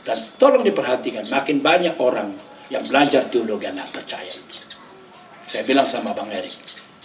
Dan 0.04 0.18
tolong 0.36 0.60
diperhatikan, 0.64 1.28
makin 1.32 1.64
banyak 1.64 1.96
orang 2.00 2.36
yang 2.68 2.84
belajar 2.84 3.28
teologi 3.32 3.68
nggak 3.68 3.90
percaya. 3.92 4.36
Saya 5.48 5.64
bilang 5.64 5.88
sama 5.88 6.12
Bang 6.12 6.28
Erik, 6.28 6.52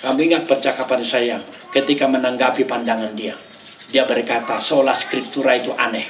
kamu 0.03 0.19
ingat 0.27 0.43
percakapan 0.43 0.99
saya 1.07 1.39
ketika 1.71 2.03
menanggapi 2.11 2.67
pandangan 2.67 3.15
dia. 3.15 3.39
Dia 3.87 4.03
berkata, 4.03 4.59
sola 4.59 4.91
scriptura 4.91 5.55
itu 5.55 5.71
aneh. 5.79 6.03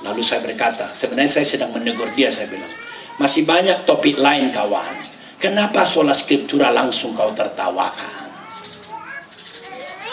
Lalu 0.00 0.24
saya 0.24 0.40
berkata, 0.40 0.88
sebenarnya 0.88 1.40
saya 1.40 1.46
sedang 1.48 1.74
menegur 1.76 2.08
dia, 2.16 2.32
saya 2.32 2.48
bilang, 2.48 2.70
masih 3.18 3.42
banyak 3.44 3.82
topik 3.84 4.16
lain 4.16 4.54
kawan. 4.54 4.94
Kenapa 5.38 5.86
sola 5.86 6.14
scriptura 6.14 6.70
langsung 6.74 7.14
kau 7.14 7.30
tertawakan? 7.30 8.26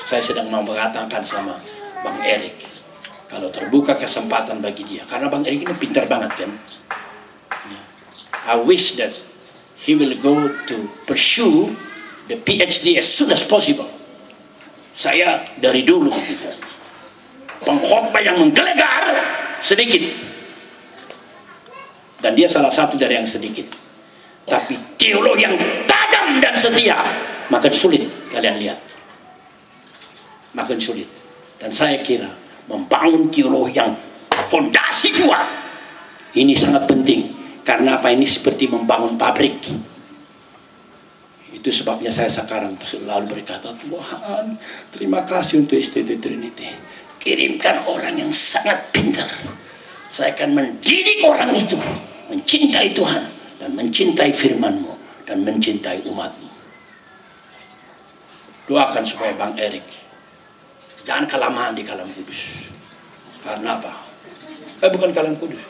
Saya 0.05 0.21
sedang 0.21 0.53
mau 0.53 0.61
mengatakan 0.61 1.25
sama 1.25 1.57
Bang 2.05 2.21
Erik. 2.21 2.53
Kalau 3.25 3.49
terbuka 3.49 3.97
kesempatan 3.97 4.61
bagi 4.61 4.85
dia. 4.85 5.01
Karena 5.09 5.33
Bang 5.33 5.41
Erik 5.41 5.65
ini 5.65 5.75
pintar 5.77 6.05
banget 6.05 6.45
kan. 6.45 6.51
I 8.45 8.53
wish 8.61 8.93
that 9.01 9.17
he 9.81 9.97
will 9.97 10.13
go 10.21 10.45
to 10.69 10.75
pursue 11.09 11.73
the 12.29 12.37
PhD 12.37 13.01
as 13.01 13.09
soon 13.09 13.33
as 13.33 13.41
possible. 13.41 13.89
Saya 14.93 15.41
dari 15.57 15.81
dulu. 15.81 16.13
Pengkhotbah 17.65 18.21
yang 18.21 18.37
menggelegar 18.37 19.17
sedikit 19.65 20.34
dan 22.25 22.33
dia 22.33 22.49
salah 22.49 22.73
satu 22.73 22.97
dari 22.97 23.21
yang 23.21 23.29
sedikit. 23.29 23.69
Tapi 24.49 24.97
teolog 24.97 25.37
yang 25.37 25.53
tajam 25.85 26.41
dan 26.41 26.57
setia 26.57 26.97
makin 27.53 27.69
sulit 27.69 28.09
kalian 28.33 28.57
lihat. 28.57 28.81
Makin 30.57 30.81
sulit. 30.81 31.05
Dan 31.61 31.69
saya 31.69 32.01
kira 32.01 32.33
membangun 32.65 33.29
teolog 33.29 33.69
yang 33.69 33.93
fondasi 34.49 35.13
kuat 35.21 35.45
ini 36.33 36.57
sangat 36.57 36.89
penting. 36.89 37.29
Karena 37.61 38.01
apa? 38.01 38.09
Ini 38.09 38.25
seperti 38.25 38.73
membangun 38.73 39.21
pabrik. 39.21 39.61
Itu 41.53 41.69
sebabnya 41.69 42.09
saya 42.09 42.33
sekarang 42.33 42.73
selalu 42.81 43.37
berkata 43.37 43.69
Tuhan 43.77 44.57
terima 44.89 45.21
kasih 45.21 45.61
untuk 45.61 45.77
STT 45.77 46.17
Trinity. 46.17 46.73
Kirimkan 47.21 47.85
orang 47.85 48.17
yang 48.17 48.33
sangat 48.33 48.89
pintar. 48.89 49.29
Saya 50.09 50.33
akan 50.33 50.49
mendidik 50.57 51.21
orang 51.25 51.53
itu 51.53 51.77
mencintai 52.29 52.93
Tuhan 52.93 53.23
dan 53.61 53.69
mencintai 53.77 54.31
firman-Mu 54.33 54.93
dan 55.25 55.41
mencintai 55.45 56.05
umat-Mu. 56.09 56.49
Doakan 58.65 59.05
supaya 59.05 59.33
Bang 59.37 59.53
Erik 59.57 59.85
jangan 61.05 61.29
kelamaan 61.29 61.77
di 61.77 61.85
kalam 61.85 62.09
kudus. 62.09 62.69
Karena 63.45 63.77
apa? 63.77 63.93
Eh 64.81 64.89
bukan 64.89 65.13
kalam 65.13 65.37
kudus. 65.37 65.61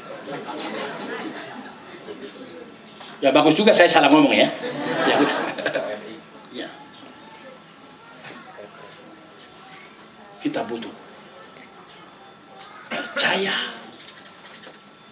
Ya 3.19 3.31
bagus 3.35 3.55
juga 3.55 3.75
saya 3.75 3.91
salah 3.91 4.07
ngomong 4.11 4.31
ya. 4.31 4.47
Ya. 5.07 5.17
Ya. 6.55 6.71
Kita 10.39 10.63
butuh 10.63 10.95
percaya 12.87 13.75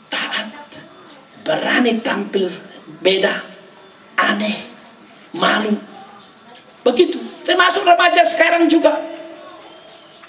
taat 0.08 0.48
berani 1.44 2.00
tampil 2.00 2.48
beda 3.04 3.32
aneh 4.18 4.56
malu. 5.36 5.76
Begitu. 6.84 7.20
Termasuk 7.44 7.84
remaja 7.84 8.24
sekarang 8.24 8.72
juga. 8.72 8.96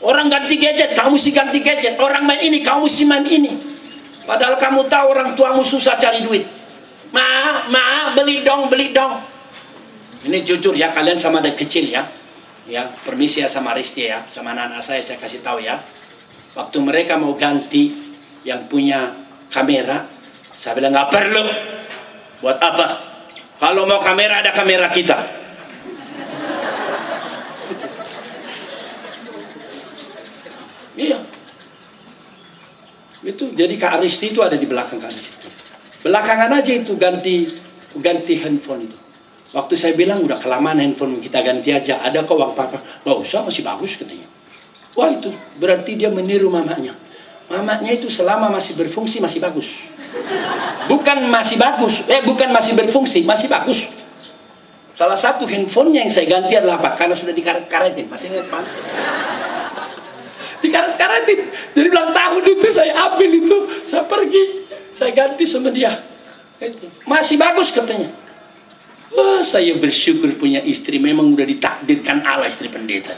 Orang 0.03 0.29
ganti 0.29 0.59
gadget 0.59 0.93
kamu 0.93 1.17
mesti 1.17 1.31
ganti 1.31 1.59
gadget. 1.63 1.97
Orang 1.97 2.27
main 2.27 2.43
ini 2.43 2.61
kamu 2.61 2.87
mesti 2.91 3.05
main 3.07 3.25
ini. 3.25 3.55
Padahal 4.27 4.59
kamu 4.59 4.85
tahu 4.91 5.07
orang 5.15 5.31
tuamu 5.39 5.63
susah 5.63 5.97
cari 5.97 6.21
duit. 6.27 6.45
Ma 7.15 7.63
ma 7.71 8.13
beli 8.13 8.43
dong 8.43 8.67
beli 8.69 8.91
dong. 8.91 9.23
Ini 10.25 10.41
jujur 10.43 10.75
ya 10.75 10.91
kalian 10.91 11.21
sama 11.21 11.39
ada 11.41 11.55
kecil 11.55 11.89
ya. 11.89 12.03
Ya 12.65 12.89
permisi 13.05 13.45
ya 13.45 13.49
sama 13.49 13.77
Risti 13.77 14.09
ya. 14.09 14.25
Sama 14.27 14.57
anak-anak 14.57 14.83
saya 14.83 15.01
saya 15.05 15.21
kasih 15.21 15.41
tahu 15.45 15.63
ya. 15.63 15.79
Waktu 16.57 16.79
mereka 16.81 17.19
mau 17.21 17.37
ganti 17.37 17.93
yang 18.45 18.67
punya 18.69 19.13
kamera 19.53 20.14
saya 20.65 20.81
bilang 20.81 20.97
nggak 20.97 21.13
perlu. 21.13 21.45
Buat 22.41 22.57
apa? 22.57 22.87
Kalau 23.61 23.85
mau 23.85 24.01
kamera 24.01 24.41
ada 24.41 24.49
kamera 24.49 24.89
kita. 24.89 25.45
Iya. 30.97 31.21
Itu 33.29 33.53
jadi 33.53 33.77
Kak 33.77 34.01
Aristi 34.01 34.33
itu 34.33 34.41
ada 34.41 34.57
di 34.57 34.65
belakang 34.65 35.05
Aristi. 35.05 35.53
Belakangan 36.01 36.57
aja 36.57 36.73
itu 36.73 36.97
ganti 36.97 37.45
ganti 38.01 38.35
handphone 38.41 38.89
itu. 38.89 38.97
Waktu 39.53 39.77
saya 39.77 39.93
bilang 39.93 40.25
udah 40.25 40.41
kelamaan 40.41 40.81
handphone 40.81 41.21
kita 41.21 41.45
ganti 41.45 41.77
aja. 41.77 42.01
Ada 42.01 42.25
kok 42.25 42.41
uang 42.41 42.57
papa? 42.57 42.81
Gak 42.81 43.17
usah 43.21 43.45
masih 43.45 43.69
bagus 43.69 44.01
katanya. 44.01 44.25
Wah 44.97 45.13
itu 45.13 45.29
berarti 45.61 45.93
dia 46.01 46.09
meniru 46.09 46.49
mamanya. 46.49 46.97
Mamanya 47.53 47.93
itu 47.93 48.09
selama 48.09 48.49
masih 48.49 48.73
berfungsi 48.81 49.21
masih 49.21 49.45
bagus. 49.45 49.93
Bukan 50.85 51.29
masih 51.33 51.57
bagus, 51.57 52.05
eh 52.07 52.21
bukan 52.23 52.53
masih 52.53 52.77
berfungsi, 52.77 53.25
masih 53.25 53.49
bagus. 53.49 54.05
Salah 54.95 55.19
satu 55.19 55.43
handphonenya 55.43 56.07
yang 56.07 56.13
saya 56.13 56.27
ganti 56.31 56.55
adalah 56.55 56.79
apa? 56.79 56.95
Karena 56.95 57.19
sudah 57.19 57.35
dikaret-karetin. 57.35 58.07
Masih 58.07 58.31
ingat 58.31 58.47
Pak? 58.47 58.63
Dikaret-karetin. 60.63 61.41
Jadi 61.75 61.87
bilang 61.91 62.15
tahun 62.15 62.43
itu 62.47 62.67
saya 62.71 62.95
ambil 63.11 63.31
itu, 63.35 63.59
saya 63.91 64.07
pergi, 64.07 64.43
saya 64.95 65.11
ganti 65.11 65.45
sama 65.51 65.75
dia. 65.75 65.91
Itu. 66.63 66.87
Masih 67.11 67.35
bagus 67.43 67.75
katanya. 67.75 68.07
Wah, 69.15 69.43
saya 69.43 69.75
bersyukur 69.79 70.31
punya 70.39 70.63
istri. 70.63 71.03
Memang 71.03 71.35
udah 71.35 71.47
ditakdirkan 71.47 72.23
Allah 72.23 72.47
istri 72.47 72.71
pendeta. 72.71 73.15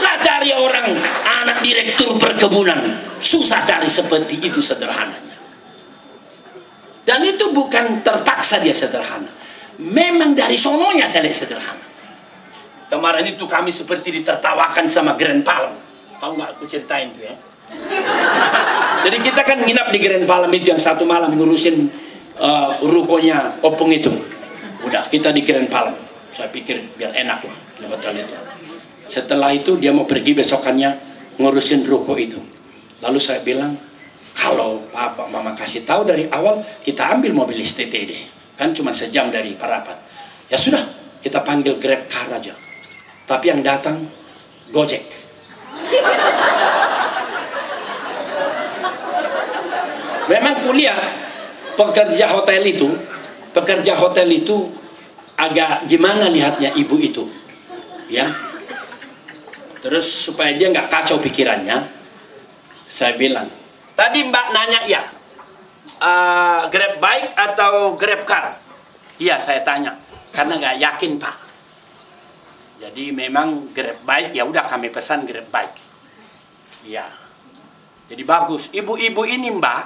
Susah 0.00 0.16
cari 0.16 0.48
orang 0.48 0.96
anak 1.44 1.60
direktur 1.60 2.16
perkebunan. 2.16 3.04
Susah 3.20 3.60
cari 3.68 3.84
seperti 3.84 4.40
itu 4.40 4.56
sederhananya. 4.64 5.36
Dan 7.04 7.20
itu 7.20 7.52
bukan 7.52 8.00
terpaksa 8.00 8.64
dia 8.64 8.72
sederhana. 8.72 9.28
Memang 9.76 10.32
dari 10.32 10.56
sononya 10.56 11.04
saya 11.04 11.28
lihat 11.28 11.36
sederhana. 11.36 11.84
Kemarin 12.88 13.28
itu 13.28 13.44
kami 13.44 13.68
seperti 13.68 14.24
ditertawakan 14.24 14.88
sama 14.88 15.20
Grand 15.20 15.44
Palm. 15.44 15.76
Tahu 16.16 16.32
nggak 16.32 16.48
aku 16.56 16.64
ceritain 16.64 17.12
tuh 17.12 17.28
ya. 17.28 17.36
Jadi 19.04 19.20
kita 19.20 19.44
kan 19.44 19.60
nginap 19.60 19.92
di 19.92 20.00
Grand 20.00 20.24
Palm 20.24 20.48
itu 20.48 20.72
yang 20.72 20.80
satu 20.80 21.04
malam 21.04 21.36
ngurusin 21.36 21.92
uh, 22.40 22.80
rukonya 22.88 23.60
opung 23.60 23.92
itu. 23.92 24.16
Udah 24.80 25.04
kita 25.12 25.28
di 25.28 25.44
Grand 25.44 25.68
Palm. 25.68 25.92
Saya 26.32 26.48
pikir 26.48 26.88
biar 26.96 27.12
enak 27.12 27.44
lah 27.44 27.56
di 27.76 27.84
hotel 27.84 28.24
itu. 28.24 28.59
Setelah 29.10 29.50
itu 29.50 29.74
dia 29.74 29.90
mau 29.90 30.06
pergi 30.06 30.38
besokannya 30.38 30.94
ngurusin 31.42 31.82
ruko 31.82 32.14
itu. 32.14 32.38
Lalu 33.02 33.18
saya 33.18 33.42
bilang, 33.42 33.74
kalau 34.38 34.86
papa 34.94 35.26
mama 35.26 35.50
kasih 35.58 35.82
tahu 35.82 36.06
dari 36.06 36.30
awal 36.30 36.62
kita 36.86 37.18
ambil 37.18 37.34
mobil 37.34 37.58
STTD. 37.58 38.14
Kan 38.54 38.70
cuma 38.70 38.94
sejam 38.94 39.34
dari 39.34 39.58
Parapat. 39.58 39.98
Ya 40.46 40.54
sudah, 40.54 40.86
kita 41.18 41.42
panggil 41.42 41.74
Grab 41.82 42.06
car 42.06 42.30
aja. 42.30 42.54
Tapi 43.26 43.50
yang 43.50 43.66
datang 43.66 44.06
Gojek. 44.70 45.02
Memang 50.30 50.62
kuliah 50.62 51.02
pekerja 51.74 52.30
hotel 52.30 52.62
itu, 52.62 52.86
pekerja 53.50 53.98
hotel 53.98 54.30
itu 54.30 54.70
agak 55.34 55.90
gimana 55.90 56.30
lihatnya 56.30 56.70
ibu 56.78 56.94
itu, 57.00 57.24
ya. 58.06 58.49
Terus 59.80 60.06
supaya 60.28 60.52
dia 60.52 60.68
nggak 60.68 60.92
kacau 60.92 61.16
pikirannya, 61.20 61.88
saya 62.84 63.16
bilang, 63.16 63.48
tadi 63.96 64.20
Mbak 64.28 64.46
nanya 64.52 64.80
ya, 64.84 65.02
uh, 66.04 66.68
Grab 66.68 67.00
bike 67.00 67.32
atau 67.32 67.96
Grab 67.96 68.22
car? 68.28 68.60
Iya 69.16 69.40
saya 69.40 69.64
tanya, 69.64 69.96
karena 70.36 70.60
nggak 70.60 70.76
yakin 70.80 71.12
Pak. 71.16 71.36
Jadi 72.80 73.12
memang 73.12 73.72
Grab 73.72 74.04
bike 74.04 74.32
ya 74.36 74.44
udah 74.44 74.64
kami 74.68 74.92
pesan 74.92 75.24
Grab 75.24 75.48
bike. 75.48 75.76
Iya. 76.88 77.04
Jadi 78.08 78.22
bagus. 78.24 78.72
Ibu-ibu 78.72 79.22
ini 79.28 79.52
Mbak 79.52 79.84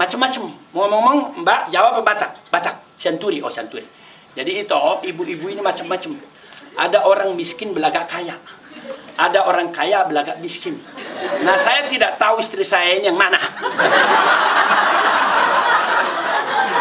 macam-macam. 0.00 0.42
Ngomong-ngomong 0.72 1.44
Mbak 1.44 1.60
jawab 1.70 2.00
apa 2.00 2.02
Batak? 2.02 2.30
Batak. 2.48 2.76
Santuri. 2.96 3.44
Oh 3.44 3.52
Santuri. 3.52 3.84
Jadi 4.32 4.64
itu 4.64 4.74
oh, 4.76 5.00
ibu-ibu 5.04 5.52
ini 5.52 5.60
macam-macam. 5.60 6.16
Ada 6.76 7.04
orang 7.04 7.36
miskin 7.36 7.76
belagak 7.76 8.08
kaya. 8.08 8.36
Ada 9.16 9.48
orang 9.48 9.72
kaya 9.72 10.04
belagak 10.04 10.36
miskin. 10.44 10.76
Nah 11.40 11.56
saya 11.56 11.88
tidak 11.88 12.20
tahu 12.20 12.36
istri 12.36 12.64
saya 12.68 13.00
ini 13.00 13.08
yang 13.08 13.16
mana. 13.16 13.40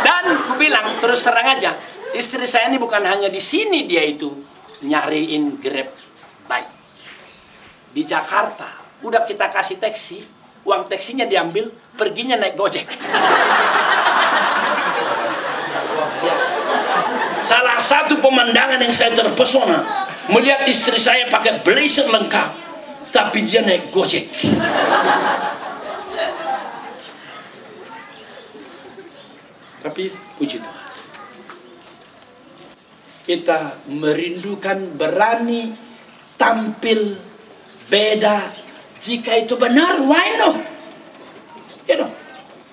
Dan 0.03 0.25
ku 0.45 0.59
bilang 0.59 0.99
terus 0.99 1.23
terang 1.23 1.55
aja, 1.55 1.71
istri 2.11 2.43
saya 2.43 2.67
ini 2.67 2.75
bukan 2.75 3.01
hanya 3.07 3.31
di 3.31 3.39
sini 3.39 3.87
dia 3.87 4.03
itu 4.03 4.35
nyariin 4.83 5.63
Grab 5.63 5.89
bike. 6.45 6.71
Di 7.95 8.03
Jakarta, 8.03 8.67
udah 8.99 9.23
kita 9.23 9.47
kasih 9.47 9.79
taksi, 9.79 10.19
uang 10.67 10.91
taksinya 10.91 11.23
diambil, 11.23 11.71
perginya 11.95 12.35
naik 12.35 12.59
Gojek. 12.59 12.83
Salah 17.45 17.79
satu 17.79 18.19
pemandangan 18.19 18.81
yang 18.81 18.91
saya 18.91 19.15
terpesona, 19.15 20.04
melihat 20.29 20.65
istri 20.65 20.97
saya 20.97 21.29
pakai 21.29 21.61
blazer 21.61 22.09
lengkap, 22.09 22.49
tapi 23.13 23.45
dia 23.45 23.61
naik 23.61 23.93
Gojek. 23.93 24.25
Tapi 29.85 30.09
puji 30.41 30.57
Tuhan. 30.57 30.83
Kita 33.25 33.85
merindukan 33.89 34.97
berani 34.97 35.73
tampil 36.37 37.17
beda 37.89 38.49
jika 39.01 39.37
itu 39.37 39.53
benar. 39.57 40.01
Why 40.01 40.41
no 40.41 40.51
you 41.85 42.01
know, 42.01 42.09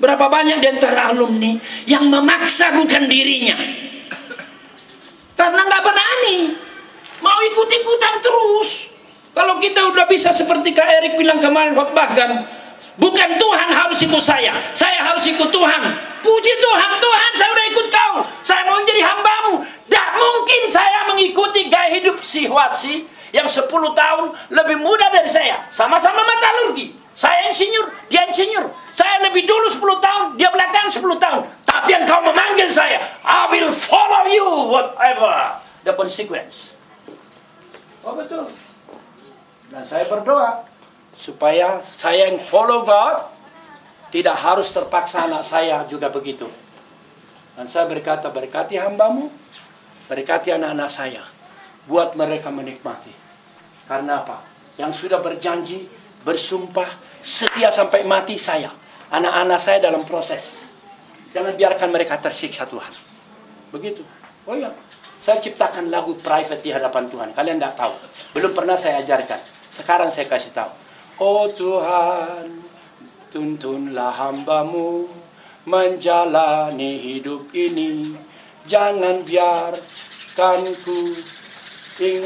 berapa 0.00 0.24
banyak 0.28 0.60
di 0.64 0.68
antara 0.72 1.12
alumni 1.12 1.52
yang 1.84 2.08
memaksa 2.08 2.72
bukan 2.72 3.04
dirinya? 3.08 3.60
Karena 5.36 5.60
nggak 5.68 5.84
berani 5.84 6.36
mau 7.22 7.38
ikut-ikutan 7.46 8.20
terus 8.20 8.92
kalau 9.32 9.56
kita 9.56 9.80
udah 9.88 10.04
bisa 10.10 10.28
seperti 10.34 10.76
Kak 10.76 10.84
Erik 11.00 11.14
bilang 11.16 11.40
kemarin 11.40 11.72
khotbah 11.72 12.10
kan 12.12 12.44
bukan 13.00 13.30
Tuhan 13.40 13.68
harus 13.72 13.98
ikut 14.04 14.20
saya 14.20 14.52
saya 14.76 15.00
harus 15.00 15.24
ikut 15.24 15.48
Tuhan 15.48 15.82
puji 16.20 16.54
Tuhan 16.60 16.90
Tuhan 17.00 17.30
saya 17.38 17.50
udah 17.54 17.66
ikut 17.72 17.86
kau 17.88 18.16
saya 18.44 18.68
mau 18.68 18.82
menjadi 18.82 19.02
hambamu 19.06 19.54
tidak 19.88 20.08
mungkin 20.16 20.62
saya 20.68 20.98
mengikuti 21.08 21.68
gaya 21.72 21.92
hidup 22.00 22.16
si 22.24 22.48
Huatsi 22.48 23.04
yang 23.32 23.48
10 23.48 23.68
tahun 23.68 24.26
lebih 24.52 24.80
muda 24.80 25.08
dari 25.08 25.28
saya. 25.28 25.60
Sama-sama 25.72 26.24
metalurgi. 26.24 26.96
Saya 27.12 27.48
insinyur, 27.52 27.92
dia 28.08 28.24
insinyur. 28.28 28.72
Saya 28.96 29.28
lebih 29.28 29.44
dulu 29.44 29.68
10 29.68 30.00
tahun, 30.00 30.24
dia 30.40 30.48
belakang 30.48 30.88
10 30.88 31.04
tahun. 31.20 31.42
Tapi 31.68 31.88
yang 31.92 32.04
kau 32.08 32.24
memanggil 32.24 32.68
saya, 32.72 33.00
I 33.20 33.52
will 33.52 33.72
follow 33.72 34.28
you 34.32 34.48
whatever 34.72 35.60
the 35.84 35.92
consequence. 35.92 36.71
Oh 38.02 38.14
betul. 38.18 38.50
Dan 39.70 39.82
saya 39.86 40.04
berdoa 40.10 40.66
supaya 41.16 41.80
saya 41.94 42.28
yang 42.28 42.42
follow 42.42 42.82
God 42.82 43.30
tidak 44.12 44.36
harus 44.36 44.68
terpaksa 44.74 45.24
anak 45.24 45.46
saya 45.46 45.86
juga 45.88 46.12
begitu. 46.12 46.44
Dan 47.56 47.68
saya 47.68 47.88
berkata, 47.88 48.32
berkati 48.32 48.80
hambamu, 48.80 49.28
Berkati 50.12 50.52
anak-anak 50.52 50.90
saya. 50.92 51.24
Buat 51.88 52.12
mereka 52.20 52.52
menikmati. 52.52 53.08
Karena 53.88 54.20
apa? 54.20 54.44
Yang 54.76 55.06
sudah 55.06 55.24
berjanji, 55.24 55.88
bersumpah, 56.20 56.86
setia 57.24 57.72
sampai 57.72 58.04
mati 58.04 58.36
saya. 58.36 58.68
Anak-anak 59.08 59.56
saya 59.56 59.78
dalam 59.80 60.04
proses. 60.04 60.74
Jangan 61.32 61.56
biarkan 61.56 61.88
mereka 61.88 62.20
tersiksa 62.20 62.68
Tuhan. 62.68 62.92
Begitu. 63.72 64.04
Oh 64.44 64.52
iya. 64.52 64.68
Saya 65.22 65.38
ciptakan 65.38 65.88
lagu 65.88 66.18
private 66.18 66.62
di 66.66 66.74
hadapan 66.74 67.06
Tuhan. 67.06 67.30
Kalian 67.30 67.62
tidak 67.62 67.78
tahu. 67.78 67.94
Belum 68.34 68.50
pernah 68.50 68.74
saya 68.74 68.98
ajarkan. 69.06 69.38
Sekarang 69.70 70.10
saya 70.10 70.26
kasih 70.26 70.50
tahu. 70.50 70.70
Oh 71.22 71.46
Tuhan, 71.46 72.50
tuntunlah 73.30 74.10
hambamu 74.10 75.06
menjalani 75.62 76.98
hidup 76.98 77.46
ini 77.54 78.18
jangan 78.66 79.22
biarkan 79.22 80.60
ku 80.82 81.00
ing 82.02 82.22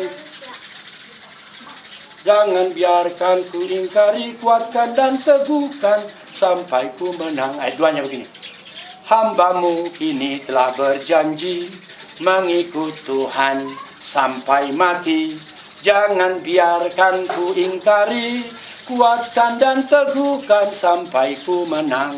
jangan 2.25 2.73
biarkan 2.73 3.39
ku 3.53 3.61
ingkari 3.69 4.33
kuatkan 4.41 4.97
dan 4.97 5.21
teguhkan 5.21 6.01
sampai 6.33 6.89
ku 6.97 7.13
menang 7.21 7.53
ayat 7.61 7.77
duanya 7.77 8.01
begini 8.01 8.25
hambamu 9.05 9.85
ini 10.01 10.41
telah 10.41 10.73
berjanji 10.73 11.69
mengikut 12.23 12.93
Tuhan 13.05 13.67
sampai 14.01 14.73
mati 14.73 15.37
jangan 15.83 16.41
biarkan 16.41 17.27
ku 17.29 17.53
ingkari 17.57 18.45
kuatkan 18.87 19.59
dan 19.61 19.83
teguhkan 19.85 20.69
sampai 20.71 21.37
ku 21.43 21.67
menang 21.67 22.15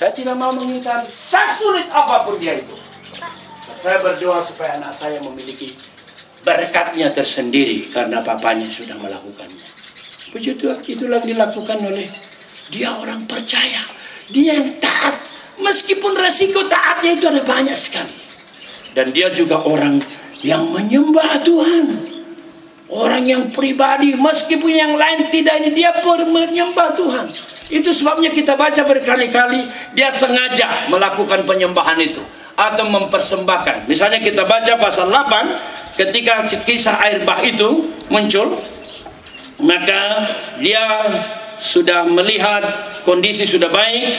saya 0.00 0.16
tidak 0.16 0.32
mau 0.40 0.48
mengingkari 0.56 1.12
sulit 1.60 1.84
apa 1.92 2.24
pun 2.24 2.40
dia 2.40 2.56
itu. 2.56 2.72
Saya 3.84 4.00
berdoa 4.00 4.40
supaya 4.40 4.80
anak 4.80 4.96
saya 4.96 5.20
memiliki 5.20 5.76
berkatnya 6.40 7.12
tersendiri 7.12 7.84
karena 7.92 8.24
papanya 8.24 8.64
sudah 8.64 8.96
melakukannya. 8.96 9.68
Puji 10.32 10.56
Tuhan, 10.56 10.80
itulah 10.88 11.20
dilakukan 11.20 11.84
oleh 11.84 12.08
dia 12.72 12.96
orang 12.96 13.28
percaya. 13.28 13.84
Dia 14.32 14.56
yang 14.56 14.72
taat. 14.80 15.20
Meskipun 15.60 16.16
resiko 16.16 16.64
taatnya 16.64 17.20
itu 17.20 17.28
ada 17.28 17.44
banyak 17.44 17.76
sekali. 17.76 18.16
Dan 18.94 19.14
dia 19.14 19.30
juga 19.30 19.62
orang 19.62 20.02
yang 20.42 20.66
menyembah 20.70 21.42
Tuhan. 21.46 21.86
Orang 22.90 23.22
yang 23.22 23.54
pribadi 23.54 24.18
meskipun 24.18 24.72
yang 24.74 24.98
lain 24.98 25.30
tidak 25.30 25.62
ini 25.62 25.70
dia 25.70 25.94
pun 26.02 26.26
menyembah 26.34 26.98
Tuhan. 26.98 27.22
Itu 27.70 27.94
sebabnya 27.94 28.34
kita 28.34 28.58
baca 28.58 28.82
berkali-kali 28.82 29.62
dia 29.94 30.10
sengaja 30.10 30.90
melakukan 30.90 31.46
penyembahan 31.46 32.02
itu 32.02 32.18
atau 32.58 32.90
mempersembahkan. 32.90 33.86
Misalnya 33.86 34.18
kita 34.18 34.42
baca 34.42 34.74
pasal 34.74 35.06
8 35.06 35.94
ketika 35.94 36.50
kisah 36.66 36.98
air 37.06 37.22
bah 37.22 37.38
itu 37.46 37.94
muncul 38.10 38.58
maka 39.62 40.26
dia 40.58 40.82
sudah 41.60 42.08
melihat 42.08 42.64
kondisi 43.04 43.44
sudah 43.44 43.68
baik 43.68 44.10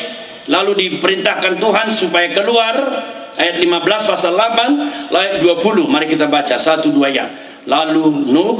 lalu 0.47 0.87
diperintahkan 0.87 1.57
Tuhan 1.57 1.87
supaya 1.89 2.27
keluar 2.33 2.75
ayat 3.37 3.61
15 3.61 4.11
pasal 4.11 4.33
8 4.35 5.11
ayat 5.13 5.35
20 5.43 5.91
mari 5.91 6.07
kita 6.07 6.27
baca 6.27 6.55
satu 6.57 6.91
dua 6.91 7.07
ya. 7.11 7.27
Lalu 7.69 8.31
Nuh 8.33 8.57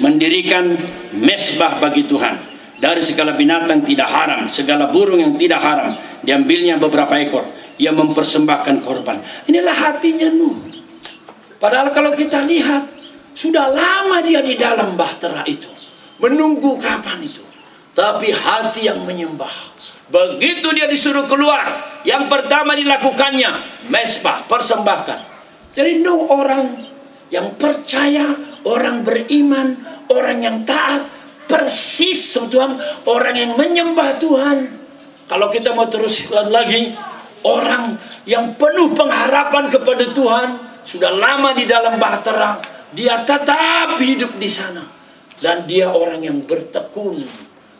mendirikan 0.00 0.78
mesbah 1.16 1.80
bagi 1.82 2.06
Tuhan. 2.06 2.48
Dari 2.80 3.04
segala 3.04 3.36
binatang 3.36 3.84
tidak 3.84 4.08
haram 4.08 4.48
segala 4.48 4.88
burung 4.88 5.20
yang 5.20 5.36
tidak 5.36 5.60
haram 5.60 5.92
diambilnya 6.24 6.80
beberapa 6.80 7.12
ekor. 7.20 7.44
Ia 7.80 7.92
mempersembahkan 7.92 8.76
korban. 8.84 9.20
Inilah 9.48 9.76
hatinya 9.76 10.28
Nuh. 10.32 10.56
Padahal 11.60 11.92
kalau 11.92 12.16
kita 12.16 12.40
lihat 12.44 12.88
sudah 13.36 13.68
lama 13.68 14.24
dia 14.24 14.40
di 14.40 14.56
dalam 14.56 14.96
bahtera 14.96 15.44
itu. 15.44 15.68
Menunggu 16.20 16.76
kapan 16.76 17.24
itu? 17.24 17.40
Tapi 17.96 18.32
hati 18.32 18.88
yang 18.88 19.04
menyembah. 19.08 19.52
Begitu 20.10 20.74
dia 20.74 20.90
disuruh 20.90 21.30
keluar, 21.30 22.02
yang 22.02 22.26
pertama 22.26 22.74
dilakukannya 22.74 23.50
mesbah, 23.86 24.42
persembahkan. 24.50 25.30
Jadi 25.70 26.02
no 26.02 26.26
orang 26.26 26.74
yang 27.30 27.54
percaya, 27.54 28.26
orang 28.66 29.06
beriman, 29.06 29.78
orang 30.10 30.38
yang 30.42 30.56
taat, 30.66 31.06
persis 31.46 32.34
Tuhan, 32.34 32.74
orang 33.06 33.34
yang 33.38 33.52
menyembah 33.54 34.18
Tuhan. 34.18 34.58
Kalau 35.30 35.46
kita 35.46 35.78
mau 35.78 35.86
terus 35.86 36.26
lagi, 36.30 36.90
orang 37.46 37.94
yang 38.26 38.58
penuh 38.58 38.90
pengharapan 38.98 39.70
kepada 39.70 40.10
Tuhan, 40.10 40.48
sudah 40.82 41.14
lama 41.14 41.54
di 41.54 41.70
dalam 41.70 42.02
bahtera, 42.02 42.58
dia 42.90 43.22
tetap 43.22 43.94
hidup 44.02 44.34
di 44.42 44.50
sana. 44.50 44.82
Dan 45.38 45.64
dia 45.70 45.88
orang 45.88 46.20
yang 46.20 46.42
bertekun 46.42 47.22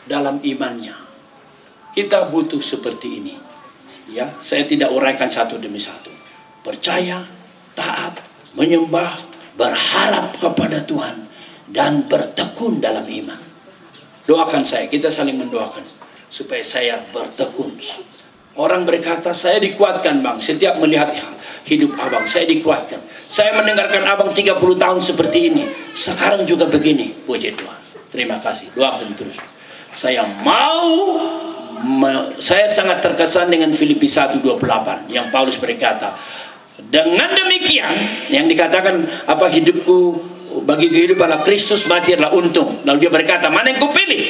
dalam 0.07 0.39
imannya. 0.41 1.10
Kita 1.91 2.31
butuh 2.31 2.63
seperti 2.63 3.09
ini. 3.19 3.35
Ya, 4.11 4.27
saya 4.43 4.67
tidak 4.67 4.91
uraikan 4.91 5.31
satu 5.31 5.59
demi 5.59 5.79
satu. 5.79 6.11
Percaya, 6.67 7.23
taat, 7.79 8.19
menyembah, 8.59 9.11
berharap 9.55 10.35
kepada 10.39 10.83
Tuhan 10.83 11.27
dan 11.71 12.07
bertekun 12.11 12.83
dalam 12.83 13.07
iman. 13.07 13.39
Doakan 14.27 14.63
saya, 14.67 14.87
kita 14.91 15.11
saling 15.11 15.39
mendoakan 15.39 15.83
supaya 16.31 16.63
saya 16.63 17.03
bertekun. 17.11 17.75
Orang 18.59 18.83
berkata, 18.83 19.31
saya 19.31 19.63
dikuatkan 19.63 20.23
bang, 20.23 20.39
setiap 20.43 20.79
melihat 20.83 21.11
hidup 21.67 21.95
abang, 21.99 22.27
saya 22.27 22.51
dikuatkan. 22.51 22.99
Saya 23.31 23.55
mendengarkan 23.55 24.03
abang 24.11 24.35
30 24.35 24.59
tahun 24.59 24.99
seperti 24.99 25.55
ini, 25.55 25.65
sekarang 25.95 26.43
juga 26.47 26.67
begini. 26.67 27.15
Puji 27.27 27.55
Tuhan. 27.55 27.81
Terima 28.11 28.43
kasih, 28.43 28.75
doakan 28.75 29.15
terus. 29.15 29.39
Saya 29.95 30.27
mau 30.43 31.19
saya 32.37 32.67
sangat 32.69 33.01
terkesan 33.01 33.49
dengan 33.49 33.73
Filipi 33.73 34.07
1:28 34.09 35.09
yang 35.09 35.33
Paulus 35.33 35.57
berkata, 35.57 36.13
dengan 36.89 37.29
demikian 37.33 37.93
yang 38.33 38.49
dikatakan 38.49 39.01
apa 39.29 39.47
hidupku 39.49 40.17
bagi 40.65 40.91
kehidupan 40.91 41.41
Kristus 41.47 41.87
mati 41.87 42.17
adalah 42.17 42.35
untung. 42.35 42.83
Lalu 42.83 43.07
dia 43.07 43.13
berkata, 43.13 43.49
mana 43.49 43.71
yang 43.71 43.81
kupilih? 43.81 44.23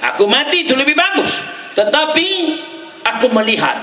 Aku 0.00 0.24
mati 0.26 0.64
itu 0.64 0.74
lebih 0.74 0.96
bagus. 0.96 1.40
Tetapi 1.76 2.28
aku 3.06 3.26
melihat 3.30 3.78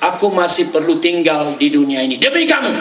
aku 0.00 0.32
masih 0.32 0.70
perlu 0.72 0.98
tinggal 0.98 1.54
di 1.58 1.68
dunia 1.70 2.02
ini 2.02 2.16
demi 2.16 2.48
kamu 2.48 2.72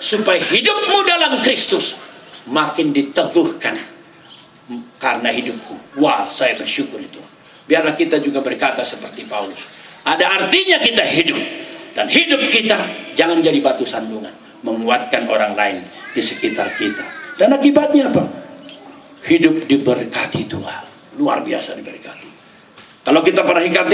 supaya 0.00 0.40
hidupmu 0.40 0.98
dalam 1.04 1.32
Kristus 1.42 2.00
makin 2.48 2.94
diteguhkan 2.94 3.76
karena 4.98 5.30
hidupku. 5.30 6.00
Wah, 6.00 6.26
saya 6.30 6.56
bersyukur 6.58 6.98
itu. 6.98 7.20
Biarlah 7.66 7.98
kita 7.98 8.22
juga 8.22 8.40
berkata 8.40 8.86
seperti 8.86 9.26
Paulus. 9.26 9.58
Ada 10.06 10.42
artinya 10.42 10.78
kita 10.78 11.02
hidup. 11.02 11.42
Dan 11.98 12.06
hidup 12.06 12.46
kita 12.46 12.78
jangan 13.18 13.42
jadi 13.42 13.58
batu 13.58 13.82
sandungan. 13.82 14.32
Menguatkan 14.62 15.26
orang 15.26 15.58
lain 15.58 15.82
di 16.14 16.22
sekitar 16.22 16.74
kita. 16.78 17.02
Dan 17.36 17.52
akibatnya 17.52 18.08
apa? 18.10 18.24
Hidup 19.26 19.66
diberkati 19.66 20.46
Tuhan. 20.46 20.82
Luar 21.18 21.42
biasa 21.42 21.74
diberkati. 21.74 22.30
Kalau 23.06 23.22
kita 23.22 23.46
perhatikan 23.46 23.86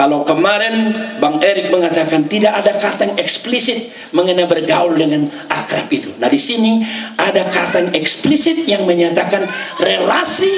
kalau 0.00 0.24
kemarin 0.24 0.96
Bang 1.20 1.44
Erik 1.44 1.68
mengatakan 1.68 2.24
tidak 2.24 2.64
ada 2.64 2.72
kata 2.72 3.12
yang 3.12 3.16
eksplisit 3.20 3.92
mengenai 4.16 4.48
bergaul 4.48 4.96
dengan 4.96 5.28
akrab 5.52 5.92
itu. 5.92 6.08
Nah 6.16 6.32
di 6.32 6.40
sini 6.40 6.80
ada 7.20 7.44
kata 7.44 7.84
yang 7.84 7.92
eksplisit 8.00 8.64
yang 8.64 8.88
menyatakan 8.88 9.44
relasi 9.76 10.48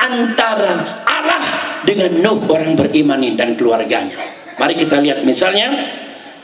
antara 0.00 1.04
dengan 1.88 2.12
Nuh 2.20 2.44
orang 2.52 2.76
beriman 2.76 3.24
dan 3.32 3.56
keluarganya. 3.56 4.20
Mari 4.60 4.76
kita 4.76 5.00
lihat 5.00 5.24
misalnya 5.24 5.80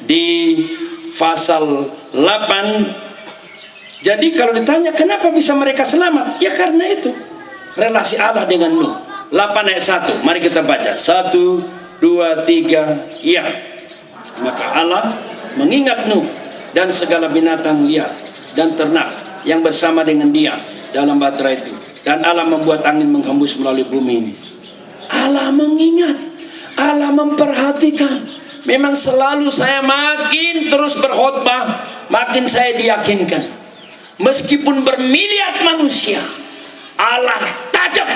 di 0.01 0.57
pasal 1.20 1.84
8 2.16 4.01
jadi 4.01 4.26
kalau 4.36 4.57
ditanya 4.57 4.92
kenapa 4.97 5.28
bisa 5.28 5.53
mereka 5.53 5.84
selamat? 5.84 6.40
Ya 6.40 6.49
karena 6.57 6.88
itu 6.88 7.12
relasi 7.76 8.16
Allah 8.16 8.49
dengan 8.49 8.72
Nuh. 8.72 8.97
8 9.28 9.36
ayat 9.68 9.84
1. 10.24 10.24
Mari 10.24 10.40
kita 10.40 10.64
baca. 10.64 10.97
1 10.97 11.84
dua, 12.05 12.45
tiga, 12.45 13.01
iya. 13.24 13.45
Maka 14.45 14.64
Allah 14.76 15.05
mengingat 15.57 16.05
Nuh 16.11 16.26
dan 16.76 16.92
segala 16.92 17.32
binatang 17.32 17.88
liar 17.88 18.12
dan 18.53 18.76
ternak 18.76 19.09
yang 19.49 19.64
bersama 19.64 20.05
dengan 20.05 20.28
dia 20.28 20.53
dalam 20.92 21.16
batra 21.16 21.57
itu. 21.57 21.72
Dan 22.05 22.20
Allah 22.20 22.45
membuat 22.45 22.84
angin 22.84 23.09
menghembus 23.09 23.57
melalui 23.57 23.88
bumi 23.88 24.14
ini. 24.20 24.53
Allah 25.11 25.50
mengingat, 25.52 26.16
Allah 26.78 27.11
memperhatikan. 27.12 28.24
Memang 28.64 28.96
selalu 28.96 29.52
saya 29.52 29.84
makin 29.84 30.72
terus 30.72 30.96
berkhotbah, 30.96 31.84
makin 32.09 32.48
saya 32.48 32.72
diyakinkan. 32.80 33.44
Meskipun 34.22 34.86
bermiliar 34.86 35.61
manusia, 35.66 36.22
Allah 36.96 37.42
tajam 37.74 38.09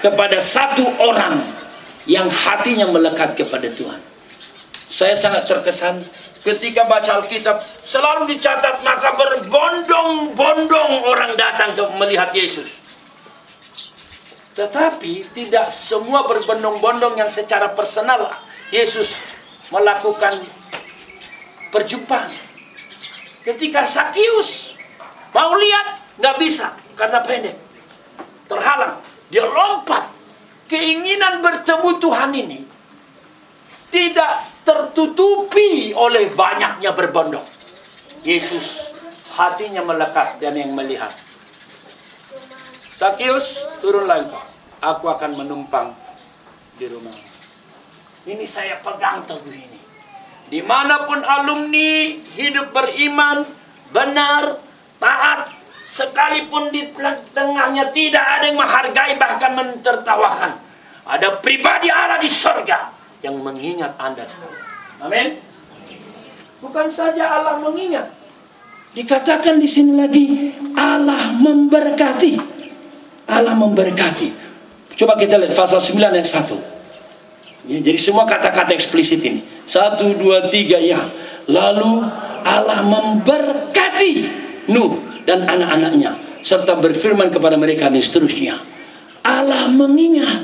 kepada 0.00 0.40
satu 0.40 0.88
orang 1.02 1.44
yang 2.08 2.30
hatinya 2.32 2.88
melekat 2.88 3.36
kepada 3.36 3.68
Tuhan. 3.68 4.00
Saya 4.90 5.14
sangat 5.14 5.46
terkesan 5.46 6.00
ketika 6.40 6.88
baca 6.88 7.20
Alkitab 7.20 7.60
selalu 7.84 8.32
dicatat 8.34 8.80
maka 8.80 9.12
berbondong-bondong 9.14 10.92
orang 11.04 11.36
datang 11.36 11.76
ke 11.76 11.84
melihat 12.00 12.32
Yesus. 12.32 12.79
Tetapi 14.54 15.30
tidak 15.30 15.70
semua 15.70 16.26
berbondong-bondong 16.26 17.16
yang 17.18 17.30
secara 17.30 17.70
personal 17.72 18.26
Yesus 18.74 19.14
melakukan 19.70 20.42
perjumpaan. 21.70 22.30
Ketika 23.46 23.86
Sakius 23.86 24.76
mau 25.30 25.54
lihat 25.54 26.02
nggak 26.18 26.36
bisa 26.42 26.74
karena 26.98 27.22
pendek, 27.22 27.56
terhalang, 28.50 28.98
dia 29.30 29.46
lompat 29.46 30.10
keinginan 30.66 31.40
bertemu 31.40 31.90
Tuhan 32.02 32.30
ini 32.34 32.58
tidak 33.90 34.46
tertutupi 34.62 35.90
oleh 35.94 36.30
banyaknya 36.34 36.94
berbondong. 36.94 37.42
Yesus 38.22 38.82
hatinya 39.34 39.82
melekat 39.82 40.38
dan 40.38 40.54
yang 40.54 40.74
melihat. 40.74 41.10
Sakius, 43.00 43.56
turunlah 43.80 44.28
engkau. 44.28 44.44
Aku 44.84 45.08
akan 45.08 45.40
menumpang 45.40 45.96
di 46.76 46.84
rumah. 46.84 47.16
Ini 48.28 48.44
saya 48.44 48.76
pegang 48.84 49.24
teguh 49.24 49.56
ini. 49.56 49.80
Di 50.52 50.60
mana 50.60 51.08
pun 51.08 51.24
alumni 51.24 52.12
hidup 52.36 52.76
beriman, 52.76 53.48
benar, 53.88 54.60
taat, 55.00 55.48
Sekalipun 55.90 56.70
di 56.70 56.86
tengahnya 57.34 57.90
tidak 57.90 58.22
ada 58.22 58.46
yang 58.46 58.62
menghargai 58.62 59.18
bahkan 59.18 59.58
mentertawakan. 59.58 60.54
Ada 61.02 61.42
pribadi 61.42 61.90
Allah 61.90 62.22
di 62.22 62.30
sorga 62.30 62.94
yang 63.26 63.34
mengingat 63.42 63.98
Anda 63.98 64.22
sekarang. 64.22 64.62
Amin. 65.02 65.42
Bukan 66.62 66.86
saja 66.94 67.42
Allah 67.42 67.58
mengingat. 67.58 68.06
Dikatakan 68.94 69.58
di 69.58 69.66
sini 69.66 69.98
lagi 69.98 70.54
Allah 70.78 71.34
memberkati. 71.34 72.59
Allah 73.30 73.54
memberkati. 73.54 74.28
Coba 74.98 75.14
kita 75.16 75.38
lihat 75.38 75.54
pasal 75.54 75.78
9 75.80 75.96
ayat 75.96 76.28
1. 76.28 77.70
Ya, 77.70 77.78
jadi 77.78 77.98
semua 78.00 78.26
kata-kata 78.26 78.74
eksplisit 78.74 79.22
ini. 79.22 79.40
Satu, 79.64 80.10
dua, 80.18 80.50
tiga, 80.50 80.76
ya. 80.82 80.98
Lalu 81.46 82.02
Allah 82.42 82.82
memberkati 82.82 84.12
Nuh 84.70 85.22
dan 85.24 85.46
anak-anaknya 85.46 86.16
serta 86.40 86.76
berfirman 86.76 87.28
kepada 87.30 87.56
mereka 87.56 87.92
dan 87.92 88.00
seterusnya. 88.00 88.58
Allah 89.20 89.68
mengingat, 89.68 90.40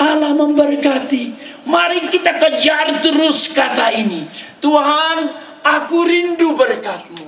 Allah 0.00 0.32
memberkati. 0.32 1.36
Mari 1.64 2.12
kita 2.12 2.36
kejar 2.36 3.00
terus 3.00 3.52
kata 3.52 3.92
ini. 3.92 4.24
Tuhan, 4.60 5.28
aku 5.64 5.98
rindu 6.04 6.56
berkatmu. 6.56 7.24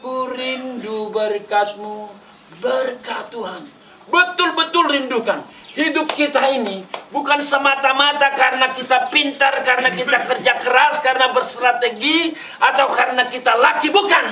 Ku 0.00 0.28
rindu 0.32 1.08
berkatmu. 1.12 2.12
Berkat 2.60 3.28
Tuhan. 3.32 3.83
Betul-betul 4.08 4.90
rindukan. 4.90 5.40
Hidup 5.74 6.06
kita 6.14 6.38
ini 6.54 6.86
bukan 7.10 7.42
semata-mata 7.42 8.30
karena 8.30 8.70
kita 8.78 9.10
pintar, 9.10 9.58
karena 9.66 9.90
kita 9.90 10.22
kerja 10.22 10.52
keras, 10.62 11.02
karena 11.02 11.34
berstrategi, 11.34 12.30
atau 12.62 12.94
karena 12.94 13.26
kita 13.26 13.58
laki. 13.58 13.90
Bukan. 13.90 14.26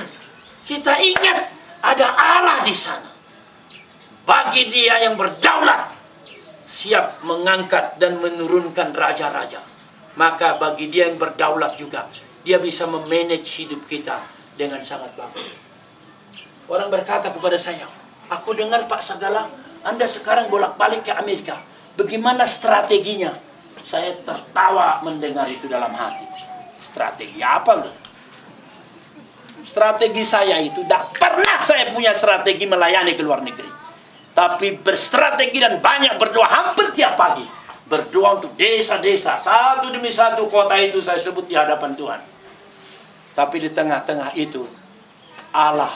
Kita 0.63 0.95
ingat 0.95 1.51
ada 1.83 2.07
Allah 2.15 2.63
di 2.63 2.71
sana. 2.71 3.11
Bagi 4.23 4.71
dia 4.71 5.03
yang 5.03 5.19
berdaulat, 5.19 5.91
siap 6.63 7.19
mengangkat 7.27 7.99
dan 7.99 8.23
menurunkan 8.23 8.95
raja-raja. 8.95 9.59
Maka 10.15 10.55
bagi 10.55 10.87
dia 10.87 11.11
yang 11.11 11.19
berdaulat 11.19 11.75
juga, 11.75 12.07
dia 12.47 12.55
bisa 12.55 12.87
memanage 12.87 13.67
hidup 13.67 13.83
kita 13.83 14.23
dengan 14.55 14.79
sangat 14.79 15.11
bagus. 15.19 15.59
Orang 16.71 16.87
berkata 16.87 17.35
kepada 17.35 17.59
saya, 17.59 17.83
aku 18.31 18.55
dengar 18.55 18.87
Pak 18.87 19.03
Sagala, 19.03 19.51
Anda 19.83 20.07
sekarang 20.07 20.47
bolak-balik 20.47 21.03
ke 21.03 21.11
Amerika. 21.11 21.59
Bagaimana 21.99 22.47
strateginya? 22.47 23.35
Saya 23.83 24.15
tertawa 24.23 25.03
mendengar 25.03 25.45
itu 25.51 25.67
dalam 25.67 25.91
hati. 25.91 26.23
Strategi 26.79 27.43
apa 27.43 27.71
loh? 27.83 27.93
Strategi 29.67 30.23
saya 30.23 30.59
itu 30.63 30.83
tidak 30.87 31.19
pernah 31.19 31.59
saya 31.59 31.91
punya 31.91 32.15
strategi 32.15 32.63
melayani 32.63 33.11
ke 33.15 33.23
luar 33.23 33.43
negeri. 33.43 33.67
Tapi 34.33 34.79
berstrategi 34.79 35.59
dan 35.59 35.77
banyak 35.83 36.15
berdoa 36.15 36.47
hampir 36.47 36.95
tiap 36.95 37.19
pagi. 37.19 37.45
Berdoa 37.85 38.39
untuk 38.39 38.55
desa-desa. 38.55 39.37
Satu 39.43 39.91
demi 39.91 40.09
satu 40.09 40.47
kota 40.47 40.79
itu 40.79 41.03
saya 41.03 41.19
sebut 41.19 41.45
di 41.45 41.53
hadapan 41.53 41.93
Tuhan. 41.93 42.21
Tapi 43.35 43.55
di 43.59 43.69
tengah-tengah 43.69 44.31
itu 44.39 44.63
Allah 45.53 45.91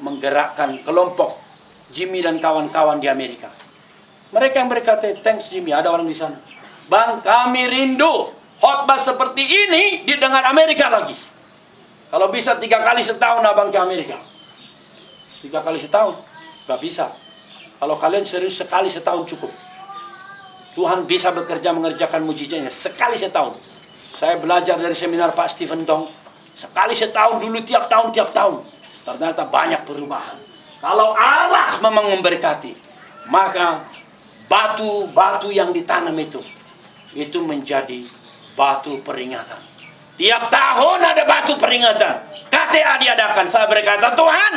menggerakkan 0.00 0.80
kelompok 0.82 1.41
Jimmy 1.92 2.24
dan 2.24 2.40
kawan-kawan 2.40 2.98
di 2.98 3.06
Amerika. 3.06 3.52
Mereka 4.32 4.64
yang 4.64 4.72
berkata, 4.72 5.12
thanks 5.20 5.52
Jimmy, 5.52 5.76
ada 5.76 5.92
orang 5.92 6.08
di 6.08 6.16
sana. 6.16 6.40
Bang, 6.88 7.20
kami 7.20 7.68
rindu 7.68 8.32
khotbah 8.58 8.96
seperti 8.96 9.44
ini 9.44 10.08
didengar 10.08 10.48
Amerika 10.48 10.88
lagi. 10.88 11.14
Kalau 12.08 12.32
bisa 12.32 12.56
tiga 12.56 12.80
kali 12.80 13.04
setahun 13.04 13.44
abang 13.44 13.68
ke 13.68 13.78
Amerika. 13.80 14.16
Tiga 15.44 15.60
kali 15.60 15.80
setahun. 15.80 16.16
Gak 16.68 16.80
bisa. 16.80 17.12
Kalau 17.76 17.96
kalian 18.00 18.24
serius 18.24 18.56
sekali 18.56 18.88
setahun 18.88 19.28
cukup. 19.32 19.52
Tuhan 20.72 21.04
bisa 21.04 21.32
bekerja 21.32 21.72
mengerjakan 21.76 22.24
mujizatnya 22.24 22.72
sekali 22.72 23.20
setahun. 23.20 23.56
Saya 24.16 24.40
belajar 24.40 24.80
dari 24.80 24.96
seminar 24.96 25.36
Pak 25.36 25.48
Stephen 25.52 25.84
Tong. 25.84 26.08
Sekali 26.56 26.96
setahun 26.96 27.40
dulu 27.40 27.60
tiap 27.64 27.88
tahun 27.88 28.12
tiap 28.12 28.32
tahun. 28.32 28.64
Ternyata 29.02 29.48
banyak 29.48 29.82
perubahan. 29.84 30.51
Kalau 30.82 31.14
Allah 31.14 31.78
memang 31.78 32.18
memberkati, 32.18 32.74
maka 33.30 33.86
batu-batu 34.50 35.54
yang 35.54 35.70
ditanam 35.70 36.18
itu 36.18 36.42
itu 37.14 37.38
menjadi 37.44 38.02
batu 38.58 38.98
peringatan. 39.06 39.62
Tiap 40.18 40.52
tahun 40.52 41.00
ada 41.00 41.22
batu 41.24 41.56
peringatan. 41.56 42.14
KTA 42.52 42.94
diadakan. 43.00 43.48
Saya 43.48 43.64
berkata, 43.64 44.12
Tuhan, 44.12 44.52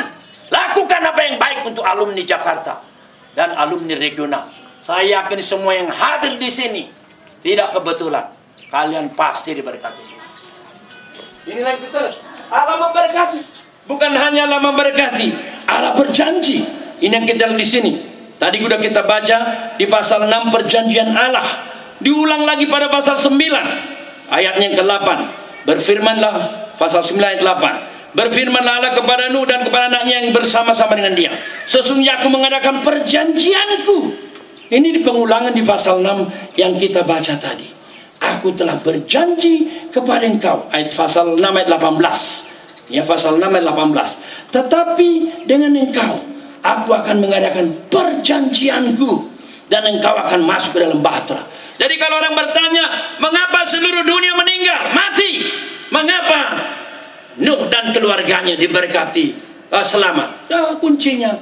lakukan 0.52 1.00
apa 1.00 1.20
yang 1.24 1.36
baik 1.40 1.58
untuk 1.64 1.84
alumni 1.86 2.20
Jakarta 2.20 2.84
dan 3.32 3.56
alumni 3.56 3.96
regional. 3.96 4.50
Saya 4.84 5.22
yakin 5.22 5.40
semua 5.42 5.74
yang 5.74 5.88
hadir 5.90 6.36
di 6.36 6.50
sini 6.52 6.82
tidak 7.40 7.72
kebetulan. 7.72 8.30
Kalian 8.68 9.14
pasti 9.16 9.54
diberkati. 9.56 10.04
Inilah 11.46 11.74
kita. 11.78 12.02
Allah 12.50 12.76
memberkati. 12.86 13.40
Bukan 13.86 14.12
hanya 14.18 14.50
Allah 14.50 14.58
memberkati, 14.58 15.28
Allah 15.66 15.92
berjanji. 15.98 16.62
Ini 17.02 17.12
yang 17.12 17.26
kita 17.28 17.50
lihat 17.52 17.60
di 17.60 17.66
sini. 17.66 17.92
Tadi 18.36 18.60
sudah 18.60 18.76
kita 18.80 19.04
baca 19.08 19.38
di 19.76 19.84
pasal 19.88 20.28
6 20.28 20.52
perjanjian 20.52 21.12
Allah. 21.16 21.44
Diulang 22.00 22.44
lagi 22.44 22.68
pada 22.68 22.92
pasal 22.92 23.16
9 23.16 23.32
ayatnya 24.28 24.64
yang 24.72 24.76
ke-8. 24.76 25.08
Berfirmanlah 25.64 26.34
pasal 26.76 27.00
9 27.00 27.16
ayat 27.20 27.40
8. 27.40 28.16
Berfirmanlah 28.16 28.80
Allah 28.80 28.92
kepada 28.96 29.28
Nuh 29.28 29.44
dan 29.44 29.60
kepada 29.64 29.92
anaknya 29.92 30.24
yang 30.24 30.32
bersama-sama 30.32 30.96
dengan 30.96 31.12
dia. 31.12 31.32
Sesungguhnya 31.68 32.20
aku 32.20 32.28
mengadakan 32.32 32.80
perjanjianku. 32.80 34.24
Ini 34.66 34.88
di 34.88 35.00
pengulangan 35.04 35.52
di 35.52 35.60
pasal 35.64 36.00
6 36.00 36.56
yang 36.56 36.76
kita 36.76 37.04
baca 37.04 37.34
tadi. 37.36 37.68
Aku 38.16 38.56
telah 38.56 38.80
berjanji 38.80 39.88
kepada 39.92 40.24
engkau. 40.24 40.64
Ayat 40.72 40.96
pasal 40.96 41.36
6 41.36 41.44
ayat 41.44 41.68
18. 41.68 42.55
Ya 42.86 43.02
pasal 43.02 43.42
6 43.42 43.46
ayat 43.50 43.66
18. 43.66 44.54
Tetapi 44.54 45.08
dengan 45.46 45.74
engkau 45.74 46.22
aku 46.62 46.90
akan 46.94 47.16
mengadakan 47.18 47.74
perjanjianku 47.90 49.34
dan 49.66 49.82
engkau 49.90 50.14
akan 50.14 50.46
masuk 50.46 50.78
ke 50.78 50.86
dalam 50.86 51.02
bahtera 51.02 51.42
jadi 51.76 51.94
kalau 52.00 52.16
orang 52.24 52.34
bertanya, 52.34 52.84
mengapa 53.20 53.60
seluruh 53.68 54.04
dunia 54.04 54.32
meninggal, 54.32 54.96
mati? 54.96 55.44
Mengapa 55.92 56.40
Nuh 57.36 57.68
dan 57.68 57.92
keluarganya 57.92 58.56
diberkati 58.56 59.36
uh, 59.68 59.84
selamat? 59.84 60.48
Ya, 60.48 60.72
kuncinya 60.80 61.36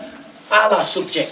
Allah 0.50 0.82
subjek. 0.82 1.30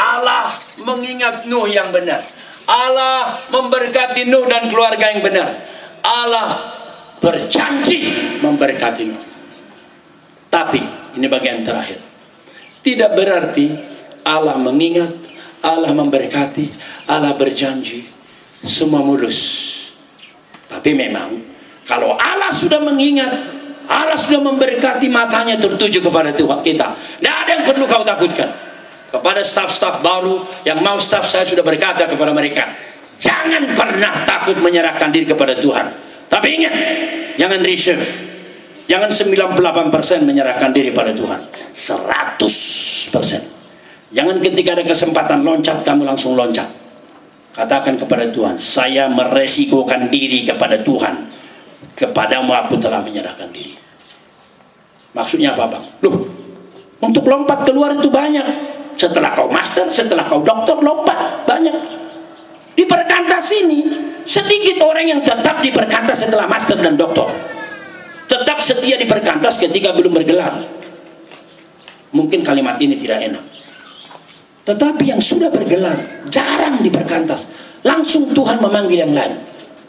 Allah 0.00 0.56
mengingat 0.80 1.44
Nuh 1.44 1.68
yang 1.68 1.92
benar. 1.92 2.24
Allah 2.64 3.44
memberkati 3.52 4.24
Nuh 4.32 4.48
dan 4.48 4.72
keluarga 4.72 5.12
yang 5.12 5.20
benar. 5.20 5.60
Allah 6.00 6.56
berjanji 7.20 8.16
memberkati 8.40 9.02
Nuh. 9.12 9.22
Tapi 10.48 10.80
ini 11.16 11.26
bagian 11.28 11.60
terakhir. 11.62 12.00
Tidak 12.80 13.10
berarti 13.12 13.66
Allah 14.24 14.56
mengingat, 14.56 15.12
Allah 15.60 15.92
memberkati, 15.92 16.66
Allah 17.08 17.36
berjanji 17.36 18.04
semua 18.64 19.04
mulus. 19.04 19.76
Tapi 20.68 20.92
memang 20.92 21.40
kalau 21.88 22.16
Allah 22.20 22.52
sudah 22.52 22.80
mengingat, 22.84 23.32
Allah 23.88 24.16
sudah 24.20 24.44
memberkati 24.44 25.08
matanya 25.08 25.56
tertuju 25.56 26.04
kepada 26.04 26.36
Tuhan 26.36 26.60
kita. 26.60 26.86
Tidak 26.92 27.34
ada 27.44 27.50
yang 27.56 27.64
perlu 27.64 27.88
kau 27.88 28.04
takutkan. 28.04 28.52
Kepada 29.08 29.40
staf-staf 29.40 30.04
baru 30.04 30.44
yang 30.68 30.84
mau 30.84 31.00
staf 31.00 31.24
saya 31.24 31.48
sudah 31.48 31.64
berkata 31.64 32.04
kepada 32.04 32.28
mereka, 32.36 32.68
jangan 33.16 33.72
pernah 33.72 34.28
takut 34.28 34.60
menyerahkan 34.60 35.08
diri 35.08 35.24
kepada 35.24 35.56
Tuhan. 35.56 35.86
Tapi 36.28 36.48
ingat, 36.60 36.74
jangan 37.40 37.64
reserve. 37.64 38.27
Jangan 38.88 39.12
98% 39.12 40.24
menyerahkan 40.24 40.72
diri 40.72 40.96
pada 40.96 41.12
Tuhan. 41.12 41.44
100%. 41.76 44.08
Jangan 44.08 44.40
ketika 44.40 44.72
ada 44.72 44.84
kesempatan 44.88 45.44
loncat, 45.44 45.84
kamu 45.84 46.08
langsung 46.08 46.32
loncat. 46.32 46.64
Katakan 47.52 48.00
kepada 48.00 48.24
Tuhan, 48.32 48.56
saya 48.56 49.04
meresikokan 49.12 50.08
diri 50.08 50.48
kepada 50.48 50.80
Tuhan. 50.80 51.28
Kepadamu 51.92 52.56
aku 52.56 52.80
telah 52.80 53.04
menyerahkan 53.04 53.52
diri. 53.52 53.76
Maksudnya 55.12 55.52
apa 55.52 55.68
bang? 55.68 55.84
Loh, 56.00 56.24
untuk 57.04 57.28
lompat 57.28 57.68
keluar 57.68 57.92
itu 57.92 58.08
banyak. 58.08 58.46
Setelah 58.96 59.36
kau 59.36 59.52
master, 59.52 59.92
setelah 59.92 60.24
kau 60.24 60.40
dokter, 60.40 60.80
lompat. 60.80 61.44
Banyak. 61.44 61.76
Di 62.72 62.88
perkantas 62.88 63.52
ini, 63.52 63.84
sedikit 64.24 64.80
orang 64.80 65.06
yang 65.06 65.20
tetap 65.20 65.60
di 65.60 65.68
perkantas 65.74 66.24
setelah 66.24 66.48
master 66.48 66.80
dan 66.80 66.96
dokter. 66.96 67.57
Tetap 68.38 68.58
setia 68.62 68.94
di 68.94 69.06
perkantas 69.10 69.58
ketika 69.58 69.90
belum 69.90 70.14
bergelar. 70.14 70.62
Mungkin 72.14 72.46
kalimat 72.46 72.78
ini 72.78 72.94
tidak 72.94 73.18
enak. 73.26 73.44
Tetapi 74.62 75.10
yang 75.10 75.18
sudah 75.18 75.50
bergelar 75.50 75.98
jarang 76.30 76.78
diperkantas. 76.78 77.50
Langsung 77.82 78.30
Tuhan 78.30 78.62
memanggil 78.62 79.02
yang 79.02 79.10
lain. 79.10 79.34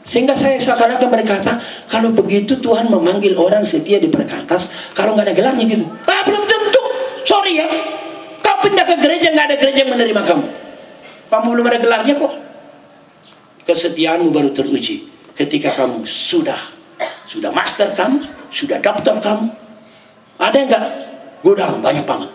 Sehingga 0.01 0.33
saya 0.33 0.57
seakan-akan 0.57 1.09
berkata, 1.13 1.61
kalau 1.85 2.09
begitu 2.09 2.57
Tuhan 2.57 2.89
memanggil 2.89 3.37
orang 3.37 3.61
setia 3.61 4.01
di 4.01 4.09
perkantas, 4.09 4.73
kalau 4.97 5.13
nggak 5.13 5.29
ada 5.29 5.35
gelarnya 5.37 5.65
gitu. 5.69 5.85
Ah, 6.09 6.25
belum 6.25 6.43
tentu. 6.49 6.83
Sorry 7.29 7.61
ya. 7.61 7.67
Kau 8.41 8.57
pindah 8.65 8.89
ke 8.89 8.95
gereja 8.97 9.29
nggak 9.29 9.45
ada 9.53 9.57
gereja 9.61 9.85
yang 9.85 9.93
menerima 9.93 10.21
kamu. 10.25 10.45
Kamu 11.29 11.47
belum 11.53 11.65
ada 11.69 11.77
gelarnya 11.77 12.13
kok. 12.17 12.33
Kesetiaanmu 13.69 14.33
baru 14.33 14.49
teruji 14.49 15.05
ketika 15.37 15.69
kamu 15.69 16.01
sudah 16.01 16.57
sudah 17.29 17.53
master 17.53 17.93
kamu, 17.93 18.25
sudah 18.49 18.81
dokter 18.81 19.15
kamu. 19.21 19.47
Ada 20.41 20.57
nggak? 20.65 20.83
Godaan 21.45 21.79
banyak 21.79 22.05
banget. 22.05 22.31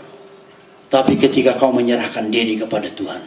Tapi 0.88 1.14
ketika 1.18 1.58
kau 1.58 1.74
menyerahkan 1.74 2.30
diri 2.30 2.54
kepada 2.54 2.86
Tuhan, 2.88 3.22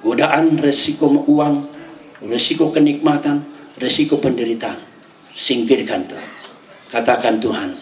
godaan, 0.00 0.56
resiko 0.62 1.10
uang, 1.10 1.54
resiko 2.24 2.70
kenikmatan, 2.70 3.42
resiko 3.76 4.22
penderitaan, 4.22 4.78
singkirkan 5.34 6.06
Tuhan. 6.06 6.30
Katakan 6.88 7.36
Tuhan, 7.42 7.74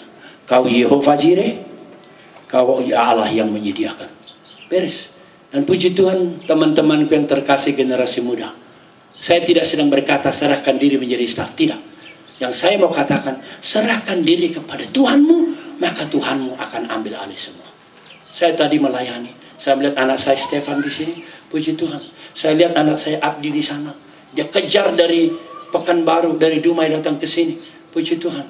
kau 0.48 0.64
Yehova 0.66 1.14
Jireh, 1.14 1.66
Kau 2.46 2.78
ya 2.78 3.10
Allah 3.10 3.26
yang 3.30 3.50
menyediakan. 3.50 4.06
Beres. 4.70 5.10
Dan 5.50 5.66
puji 5.66 5.94
Tuhan 5.94 6.46
teman-temanku 6.46 7.10
yang 7.10 7.26
terkasih 7.26 7.74
generasi 7.74 8.22
muda. 8.22 8.54
Saya 9.10 9.42
tidak 9.42 9.66
sedang 9.66 9.90
berkata 9.90 10.30
serahkan 10.30 10.78
diri 10.78 10.98
menjadi 10.98 11.26
staf. 11.26 11.54
Tidak. 11.58 11.95
Yang 12.36 12.52
saya 12.52 12.76
mau 12.76 12.92
katakan, 12.92 13.40
serahkan 13.64 14.20
diri 14.20 14.52
kepada 14.52 14.84
Tuhanmu, 14.92 15.38
maka 15.80 16.04
Tuhanmu 16.04 16.56
akan 16.60 16.82
ambil 16.92 17.16
alih 17.16 17.36
semua. 17.36 17.68
Saya 18.28 18.52
tadi 18.52 18.76
melayani. 18.76 19.32
Saya 19.56 19.80
melihat 19.80 19.96
anak 20.04 20.20
saya 20.20 20.36
Stefan 20.36 20.84
di 20.84 20.92
sini. 20.92 21.24
Puji 21.48 21.80
Tuhan. 21.80 22.00
Saya 22.36 22.52
lihat 22.52 22.76
anak 22.76 23.00
saya 23.00 23.16
Abdi 23.24 23.48
di 23.48 23.64
sana. 23.64 23.96
Dia 24.36 24.44
kejar 24.52 24.92
dari 24.92 25.32
Pekanbaru, 25.72 26.36
dari 26.36 26.60
Dumai 26.60 26.92
datang 26.92 27.16
ke 27.16 27.24
sini. 27.24 27.56
Puji 27.88 28.20
Tuhan. 28.20 28.44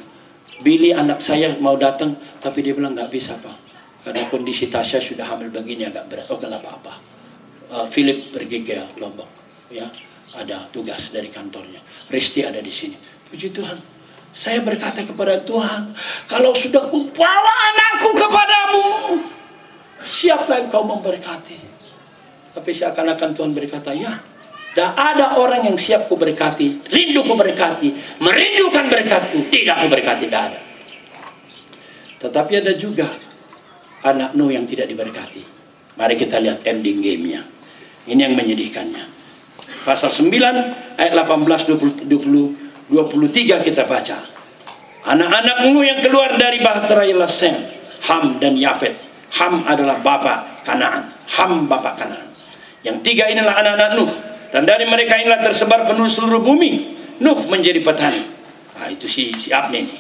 Billy 0.67 0.91
anak 0.91 1.23
saya 1.23 1.55
mau 1.63 1.79
datang, 1.79 2.19
tapi 2.43 2.67
dia 2.67 2.75
bilang 2.75 2.99
nggak 2.99 3.13
bisa 3.13 3.39
pak. 3.39 3.55
Karena 4.03 4.27
kondisi 4.27 4.67
Tasya 4.67 4.99
sudah 4.99 5.27
hamil 5.31 5.55
begini 5.55 5.87
agak 5.87 6.11
berat. 6.11 6.27
Oh 6.35 6.39
nggak 6.39 6.59
apa-apa. 6.59 6.95
Uh, 7.67 7.87
Philip 7.87 8.35
pergi 8.35 8.67
ke 8.67 8.99
Lombok. 8.99 9.31
Ya, 9.71 9.87
ada 10.35 10.67
tugas 10.71 11.15
dari 11.15 11.31
kantornya. 11.31 11.79
Risti 12.11 12.43
ada 12.43 12.59
di 12.59 12.71
sini. 12.71 13.16
Puji 13.31 13.51
Tuhan. 13.51 13.79
Saya 14.37 14.61
berkata 14.61 15.01
kepada 15.01 15.41
Tuhan, 15.41 15.97
kalau 16.29 16.53
sudah 16.53 16.93
kubawa 16.93 17.53
anakku 17.73 18.13
kepadamu, 18.13 18.87
siapa 20.05 20.61
yang 20.61 20.69
kau 20.69 20.85
memberkati? 20.85 21.57
Tapi 22.53 22.71
seakan-akan 22.73 23.33
Tuhan 23.33 23.57
berkata, 23.57 23.97
ya, 23.97 24.13
tidak 24.77 24.93
ada 24.93 25.41
orang 25.41 25.65
yang 25.65 25.81
siap 25.81 26.05
ku 26.05 26.21
berkati, 26.21 26.85
rindu 26.93 27.25
ku 27.25 27.33
berkati, 27.33 28.21
merindukan 28.21 28.93
berkatku, 28.93 29.49
tidak 29.49 29.81
ku 29.81 29.87
berkati, 29.89 30.29
tidak 30.29 30.43
ada. 30.53 30.61
Tetapi 32.21 32.53
ada 32.61 32.73
juga 32.77 33.09
anak 34.05 34.37
Nuh 34.37 34.53
yang 34.53 34.69
tidak 34.69 34.93
diberkati. 34.93 35.41
Mari 35.97 36.15
kita 36.21 36.37
lihat 36.45 36.61
ending 36.69 37.01
gamenya. 37.01 37.41
Ini 38.05 38.21
yang 38.21 38.37
menyedihkannya. 38.37 39.17
Pasal 39.89 40.13
9 40.13 41.01
ayat 41.01 41.13
18 41.25 42.05
20, 42.05 42.05
20 42.05 42.66
23 42.91 43.67
kita 43.67 43.83
baca. 43.87 44.17
Anak-anak 45.07 45.71
Nuh 45.71 45.87
yang 45.87 46.03
keluar 46.03 46.35
dari 46.35 46.59
bahtera 46.59 47.07
ialah 47.07 47.31
Sem, 47.31 47.55
Ham 48.11 48.43
dan 48.43 48.59
Yafet. 48.59 48.99
Ham 49.39 49.67
adalah 49.67 49.99
bapak 50.03 50.67
Kanaan. 50.67 51.11
Ham 51.39 51.71
bapak 51.71 51.95
Kanaan. 51.99 52.27
Yang 52.83 53.03
tiga 53.07 53.31
inilah 53.31 53.55
anak-anak 53.55 53.91
Nuh. 53.99 54.11
Dan 54.51 54.63
dari 54.67 54.87
mereka 54.87 55.19
inilah 55.19 55.43
tersebar 55.43 55.87
penuh 55.87 56.07
seluruh 56.07 56.43
bumi. 56.43 56.99
Nuh 57.23 57.39
menjadi 57.51 57.83
petani. 57.83 58.23
Nah, 58.77 58.89
itu 58.91 59.07
si, 59.11 59.35
si 59.39 59.51
Abne 59.51 59.87
ini. 59.87 59.97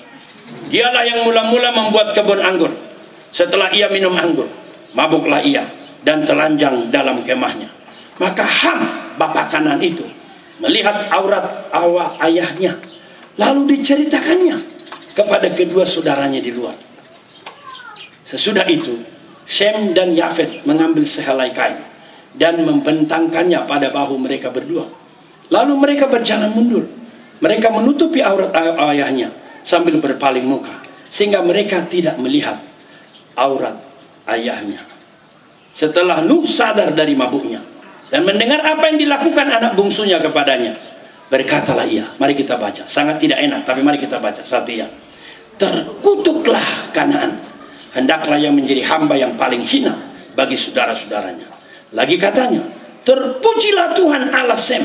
Dialah 0.71 1.03
yang 1.07 1.21
mula-mula 1.27 1.75
membuat 1.75 2.15
kebun 2.15 2.39
anggur. 2.43 2.71
Setelah 3.35 3.75
ia 3.75 3.91
minum 3.91 4.15
anggur, 4.15 4.47
mabuklah 4.95 5.43
ia 5.43 5.67
dan 6.07 6.23
telanjang 6.23 6.89
dalam 6.95 7.21
kemahnya. 7.27 7.69
Maka 8.17 8.47
Ham, 8.47 8.81
bapak 9.21 9.53
kanan 9.53 9.83
itu, 9.83 10.07
melihat 10.61 11.09
aurat 11.13 11.69
awak 11.73 12.17
ayahnya. 12.25 12.77
Lalu 13.37 13.77
diceritakannya 13.77 14.57
kepada 15.13 15.49
kedua 15.53 15.85
saudaranya 15.85 16.41
di 16.41 16.53
luar. 16.57 16.73
Sesudah 18.25 18.65
itu, 18.65 18.97
Shem 19.45 19.93
dan 19.93 20.17
Yafet 20.17 20.65
mengambil 20.65 21.05
sehelai 21.05 21.53
kain 21.53 21.79
dan 22.35 22.65
membentangkannya 22.65 23.69
pada 23.69 23.93
bahu 23.93 24.17
mereka 24.17 24.49
berdua. 24.49 24.89
Lalu 25.53 25.75
mereka 25.79 26.09
berjalan 26.09 26.51
mundur. 26.51 26.85
Mereka 27.37 27.69
menutupi 27.69 28.25
aurat 28.25 28.49
ayahnya 28.57 29.29
sambil 29.61 30.01
berpaling 30.01 30.49
muka 30.49 30.73
sehingga 31.13 31.45
mereka 31.45 31.85
tidak 31.85 32.17
melihat 32.17 32.57
aurat 33.37 33.77
ayahnya. 34.25 34.81
Setelah 35.77 36.25
Nuh 36.25 36.49
sadar 36.49 36.97
dari 36.97 37.13
mabuknya 37.13 37.61
dan 38.07 38.23
mendengar 38.23 38.63
apa 38.63 38.87
yang 38.87 38.99
dilakukan 39.03 39.47
anak 39.51 39.73
bungsunya 39.75 40.23
kepadanya, 40.23 40.79
berkatalah 41.27 41.83
ia, 41.87 42.07
mari 42.23 42.39
kita 42.39 42.55
baca. 42.55 42.87
Sangat 42.87 43.19
tidak 43.19 43.43
enak, 43.43 43.67
tapi 43.67 43.83
mari 43.83 43.99
kita 43.99 44.23
baca. 44.23 44.47
Satu 44.47 44.71
ya. 44.71 44.87
Terkutuklah 45.59 46.93
Kanaan. 46.95 47.43
Hendaklah 47.97 48.37
yang 48.37 48.53
menjadi 48.53 48.85
hamba 48.93 49.17
yang 49.17 49.35
paling 49.41 49.65
hina 49.65 49.97
bagi 50.37 50.55
saudara-saudaranya. 50.55 51.49
Lagi 51.97 52.21
katanya, 52.21 52.61
terpujilah 53.03 53.97
Tuhan 53.97 54.37
Allah 54.37 54.61
Sem, 54.61 54.85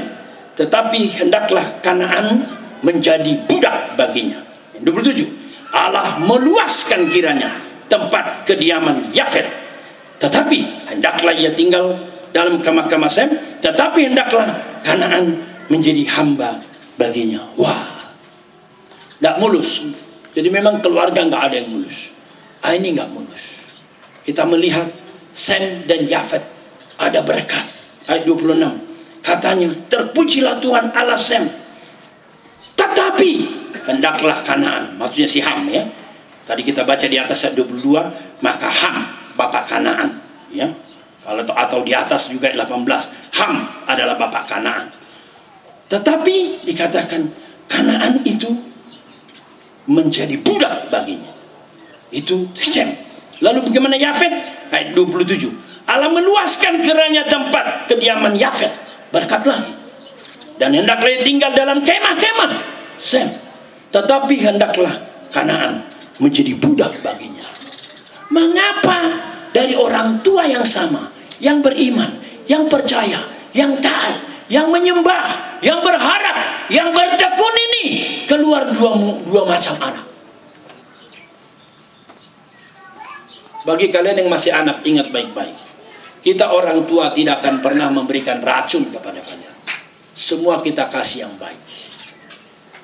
tetapi 0.56 1.12
hendaklah 1.20 1.84
Kanaan 1.84 2.48
menjadi 2.82 3.36
budak 3.46 4.00
baginya. 4.00 4.42
27. 4.82 5.76
Allah 5.76 6.18
meluaskan 6.24 7.08
kiranya 7.12 7.52
tempat 7.86 8.48
kediaman 8.50 9.12
Yafet. 9.14 9.46
Tetapi 10.18 10.90
hendaklah 10.90 11.34
ia 11.36 11.52
tinggal 11.52 11.98
dalam 12.32 12.60
kemah-kemah 12.64 13.12
Sem, 13.12 13.30
tetapi 13.60 14.12
hendaklah 14.12 14.48
Kanaan 14.82 15.38
menjadi 15.70 16.04
hamba 16.18 16.58
baginya. 16.98 17.40
Wah, 17.56 18.12
tidak 19.22 19.38
mulus. 19.38 19.86
Jadi 20.34 20.50
memang 20.50 20.82
keluarga 20.82 21.22
nggak 21.22 21.44
ada 21.52 21.56
yang 21.62 21.70
mulus. 21.70 22.10
Ah, 22.66 22.74
ini 22.74 22.98
nggak 22.98 23.10
mulus. 23.14 23.62
Kita 24.26 24.48
melihat 24.50 24.90
Sem 25.32 25.86
dan 25.86 26.08
Yafet 26.10 26.42
ada 26.98 27.22
berkat. 27.22 27.66
Ayat 28.10 28.26
26. 28.26 29.22
Katanya, 29.22 29.70
terpujilah 29.90 30.58
Tuhan 30.58 30.90
Allah 30.94 31.18
Sem. 31.18 31.46
Tetapi, 32.74 33.32
hendaklah 33.86 34.42
Kanaan. 34.42 34.98
Maksudnya 34.98 35.30
si 35.30 35.40
Ham 35.42 35.70
ya. 35.70 35.86
Tadi 36.46 36.66
kita 36.66 36.82
baca 36.82 37.06
di 37.06 37.18
atas 37.22 37.46
ayat 37.46 37.58
22. 37.62 38.42
Maka 38.42 38.70
Ham, 38.70 38.96
bapak 39.38 39.70
Kanaan. 39.70 40.10
Ya. 40.50 40.70
Kalau 41.22 41.46
atau 41.46 41.80
di 41.86 41.94
atas 41.94 42.34
juga 42.34 42.50
18. 42.50 43.38
Ham 43.38 43.54
adalah 43.86 44.18
bapak 44.18 44.44
Kanaan. 44.50 44.90
Tetapi 45.92 46.66
dikatakan 46.66 47.30
Kanaan 47.70 48.26
itu 48.26 48.50
menjadi 49.86 50.36
budak 50.42 50.90
baginya. 50.90 51.32
Itu 52.12 52.50
Sem. 52.58 52.92
Lalu 53.42 53.72
bagaimana 53.72 53.98
Yafet? 53.98 54.34
Ayat 54.74 54.94
27. 54.94 55.50
Allah 55.90 56.10
meluaskan 56.10 56.82
keranya 56.86 57.26
tempat 57.26 57.90
kediaman 57.90 58.38
Yafet. 58.38 58.72
Berkat 59.10 59.46
lagi. 59.46 59.74
Dan 60.62 60.78
hendaklah 60.78 61.22
tinggal 61.26 61.52
dalam 61.58 61.82
kemah-kemah. 61.82 62.52
Sem. 63.02 63.30
Tetapi 63.92 64.36
hendaklah 64.42 64.94
Kanaan 65.32 65.86
menjadi 66.20 66.54
budak 66.60 66.92
baginya. 67.02 67.44
Mengapa 68.30 69.00
dari 69.52 69.76
orang 69.76 70.20
tua 70.24 70.48
yang 70.48 70.64
sama, 70.64 71.12
yang 71.44 71.60
beriman, 71.60 72.12
yang 72.48 72.68
percaya, 72.72 73.20
yang 73.52 73.78
taat, 73.84 74.48
yang 74.48 74.72
menyembah, 74.72 75.60
yang 75.64 75.80
berharap, 75.84 76.68
yang 76.72 76.92
bertekun 76.92 77.56
ini 77.72 77.86
keluar 78.28 78.68
dua, 78.72 78.92
dua 79.28 79.44
macam 79.48 79.76
anak. 79.80 80.08
Bagi 83.62 83.94
kalian 83.94 84.26
yang 84.26 84.30
masih 84.32 84.52
anak, 84.56 84.82
ingat 84.82 85.14
baik-baik. 85.14 85.54
Kita 86.22 86.50
orang 86.50 86.86
tua 86.90 87.14
tidak 87.14 87.42
akan 87.42 87.62
pernah 87.62 87.90
memberikan 87.94 88.42
racun 88.42 88.90
kepada 88.90 89.22
kalian. 89.22 89.56
Semua 90.18 90.62
kita 90.66 90.90
kasih 90.90 91.30
yang 91.30 91.34
baik. 91.38 91.62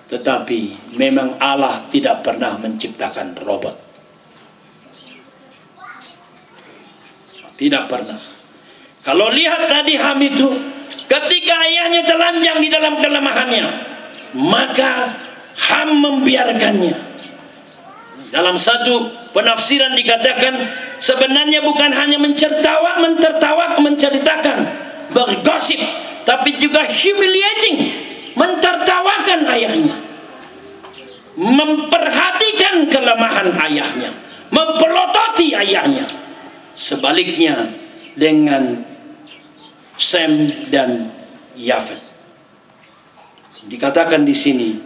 Tetapi 0.08 0.94
memang 0.96 1.36
Allah 1.42 1.86
tidak 1.90 2.24
pernah 2.24 2.56
menciptakan 2.62 3.38
robot. 3.42 3.87
Tidak 7.58 7.84
pernah. 7.90 8.22
Kalau 9.02 9.34
lihat 9.34 9.66
tadi 9.66 9.98
Ham 9.98 10.22
itu, 10.22 10.46
ketika 11.10 11.56
ayahnya 11.66 12.06
telanjang 12.06 12.62
di 12.62 12.70
dalam 12.70 13.02
kelemahannya, 13.02 13.66
maka 14.38 15.18
Ham 15.58 15.90
membiarkannya. 15.98 16.94
Dalam 18.28 18.60
satu 18.60 19.08
penafsiran 19.32 19.96
dikatakan 19.96 20.68
sebenarnya 21.00 21.64
bukan 21.64 21.96
hanya 21.96 22.20
mencertawa, 22.20 23.00
mentertawa, 23.00 23.80
menceritakan, 23.80 24.68
bergosip, 25.16 25.80
tapi 26.28 26.60
juga 26.60 26.84
humiliating, 26.84 27.78
mentertawakan 28.36 29.48
ayahnya, 29.56 29.96
memperhatikan 31.40 32.92
kelemahan 32.92 33.48
ayahnya, 33.56 34.12
mempelototi 34.52 35.56
ayahnya. 35.56 36.04
Sebaliknya 36.78 37.74
dengan 38.14 38.86
Sem 39.98 40.46
dan 40.70 41.10
Yafet. 41.58 41.98
Dikatakan 43.66 44.22
di 44.22 44.38
sini, 44.38 44.78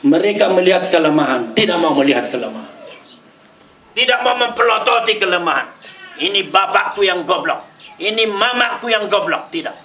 mereka 0.00 0.48
melihat 0.48 0.88
kelemahan, 0.88 1.52
tidak 1.52 1.76
mau 1.76 1.92
melihat 1.92 2.32
kelemahan. 2.32 2.72
Tidak 3.92 4.24
mau 4.24 4.32
mempelototi 4.40 5.20
kelemahan. 5.20 5.68
Ini 6.24 6.48
bapakku 6.48 7.04
yang 7.04 7.28
goblok. 7.28 7.68
Ini 8.00 8.24
mamaku 8.24 8.88
yang 8.88 9.12
goblok. 9.12 9.52
Tidak. 9.52 9.76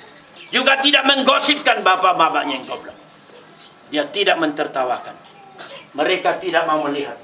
Juga 0.56 0.80
tidak 0.80 1.04
menggosipkan 1.04 1.84
bapak-bapaknya 1.84 2.64
yang 2.64 2.66
goblok. 2.70 2.96
Dia 3.92 4.08
tidak 4.08 4.40
mentertawakan. 4.40 5.20
Mereka 6.00 6.40
tidak 6.40 6.64
mau 6.64 6.80
melihat. 6.88 7.20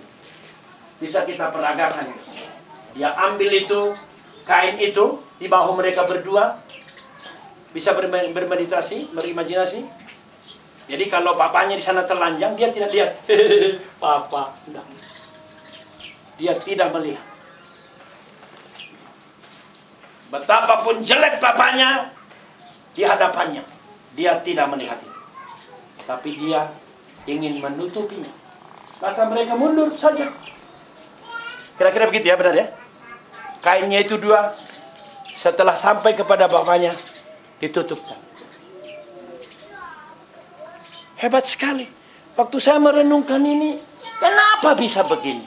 Bisa 0.99 1.23
kita 1.23 1.47
peragakan. 1.47 2.11
Dia 2.95 3.15
ambil 3.15 3.51
itu, 3.55 3.95
kain 4.43 4.75
itu, 4.81 5.19
di 5.39 5.47
bahu 5.47 5.77
mereka 5.79 6.03
berdua. 6.03 6.59
Bisa 7.71 7.95
bermeditasi, 7.95 9.15
berimajinasi. 9.15 9.79
Jadi 10.91 11.07
kalau 11.07 11.39
papanya 11.39 11.79
di 11.79 11.83
sana 11.83 12.03
telanjang, 12.03 12.51
dia 12.59 12.67
tidak 12.67 12.91
lihat. 12.91 13.11
Papa, 14.03 14.51
enggak. 14.67 14.83
Dia 16.35 16.53
tidak 16.59 16.91
melihat. 16.91 17.23
Betapapun 20.31 21.03
jelek 21.03 21.39
papanya 21.39 22.11
di 22.91 23.07
hadapannya, 23.07 23.63
dia 24.19 24.35
tidak 24.43 24.67
melihat. 24.71 24.99
Tapi 26.03 26.35
dia 26.35 26.67
ingin 27.23 27.63
menutupinya. 27.63 28.31
Maka 28.99 29.31
mereka 29.31 29.55
mundur 29.55 29.95
saja. 29.95 30.27
Kira-kira 31.79 32.11
begitu 32.11 32.31
ya, 32.31 32.35
benar 32.35 32.55
ya? 32.55 32.67
Kainnya 33.61 34.01
itu 34.01 34.17
dua. 34.17 34.51
Setelah 35.37 35.73
sampai 35.73 36.13
kepada 36.13 36.45
bapaknya, 36.45 36.93
ditutupkan. 37.61 38.17
Hebat 41.17 41.45
sekali. 41.45 41.85
Waktu 42.37 42.57
saya 42.57 42.81
merenungkan 42.81 43.41
ini, 43.41 43.77
kenapa 44.17 44.73
bisa 44.77 45.05
begini? 45.05 45.45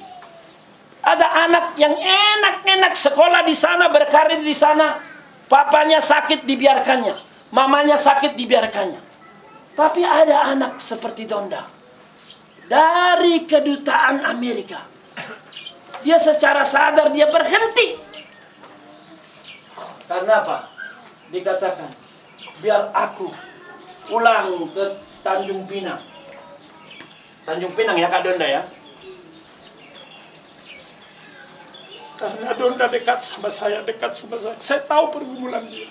Ada 1.03 1.27
anak 1.47 1.67
yang 1.79 1.95
enak-enak 1.95 2.95
sekolah 2.95 3.43
di 3.47 3.55
sana, 3.55 3.91
berkarir 3.91 4.43
di 4.43 4.55
sana. 4.55 4.99
Papanya 5.51 6.03
sakit 6.03 6.47
dibiarkannya. 6.47 7.15
Mamanya 7.55 7.99
sakit 7.99 8.35
dibiarkannya. 8.35 9.03
Tapi 9.75 10.03
ada 10.03 10.55
anak 10.55 10.79
seperti 10.83 11.27
Donda. 11.27 11.67
Dari 12.67 13.45
kedutaan 13.45 14.25
Amerika 14.25 14.95
dia 16.05 16.21
secara 16.21 16.63
sadar 16.69 17.09
dia 17.11 17.25
berhenti. 17.33 17.97
Karena 20.15 20.47
apa? 20.47 20.71
Dikatakan, 21.35 21.91
biar 22.63 22.95
aku 22.95 23.35
pulang 24.07 24.71
ke 24.71 24.95
Tanjung 25.27 25.67
Pinang. 25.67 25.99
Tanjung 27.43 27.75
Pinang 27.75 27.99
ya 27.99 28.07
Kak 28.07 28.23
Donda 28.23 28.47
ya? 28.47 28.63
Karena 32.15 32.55
Donda 32.55 32.87
dekat 32.87 33.27
sama 33.27 33.51
saya, 33.51 33.83
dekat 33.83 34.15
sama 34.15 34.39
saya. 34.39 34.55
Saya 34.63 34.87
tahu 34.87 35.19
pergumulan 35.19 35.67
dia. 35.67 35.91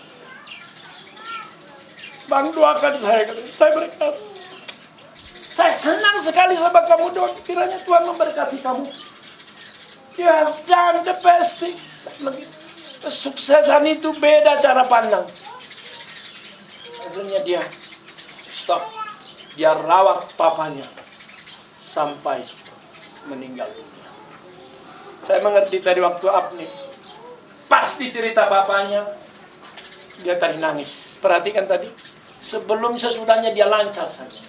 Bang 2.32 2.48
doakan 2.56 2.96
saya, 2.96 3.28
saya 3.28 3.76
berkata, 3.76 4.16
saya 5.52 5.76
senang 5.76 6.24
sekali 6.24 6.56
sama 6.56 6.80
kamu 6.88 7.12
Don. 7.12 7.32
Kiranya 7.44 7.76
Tuhan 7.76 8.08
memberkati 8.08 8.58
kamu. 8.64 8.88
Ya, 10.16 10.48
jangan 10.64 11.04
the 11.04 11.16
best. 11.20 11.68
Kesuksesan 13.04 13.84
itu 13.92 14.16
beda 14.16 14.64
cara 14.64 14.88
pandang. 14.88 15.28
Akhirnya 17.04 17.40
dia 17.44 17.62
stop. 18.48 18.80
Dia 19.60 19.76
rawat 19.76 20.34
papanya 20.40 20.88
sampai 21.92 22.42
meninggal 23.28 23.68
dunia. 23.70 24.08
Saya 25.28 25.40
mengerti 25.44 25.84
tadi 25.84 26.00
waktu 26.00 26.26
Abni. 26.32 26.68
Pasti 27.68 28.08
cerita 28.10 28.48
papanya. 28.48 29.04
Dia 30.24 30.40
tadi 30.40 30.64
nangis. 30.64 31.20
Perhatikan 31.20 31.68
tadi. 31.68 31.92
Sebelum 32.44 32.96
sesudahnya 32.96 33.52
dia 33.52 33.68
lancar 33.68 34.08
saja. 34.08 34.42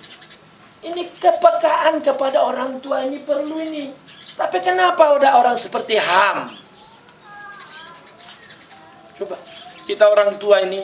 Ini 0.84 1.10
kepekaan 1.18 2.04
kepada 2.04 2.44
orang 2.44 2.78
tua 2.78 3.02
ini 3.02 3.18
perlu 3.22 3.58
ini. 3.58 3.90
Tapi 4.34 4.58
kenapa 4.62 5.14
udah 5.14 5.42
orang 5.42 5.56
seperti 5.56 5.96
Ham? 5.96 6.50
Coba, 9.14 9.38
kita 9.84 10.08
orang 10.08 10.36
tua 10.40 10.64
ini, 10.64 10.80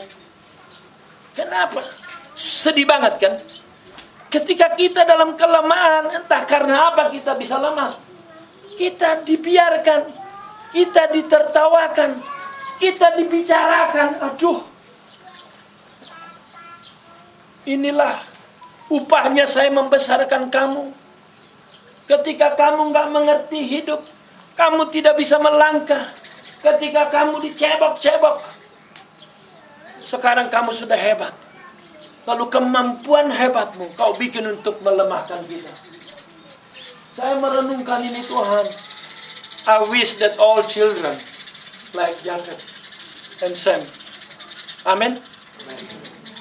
kenapa? 1.33 1.81
Sedih 2.37 2.85
banget 2.85 3.13
kan? 3.17 3.33
Ketika 4.31 4.71
kita 4.79 5.03
dalam 5.03 5.35
kelemahan, 5.35 6.23
entah 6.23 6.47
karena 6.47 6.93
apa 6.93 7.11
kita 7.11 7.35
bisa 7.35 7.59
lemah. 7.59 7.99
Kita 8.79 9.19
dibiarkan, 9.27 10.01
kita 10.71 11.11
ditertawakan, 11.11 12.15
kita 12.79 13.19
dibicarakan. 13.19 14.23
Aduh, 14.31 14.63
inilah 17.67 18.15
upahnya 18.87 19.43
saya 19.43 19.67
membesarkan 19.67 20.47
kamu. 20.47 20.95
Ketika 22.07 22.55
kamu 22.55 22.95
nggak 22.95 23.07
mengerti 23.11 23.59
hidup, 23.67 23.99
kamu 24.55 24.87
tidak 24.95 25.19
bisa 25.19 25.35
melangkah. 25.43 26.07
Ketika 26.63 27.11
kamu 27.11 27.43
dicebok-cebok, 27.43 28.60
sekarang 30.11 30.51
kamu 30.51 30.75
sudah 30.75 30.99
hebat. 30.99 31.31
Lalu 32.27 32.51
kemampuan 32.51 33.31
hebatmu 33.31 33.95
kau 33.95 34.11
bikin 34.19 34.43
untuk 34.51 34.83
melemahkan 34.83 35.47
kita. 35.47 35.71
Saya 37.15 37.39
merenungkan 37.39 38.03
ini 38.03 38.19
Tuhan. 38.27 38.67
I 39.71 39.77
wish 39.87 40.19
that 40.19 40.35
all 40.35 40.59
children 40.67 41.15
like 41.95 42.19
Jacob 42.19 42.59
and 43.47 43.55
Sam. 43.55 43.79
Amin. 44.83 45.15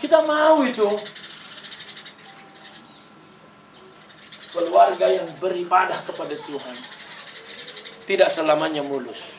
Kita 0.03 0.27
mau 0.27 0.67
itu. 0.67 0.91
keluarga 4.51 5.07
yang 5.07 5.29
beribadah 5.39 6.03
kepada 6.03 6.35
Tuhan 6.35 6.77
tidak 8.11 8.29
selamanya 8.29 8.83
mulus. 8.83 9.39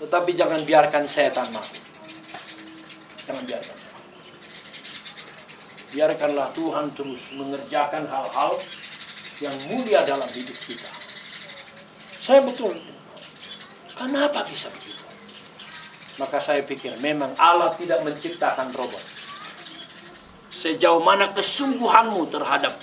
Tetapi 0.00 0.30
jangan 0.32 0.64
biarkan 0.64 1.04
setan 1.04 1.52
masuk. 1.52 1.83
Jangan 3.24 3.44
biarkan. 3.48 3.78
Biarkanlah 5.94 6.48
Tuhan 6.52 6.86
terus 6.98 7.22
mengerjakan 7.38 8.04
hal-hal 8.10 8.52
yang 9.40 9.56
mulia 9.70 10.02
dalam 10.02 10.26
hidup 10.26 10.58
kita. 10.66 10.90
Saya 12.04 12.42
betul. 12.42 12.74
Kenapa 13.94 14.42
bisa 14.50 14.66
begitu? 14.74 15.06
Maka 16.18 16.38
saya 16.42 16.66
pikir 16.66 16.98
memang 16.98 17.30
Allah 17.38 17.70
tidak 17.78 18.02
menciptakan 18.02 18.74
robot. 18.74 19.02
Sejauh 20.50 21.02
mana 21.04 21.30
kesungguhanmu 21.30 22.26
terhadap 22.32 22.74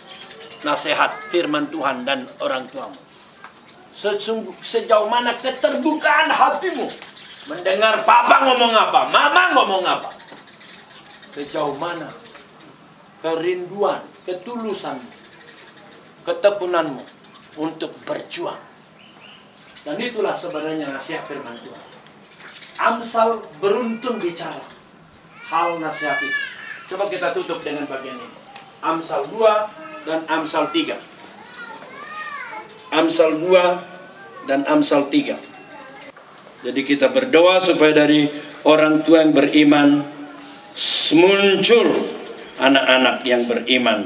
nasihat 0.63 1.11
firman 1.33 1.67
Tuhan 1.67 2.05
dan 2.05 2.29
orang 2.39 2.63
tuamu. 2.69 2.95
Sesungguh, 3.97 4.53
sejauh 4.53 5.09
mana 5.09 5.33
keterbukaan 5.37 6.29
hatimu 6.31 6.87
mendengar 7.49 8.01
papa 8.05 8.49
ngomong 8.49 8.73
apa, 8.73 9.09
mama 9.09 9.43
ngomong 9.57 9.83
apa. 9.85 10.20
Sejauh 11.31 11.79
mana 11.79 12.11
kerinduan, 13.23 14.03
ketulusan, 14.27 14.99
ketekunanmu 16.27 16.99
untuk 17.61 17.95
berjuang. 18.03 18.59
Dan 19.81 19.97
itulah 19.97 20.35
sebenarnya 20.37 20.91
nasihat 20.91 21.25
firman 21.25 21.57
Tuhan. 21.57 21.87
Amsal 22.81 23.41
beruntun 23.61 24.17
bicara 24.17 24.61
hal 25.49 25.77
nasihat 25.77 26.17
itu. 26.21 26.41
Coba 26.93 27.07
kita 27.07 27.31
tutup 27.31 27.61
dengan 27.61 27.87
bagian 27.87 28.17
ini. 28.17 28.37
Amsal 28.81 29.29
2 29.29 30.09
dan 30.09 30.25
Amsal 30.27 30.67
3. 30.73 30.97
Amsal 32.91 33.37
2 33.37 34.49
dan 34.49 34.65
Amsal 34.65 35.07
3. 35.07 35.37
Jadi 36.61 36.81
kita 36.85 37.09
berdoa 37.09 37.57
supaya 37.61 38.05
dari 38.05 38.29
orang 38.65 39.01
tua 39.01 39.25
yang 39.25 39.33
beriman 39.33 40.20
muncul 41.15 41.87
anak-anak 42.61 43.25
yang 43.27 43.45
beriman 43.49 44.05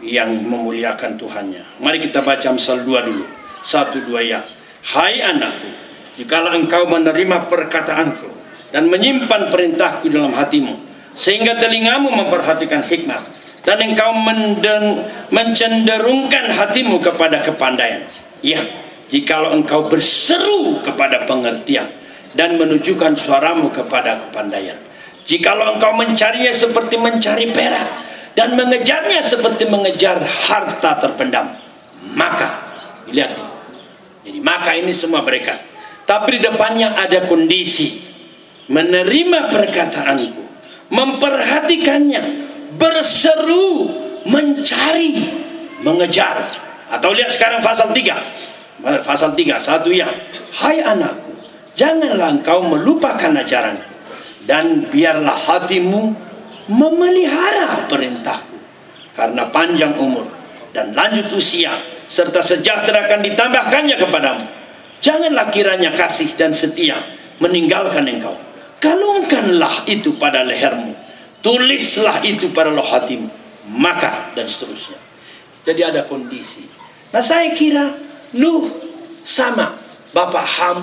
yang 0.00 0.32
memuliakan 0.44 1.20
Tuhannya. 1.20 1.82
Mari 1.82 1.98
kita 2.08 2.24
baca 2.24 2.46
Amsal 2.50 2.84
2 2.84 3.08
dulu. 3.08 3.24
Satu 3.60 4.00
dua 4.08 4.24
ya. 4.24 4.40
Hai 4.80 5.20
anakku, 5.20 5.68
jikalau 6.16 6.56
engkau 6.56 6.88
menerima 6.88 7.44
perkataanku 7.52 8.28
dan 8.72 8.88
menyimpan 8.88 9.52
perintahku 9.52 10.08
dalam 10.08 10.32
hatimu, 10.32 10.72
sehingga 11.12 11.60
telingamu 11.60 12.08
memperhatikan 12.08 12.80
hikmat, 12.88 13.20
dan 13.68 13.76
engkau 13.84 14.16
menden, 14.16 15.04
mencenderungkan 15.28 16.48
hatimu 16.48 17.04
kepada 17.04 17.44
kepandaian. 17.44 18.00
Ya, 18.40 18.64
jikalau 19.12 19.52
engkau 19.52 19.92
berseru 19.92 20.80
kepada 20.80 21.28
pengertian 21.28 21.92
dan 22.32 22.56
menunjukkan 22.56 23.20
suaramu 23.20 23.68
kepada 23.68 24.16
kepandaian. 24.24 24.80
Jikalau 25.30 25.78
engkau 25.78 25.94
mencarinya 25.94 26.50
seperti 26.50 26.98
mencari 26.98 27.54
perak 27.54 27.86
dan 28.34 28.58
mengejarnya 28.58 29.22
seperti 29.22 29.70
mengejar 29.70 30.18
harta 30.18 30.98
terpendam, 30.98 31.54
maka 32.18 32.66
lihat 33.14 33.38
ini. 33.38 33.50
Jadi 34.26 34.38
maka 34.42 34.74
ini 34.74 34.90
semua 34.90 35.22
berkat. 35.22 35.62
Tapi 36.02 36.34
di 36.34 36.40
depannya 36.42 36.98
ada 36.98 37.30
kondisi 37.30 38.02
menerima 38.66 39.54
perkataanku, 39.54 40.42
memperhatikannya, 40.90 42.22
berseru, 42.74 43.86
mencari, 44.26 45.14
mengejar. 45.86 46.50
Atau 46.90 47.14
lihat 47.14 47.30
sekarang 47.30 47.62
pasal 47.62 47.94
3. 47.94 49.06
pasal 49.06 49.36
3 49.36 49.60
satu 49.60 49.92
yang 49.92 50.08
hai 50.64 50.80
anakku 50.80 51.36
janganlah 51.76 52.32
engkau 52.32 52.64
melupakan 52.64 53.28
ajaran 53.28 53.76
dan 54.48 54.88
biarlah 54.88 55.36
hatimu 55.36 56.14
memelihara 56.70 57.90
perintahku. 57.90 58.56
Karena 59.16 59.48
panjang 59.50 59.98
umur 60.00 60.24
dan 60.70 60.94
lanjut 60.94 61.34
usia 61.34 61.76
serta 62.06 62.40
sejahtera 62.40 63.10
akan 63.10 63.20
ditambahkannya 63.26 63.96
kepadamu. 63.98 64.44
Janganlah 65.00 65.48
kiranya 65.48 65.92
kasih 65.96 66.30
dan 66.36 66.52
setia 66.52 67.00
meninggalkan 67.40 68.04
engkau. 68.06 68.36
Kalungkanlah 68.80 69.84
itu 69.88 70.16
pada 70.16 70.44
lehermu. 70.44 70.96
Tulislah 71.40 72.20
itu 72.24 72.52
pada 72.52 72.72
loh 72.72 72.84
hatimu. 72.84 73.28
Maka 73.76 74.32
dan 74.36 74.48
seterusnya. 74.48 74.96
Jadi 75.64 75.80
ada 75.84 76.04
kondisi. 76.04 76.64
Nah 77.12 77.24
saya 77.24 77.52
kira 77.52 77.92
Nuh 78.36 78.64
sama 79.24 79.74
Bapak 80.14 80.46
Ham 80.60 80.78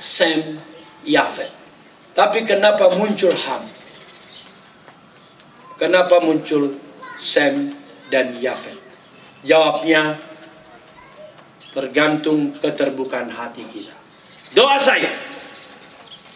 Sem 0.00 0.58
Yafet 1.04 1.61
tapi 2.12 2.44
kenapa 2.44 2.92
muncul 2.96 3.32
Ham 3.32 3.62
kenapa 5.76 6.20
muncul 6.20 6.76
Sem 7.22 7.74
dan 8.12 8.36
Yafet 8.38 8.76
jawabnya 9.44 10.20
tergantung 11.72 12.56
keterbukaan 12.60 13.32
hati 13.32 13.64
kita 13.68 13.94
doa 14.52 14.76
saya 14.76 15.08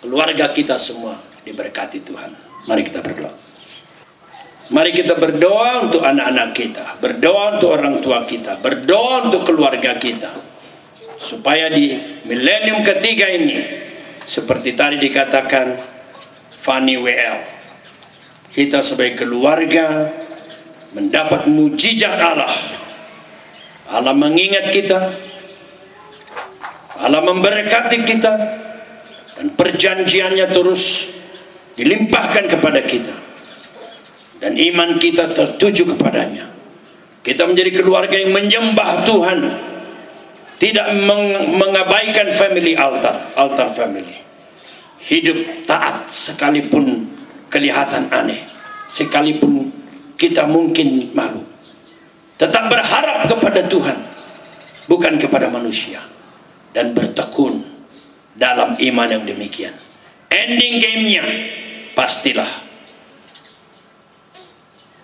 keluarga 0.07 0.55
kita 0.55 0.79
semua 0.79 1.19
diberkati 1.47 2.03
Tuhan. 2.03 2.31
Mari 2.67 2.83
kita 2.83 3.01
berdoa. 3.01 3.35
Mari 4.67 4.91
kita 4.91 5.15
berdoa 5.15 5.87
untuk 5.87 6.03
anak-anak 6.03 6.51
kita, 6.51 6.99
berdoa 6.99 7.55
untuk 7.55 7.71
orang 7.71 8.03
tua 8.03 8.27
kita, 8.27 8.59
berdoa 8.59 9.31
untuk 9.31 9.47
keluarga 9.47 9.95
kita. 9.95 10.35
Supaya 11.23 11.71
di 11.71 11.95
milenium 12.27 12.83
ketiga 12.83 13.31
ini, 13.31 13.63
seperti 14.27 14.75
tadi 14.75 14.99
dikatakan 14.99 15.79
Fanny 16.59 16.99
WL, 16.99 17.37
kita 18.51 18.83
sebagai 18.83 19.23
keluarga 19.23 20.11
mendapat 20.99 21.47
mujizat 21.47 22.19
Allah. 22.19 22.51
Allah 23.87 24.11
mengingat 24.19 24.75
kita, 24.75 24.99
Allah 26.99 27.23
memberkati 27.23 28.03
kita, 28.03 28.33
dan 29.39 29.47
perjanjiannya 29.55 30.51
terus 30.51 31.15
dilimpahkan 31.79 32.51
kepada 32.51 32.83
kita. 32.83 33.15
Dan 34.43 34.59
iman 34.59 34.99
kita 34.99 35.31
tertuju 35.33 35.95
kepadanya. 35.95 36.51
Kita 37.23 37.47
menjadi 37.47 37.79
keluarga 37.79 38.19
yang 38.19 38.35
menyembah 38.35 39.07
Tuhan 39.07 39.39
tidak 40.57 40.89
meng 41.05 41.57
mengabaikan 41.61 42.33
family 42.33 42.73
altar 42.77 43.33
altar 43.37 43.73
family 43.77 44.25
hidup 45.03 45.67
taat 45.69 46.09
sekalipun 46.09 47.07
kelihatan 47.53 48.09
aneh 48.09 48.45
sekalipun 48.89 49.69
kita 50.17 50.49
mungkin 50.49 51.13
malu 51.13 51.45
tetap 52.41 52.69
berharap 52.73 53.29
kepada 53.29 53.65
Tuhan 53.69 53.99
bukan 54.87 55.19
kepada 55.21 55.51
manusia 55.51 56.01
dan 56.73 56.95
bertekun 56.95 57.77
dalam 58.37 58.77
iman 58.77 59.09
yang 59.09 59.25
demikian. 59.25 59.73
Ending 60.29 60.77
gamenya 60.77 61.25
pastilah 61.97 62.49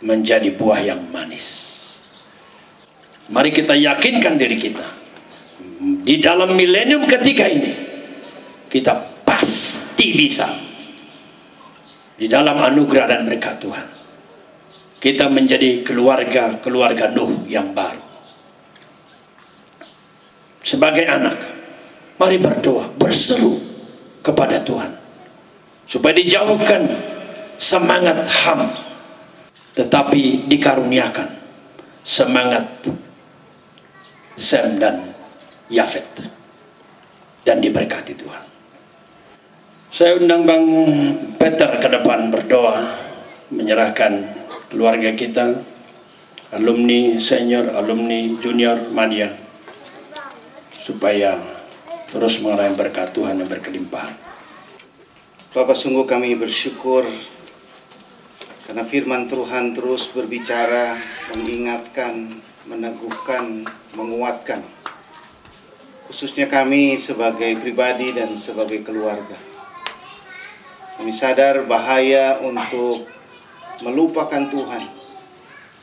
menjadi 0.04 0.52
buah 0.52 0.80
yang 0.84 1.00
manis. 1.08 1.80
Mari 3.32 3.54
kita 3.54 3.72
yakinkan 3.72 4.36
diri 4.36 4.60
kita. 4.60 5.01
Di 5.82 6.22
dalam 6.22 6.54
milenium 6.54 7.02
ketiga 7.10 7.50
ini, 7.50 7.74
kita 8.70 9.24
pasti 9.26 10.14
bisa. 10.14 10.46
Di 12.14 12.30
dalam 12.30 12.54
anugerah 12.54 13.06
dan 13.10 13.26
berkat 13.26 13.58
Tuhan. 13.58 13.86
Kita 15.02 15.26
menjadi 15.26 15.82
keluarga-keluarga 15.82 17.10
Nuh 17.10 17.50
yang 17.50 17.74
baru. 17.74 17.98
Sebagai 20.62 21.02
anak, 21.10 21.62
Mari 22.22 22.38
berdoa, 22.38 22.86
berseru 22.94 23.58
kepada 24.22 24.62
Tuhan. 24.62 24.94
Supaya 25.90 26.14
dijauhkan 26.14 26.86
semangat 27.58 28.22
ham. 28.46 28.70
Tetapi 29.74 30.46
dikaruniakan 30.46 31.28
semangat 32.06 32.62
Sem 34.38 34.80
dan 34.80 35.11
Yafet. 35.72 36.28
Dan 37.42 37.64
diberkati 37.64 38.12
Tuhan. 38.14 38.44
Saya 39.88 40.20
undang 40.20 40.44
Bang 40.44 40.64
Peter 41.40 41.80
ke 41.80 41.88
depan 41.88 42.28
berdoa. 42.28 42.84
Menyerahkan 43.48 44.22
keluarga 44.68 45.16
kita. 45.16 45.56
Alumni 46.52 47.16
senior, 47.16 47.72
alumni 47.72 48.28
junior, 48.38 48.76
mania. 48.92 49.32
Supaya 50.76 51.40
terus 52.12 52.44
mengalami 52.44 52.76
berkat 52.76 53.16
Tuhan 53.16 53.40
yang 53.40 53.48
berkelimpahan. 53.48 54.12
Bapak 55.56 55.76
sungguh 55.76 56.04
kami 56.04 56.36
bersyukur 56.36 57.04
karena 58.72 58.88
firman 58.88 59.28
Tuhan 59.28 59.76
terus 59.76 60.08
berbicara, 60.16 60.96
mengingatkan, 61.34 62.40
meneguhkan, 62.64 63.68
menguatkan. 63.92 64.64
Khususnya 66.12 66.44
kami 66.44 67.00
sebagai 67.00 67.56
pribadi 67.56 68.12
dan 68.12 68.36
sebagai 68.36 68.84
keluarga. 68.84 69.40
Kami 71.00 71.08
sadar 71.08 71.64
bahaya 71.64 72.36
untuk 72.44 73.08
melupakan 73.80 74.44
Tuhan. 74.44 74.92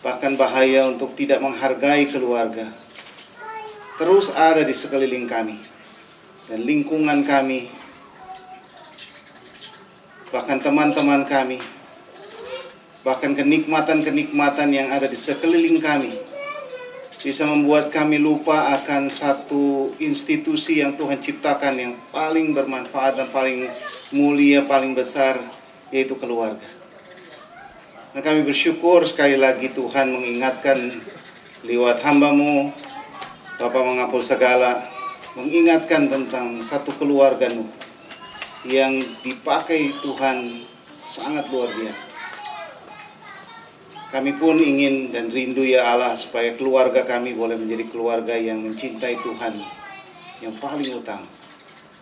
Bahkan 0.06 0.38
bahaya 0.38 0.86
untuk 0.86 1.18
tidak 1.18 1.42
menghargai 1.42 2.14
keluarga. 2.14 2.70
Terus 3.98 4.30
ada 4.38 4.62
di 4.62 4.70
sekeliling 4.70 5.26
kami 5.26 5.58
dan 6.46 6.62
lingkungan 6.62 7.26
kami, 7.26 7.66
bahkan 10.30 10.62
teman-teman 10.62 11.26
kami, 11.26 11.58
bahkan 13.02 13.34
kenikmatan-kenikmatan 13.34 14.70
yang 14.74 14.94
ada 14.94 15.10
di 15.10 15.18
sekeliling 15.18 15.82
kami, 15.82 16.29
bisa 17.20 17.44
membuat 17.44 17.92
kami 17.92 18.16
lupa 18.16 18.80
akan 18.80 19.12
satu 19.12 19.92
institusi 20.00 20.80
yang 20.80 20.96
Tuhan 20.96 21.20
ciptakan 21.20 21.76
yang 21.76 21.94
paling 22.16 22.56
bermanfaat 22.56 23.20
dan 23.20 23.28
paling 23.28 23.68
mulia, 24.16 24.64
paling 24.64 24.96
besar, 24.96 25.36
yaitu 25.92 26.16
keluarga. 26.16 26.64
Nah 28.16 28.26
kami 28.26 28.42
bersyukur 28.42 29.06
sekali 29.06 29.38
lagi 29.38 29.70
Tuhan 29.70 30.10
mengingatkan 30.10 30.80
lewat 31.68 32.02
hambamu, 32.08 32.72
Bapak 33.60 33.84
mengampun 33.84 34.24
segala 34.24 34.80
mengingatkan 35.36 36.10
tentang 36.10 36.64
satu 36.64 36.96
keluarga 36.96 37.52
yang 38.66 38.98
dipakai 39.22 39.92
Tuhan 40.02 40.64
sangat 40.88 41.48
luar 41.54 41.70
biasa. 41.76 42.09
Kami 44.10 44.42
pun 44.42 44.58
ingin 44.58 45.14
dan 45.14 45.30
rindu 45.30 45.62
ya 45.62 45.94
Allah 45.94 46.18
supaya 46.18 46.58
keluarga 46.58 47.06
kami 47.06 47.38
boleh 47.38 47.54
menjadi 47.54 47.86
keluarga 47.94 48.34
yang 48.34 48.58
mencintai 48.66 49.22
Tuhan 49.22 49.54
yang 50.42 50.58
paling 50.58 50.98
utama. 50.98 51.30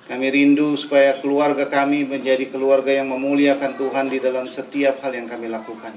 Kami 0.08 0.32
rindu 0.32 0.72
supaya 0.80 1.20
keluarga 1.20 1.68
kami 1.68 2.08
menjadi 2.08 2.48
keluarga 2.48 2.96
yang 2.96 3.12
memuliakan 3.12 3.76
Tuhan 3.76 4.08
di 4.08 4.24
dalam 4.24 4.48
setiap 4.48 5.04
hal 5.04 5.20
yang 5.20 5.28
kami 5.28 5.52
lakukan. 5.52 5.92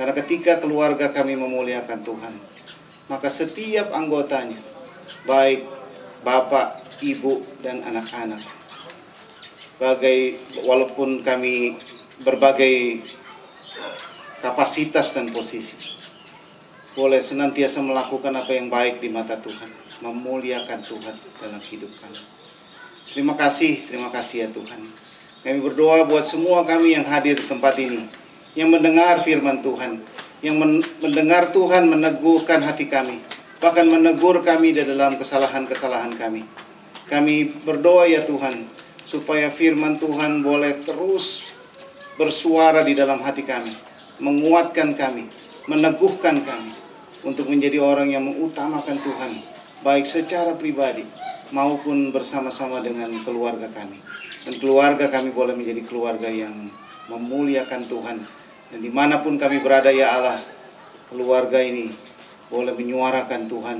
Karena 0.00 0.16
ketika 0.16 0.64
keluarga 0.64 1.12
kami 1.12 1.36
memuliakan 1.36 2.00
Tuhan, 2.00 2.34
maka 3.12 3.28
setiap 3.28 3.92
anggotanya, 3.92 4.56
baik 5.28 5.68
bapak, 6.24 6.80
ibu, 7.04 7.44
dan 7.60 7.84
anak-anak. 7.84 8.40
Bagai 9.76 10.40
walaupun 10.64 11.20
kami 11.20 11.76
berbagai 12.24 13.04
kapasitas 14.38 15.14
dan 15.14 15.30
posisi, 15.34 15.76
boleh 16.94 17.22
senantiasa 17.22 17.82
melakukan 17.82 18.34
apa 18.34 18.50
yang 18.54 18.70
baik 18.70 18.98
di 19.02 19.10
mata 19.10 19.38
Tuhan, 19.38 19.70
memuliakan 20.02 20.80
Tuhan 20.82 21.14
dalam 21.42 21.62
hidup 21.62 21.90
kami. 21.98 22.20
Terima 23.08 23.34
kasih, 23.34 23.86
terima 23.88 24.10
kasih 24.14 24.46
ya 24.46 24.48
Tuhan. 24.52 24.82
Kami 25.42 25.58
berdoa 25.62 26.04
buat 26.04 26.26
semua 26.26 26.66
kami 26.66 26.98
yang 26.98 27.06
hadir 27.06 27.38
di 27.38 27.46
tempat 27.46 27.78
ini, 27.78 28.04
yang 28.58 28.68
mendengar 28.74 29.22
firman 29.22 29.62
Tuhan, 29.62 30.02
yang 30.42 30.58
mendengar 31.02 31.50
Tuhan 31.54 31.86
meneguhkan 31.86 32.62
hati 32.62 32.90
kami, 32.90 33.22
bahkan 33.58 33.86
menegur 33.86 34.42
kami 34.42 34.74
di 34.74 34.82
dalam 34.82 35.18
kesalahan-kesalahan 35.18 36.14
kami. 36.18 36.42
Kami 37.08 37.64
berdoa 37.64 38.04
ya 38.04 38.22
Tuhan, 38.26 38.68
supaya 39.08 39.48
firman 39.48 39.96
Tuhan 39.96 40.44
boleh 40.44 40.84
terus 40.84 41.48
bersuara 42.20 42.84
di 42.84 42.92
dalam 42.92 43.22
hati 43.24 43.46
kami, 43.46 43.72
menguatkan 44.18 44.94
kami, 44.98 45.30
meneguhkan 45.70 46.42
kami 46.42 46.72
untuk 47.26 47.50
menjadi 47.50 47.82
orang 47.82 48.10
yang 48.10 48.26
mengutamakan 48.26 48.98
Tuhan, 49.02 49.32
baik 49.82 50.06
secara 50.06 50.54
pribadi 50.54 51.06
maupun 51.50 52.10
bersama-sama 52.12 52.82
dengan 52.84 53.10
keluarga 53.24 53.70
kami. 53.72 53.98
Dan 54.46 54.56
keluarga 54.62 55.10
kami 55.10 55.34
boleh 55.34 55.52
menjadi 55.52 55.82
keluarga 55.84 56.28
yang 56.30 56.70
memuliakan 57.10 57.84
Tuhan. 57.88 58.18
Dan 58.68 58.78
di 58.84 58.90
mana 58.92 59.20
pun 59.20 59.40
kami 59.40 59.60
berada 59.64 59.88
ya 59.88 60.20
Allah, 60.20 60.40
keluarga 61.08 61.60
ini 61.60 61.92
boleh 62.52 62.72
menyuarakan 62.76 63.48
Tuhan. 63.48 63.78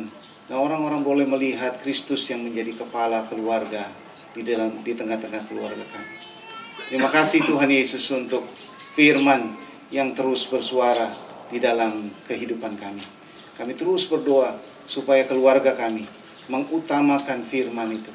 Dan 0.49 0.57
orang-orang 0.57 1.05
boleh 1.05 1.27
melihat 1.29 1.77
Kristus 1.77 2.25
yang 2.33 2.41
menjadi 2.41 2.73
kepala 2.73 3.29
keluarga 3.29 3.85
di 4.33 4.41
dalam 4.45 4.81
di 4.81 4.93
tengah-tengah 4.97 5.45
keluarga 5.45 5.85
kami. 5.93 6.17
Terima 6.89 7.13
kasih 7.13 7.45
Tuhan 7.45 7.69
Yesus 7.69 8.09
untuk 8.17 8.49
firman 8.97 9.68
yang 9.89 10.13
terus 10.13 10.45
bersuara 10.49 11.13
di 11.49 11.57
dalam 11.57 12.13
kehidupan 12.29 12.77
kami. 12.77 13.05
Kami 13.57 13.73
terus 13.75 14.07
berdoa 14.07 14.55
supaya 14.85 15.25
keluarga 15.25 15.75
kami 15.75 16.05
mengutamakan 16.49 17.45
firman 17.45 17.93
itu, 17.93 18.13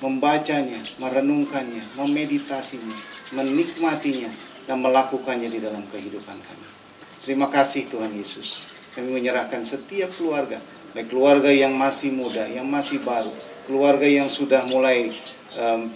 membacanya, 0.00 0.80
merenungkannya, 0.96 1.84
memeditasinya, 2.00 2.96
menikmatinya, 3.36 4.30
dan 4.64 4.80
melakukannya 4.80 5.52
di 5.52 5.60
dalam 5.60 5.84
kehidupan 5.92 6.38
kami. 6.40 6.66
Terima 7.24 7.48
kasih 7.52 7.88
Tuhan 7.92 8.12
Yesus. 8.16 8.72
Kami 8.96 9.12
menyerahkan 9.12 9.60
setiap 9.64 10.12
keluarga, 10.16 10.60
baik 10.96 11.12
keluarga 11.12 11.50
yang 11.52 11.76
masih 11.76 12.14
muda, 12.14 12.48
yang 12.48 12.64
masih 12.68 13.04
baru, 13.04 13.32
keluarga 13.68 14.06
yang 14.08 14.30
sudah 14.30 14.64
mulai 14.64 15.12
um, 15.56 15.92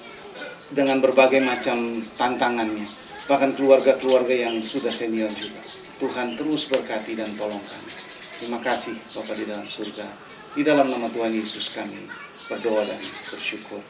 dengan 0.68 1.00
berbagai 1.00 1.40
macam 1.40 2.04
tantangannya, 2.20 2.84
bahkan 3.28 3.52
keluarga-keluarga 3.52 4.32
yang 4.32 4.56
sudah 4.64 4.90
senior 4.90 5.28
juga. 5.36 5.60
Tuhan 6.00 6.34
terus 6.40 6.64
berkati 6.72 7.12
dan 7.12 7.28
tolong 7.36 7.60
kami. 7.60 7.92
Terima 8.40 8.58
kasih 8.64 8.96
Bapak 9.12 9.36
di 9.36 9.44
dalam 9.44 9.68
surga. 9.68 10.06
Di 10.56 10.62
dalam 10.64 10.88
nama 10.88 11.06
Tuhan 11.12 11.36
Yesus 11.36 11.76
kami 11.76 12.08
berdoa 12.48 12.88
dan 12.88 12.98
bersyukur. 13.28 13.84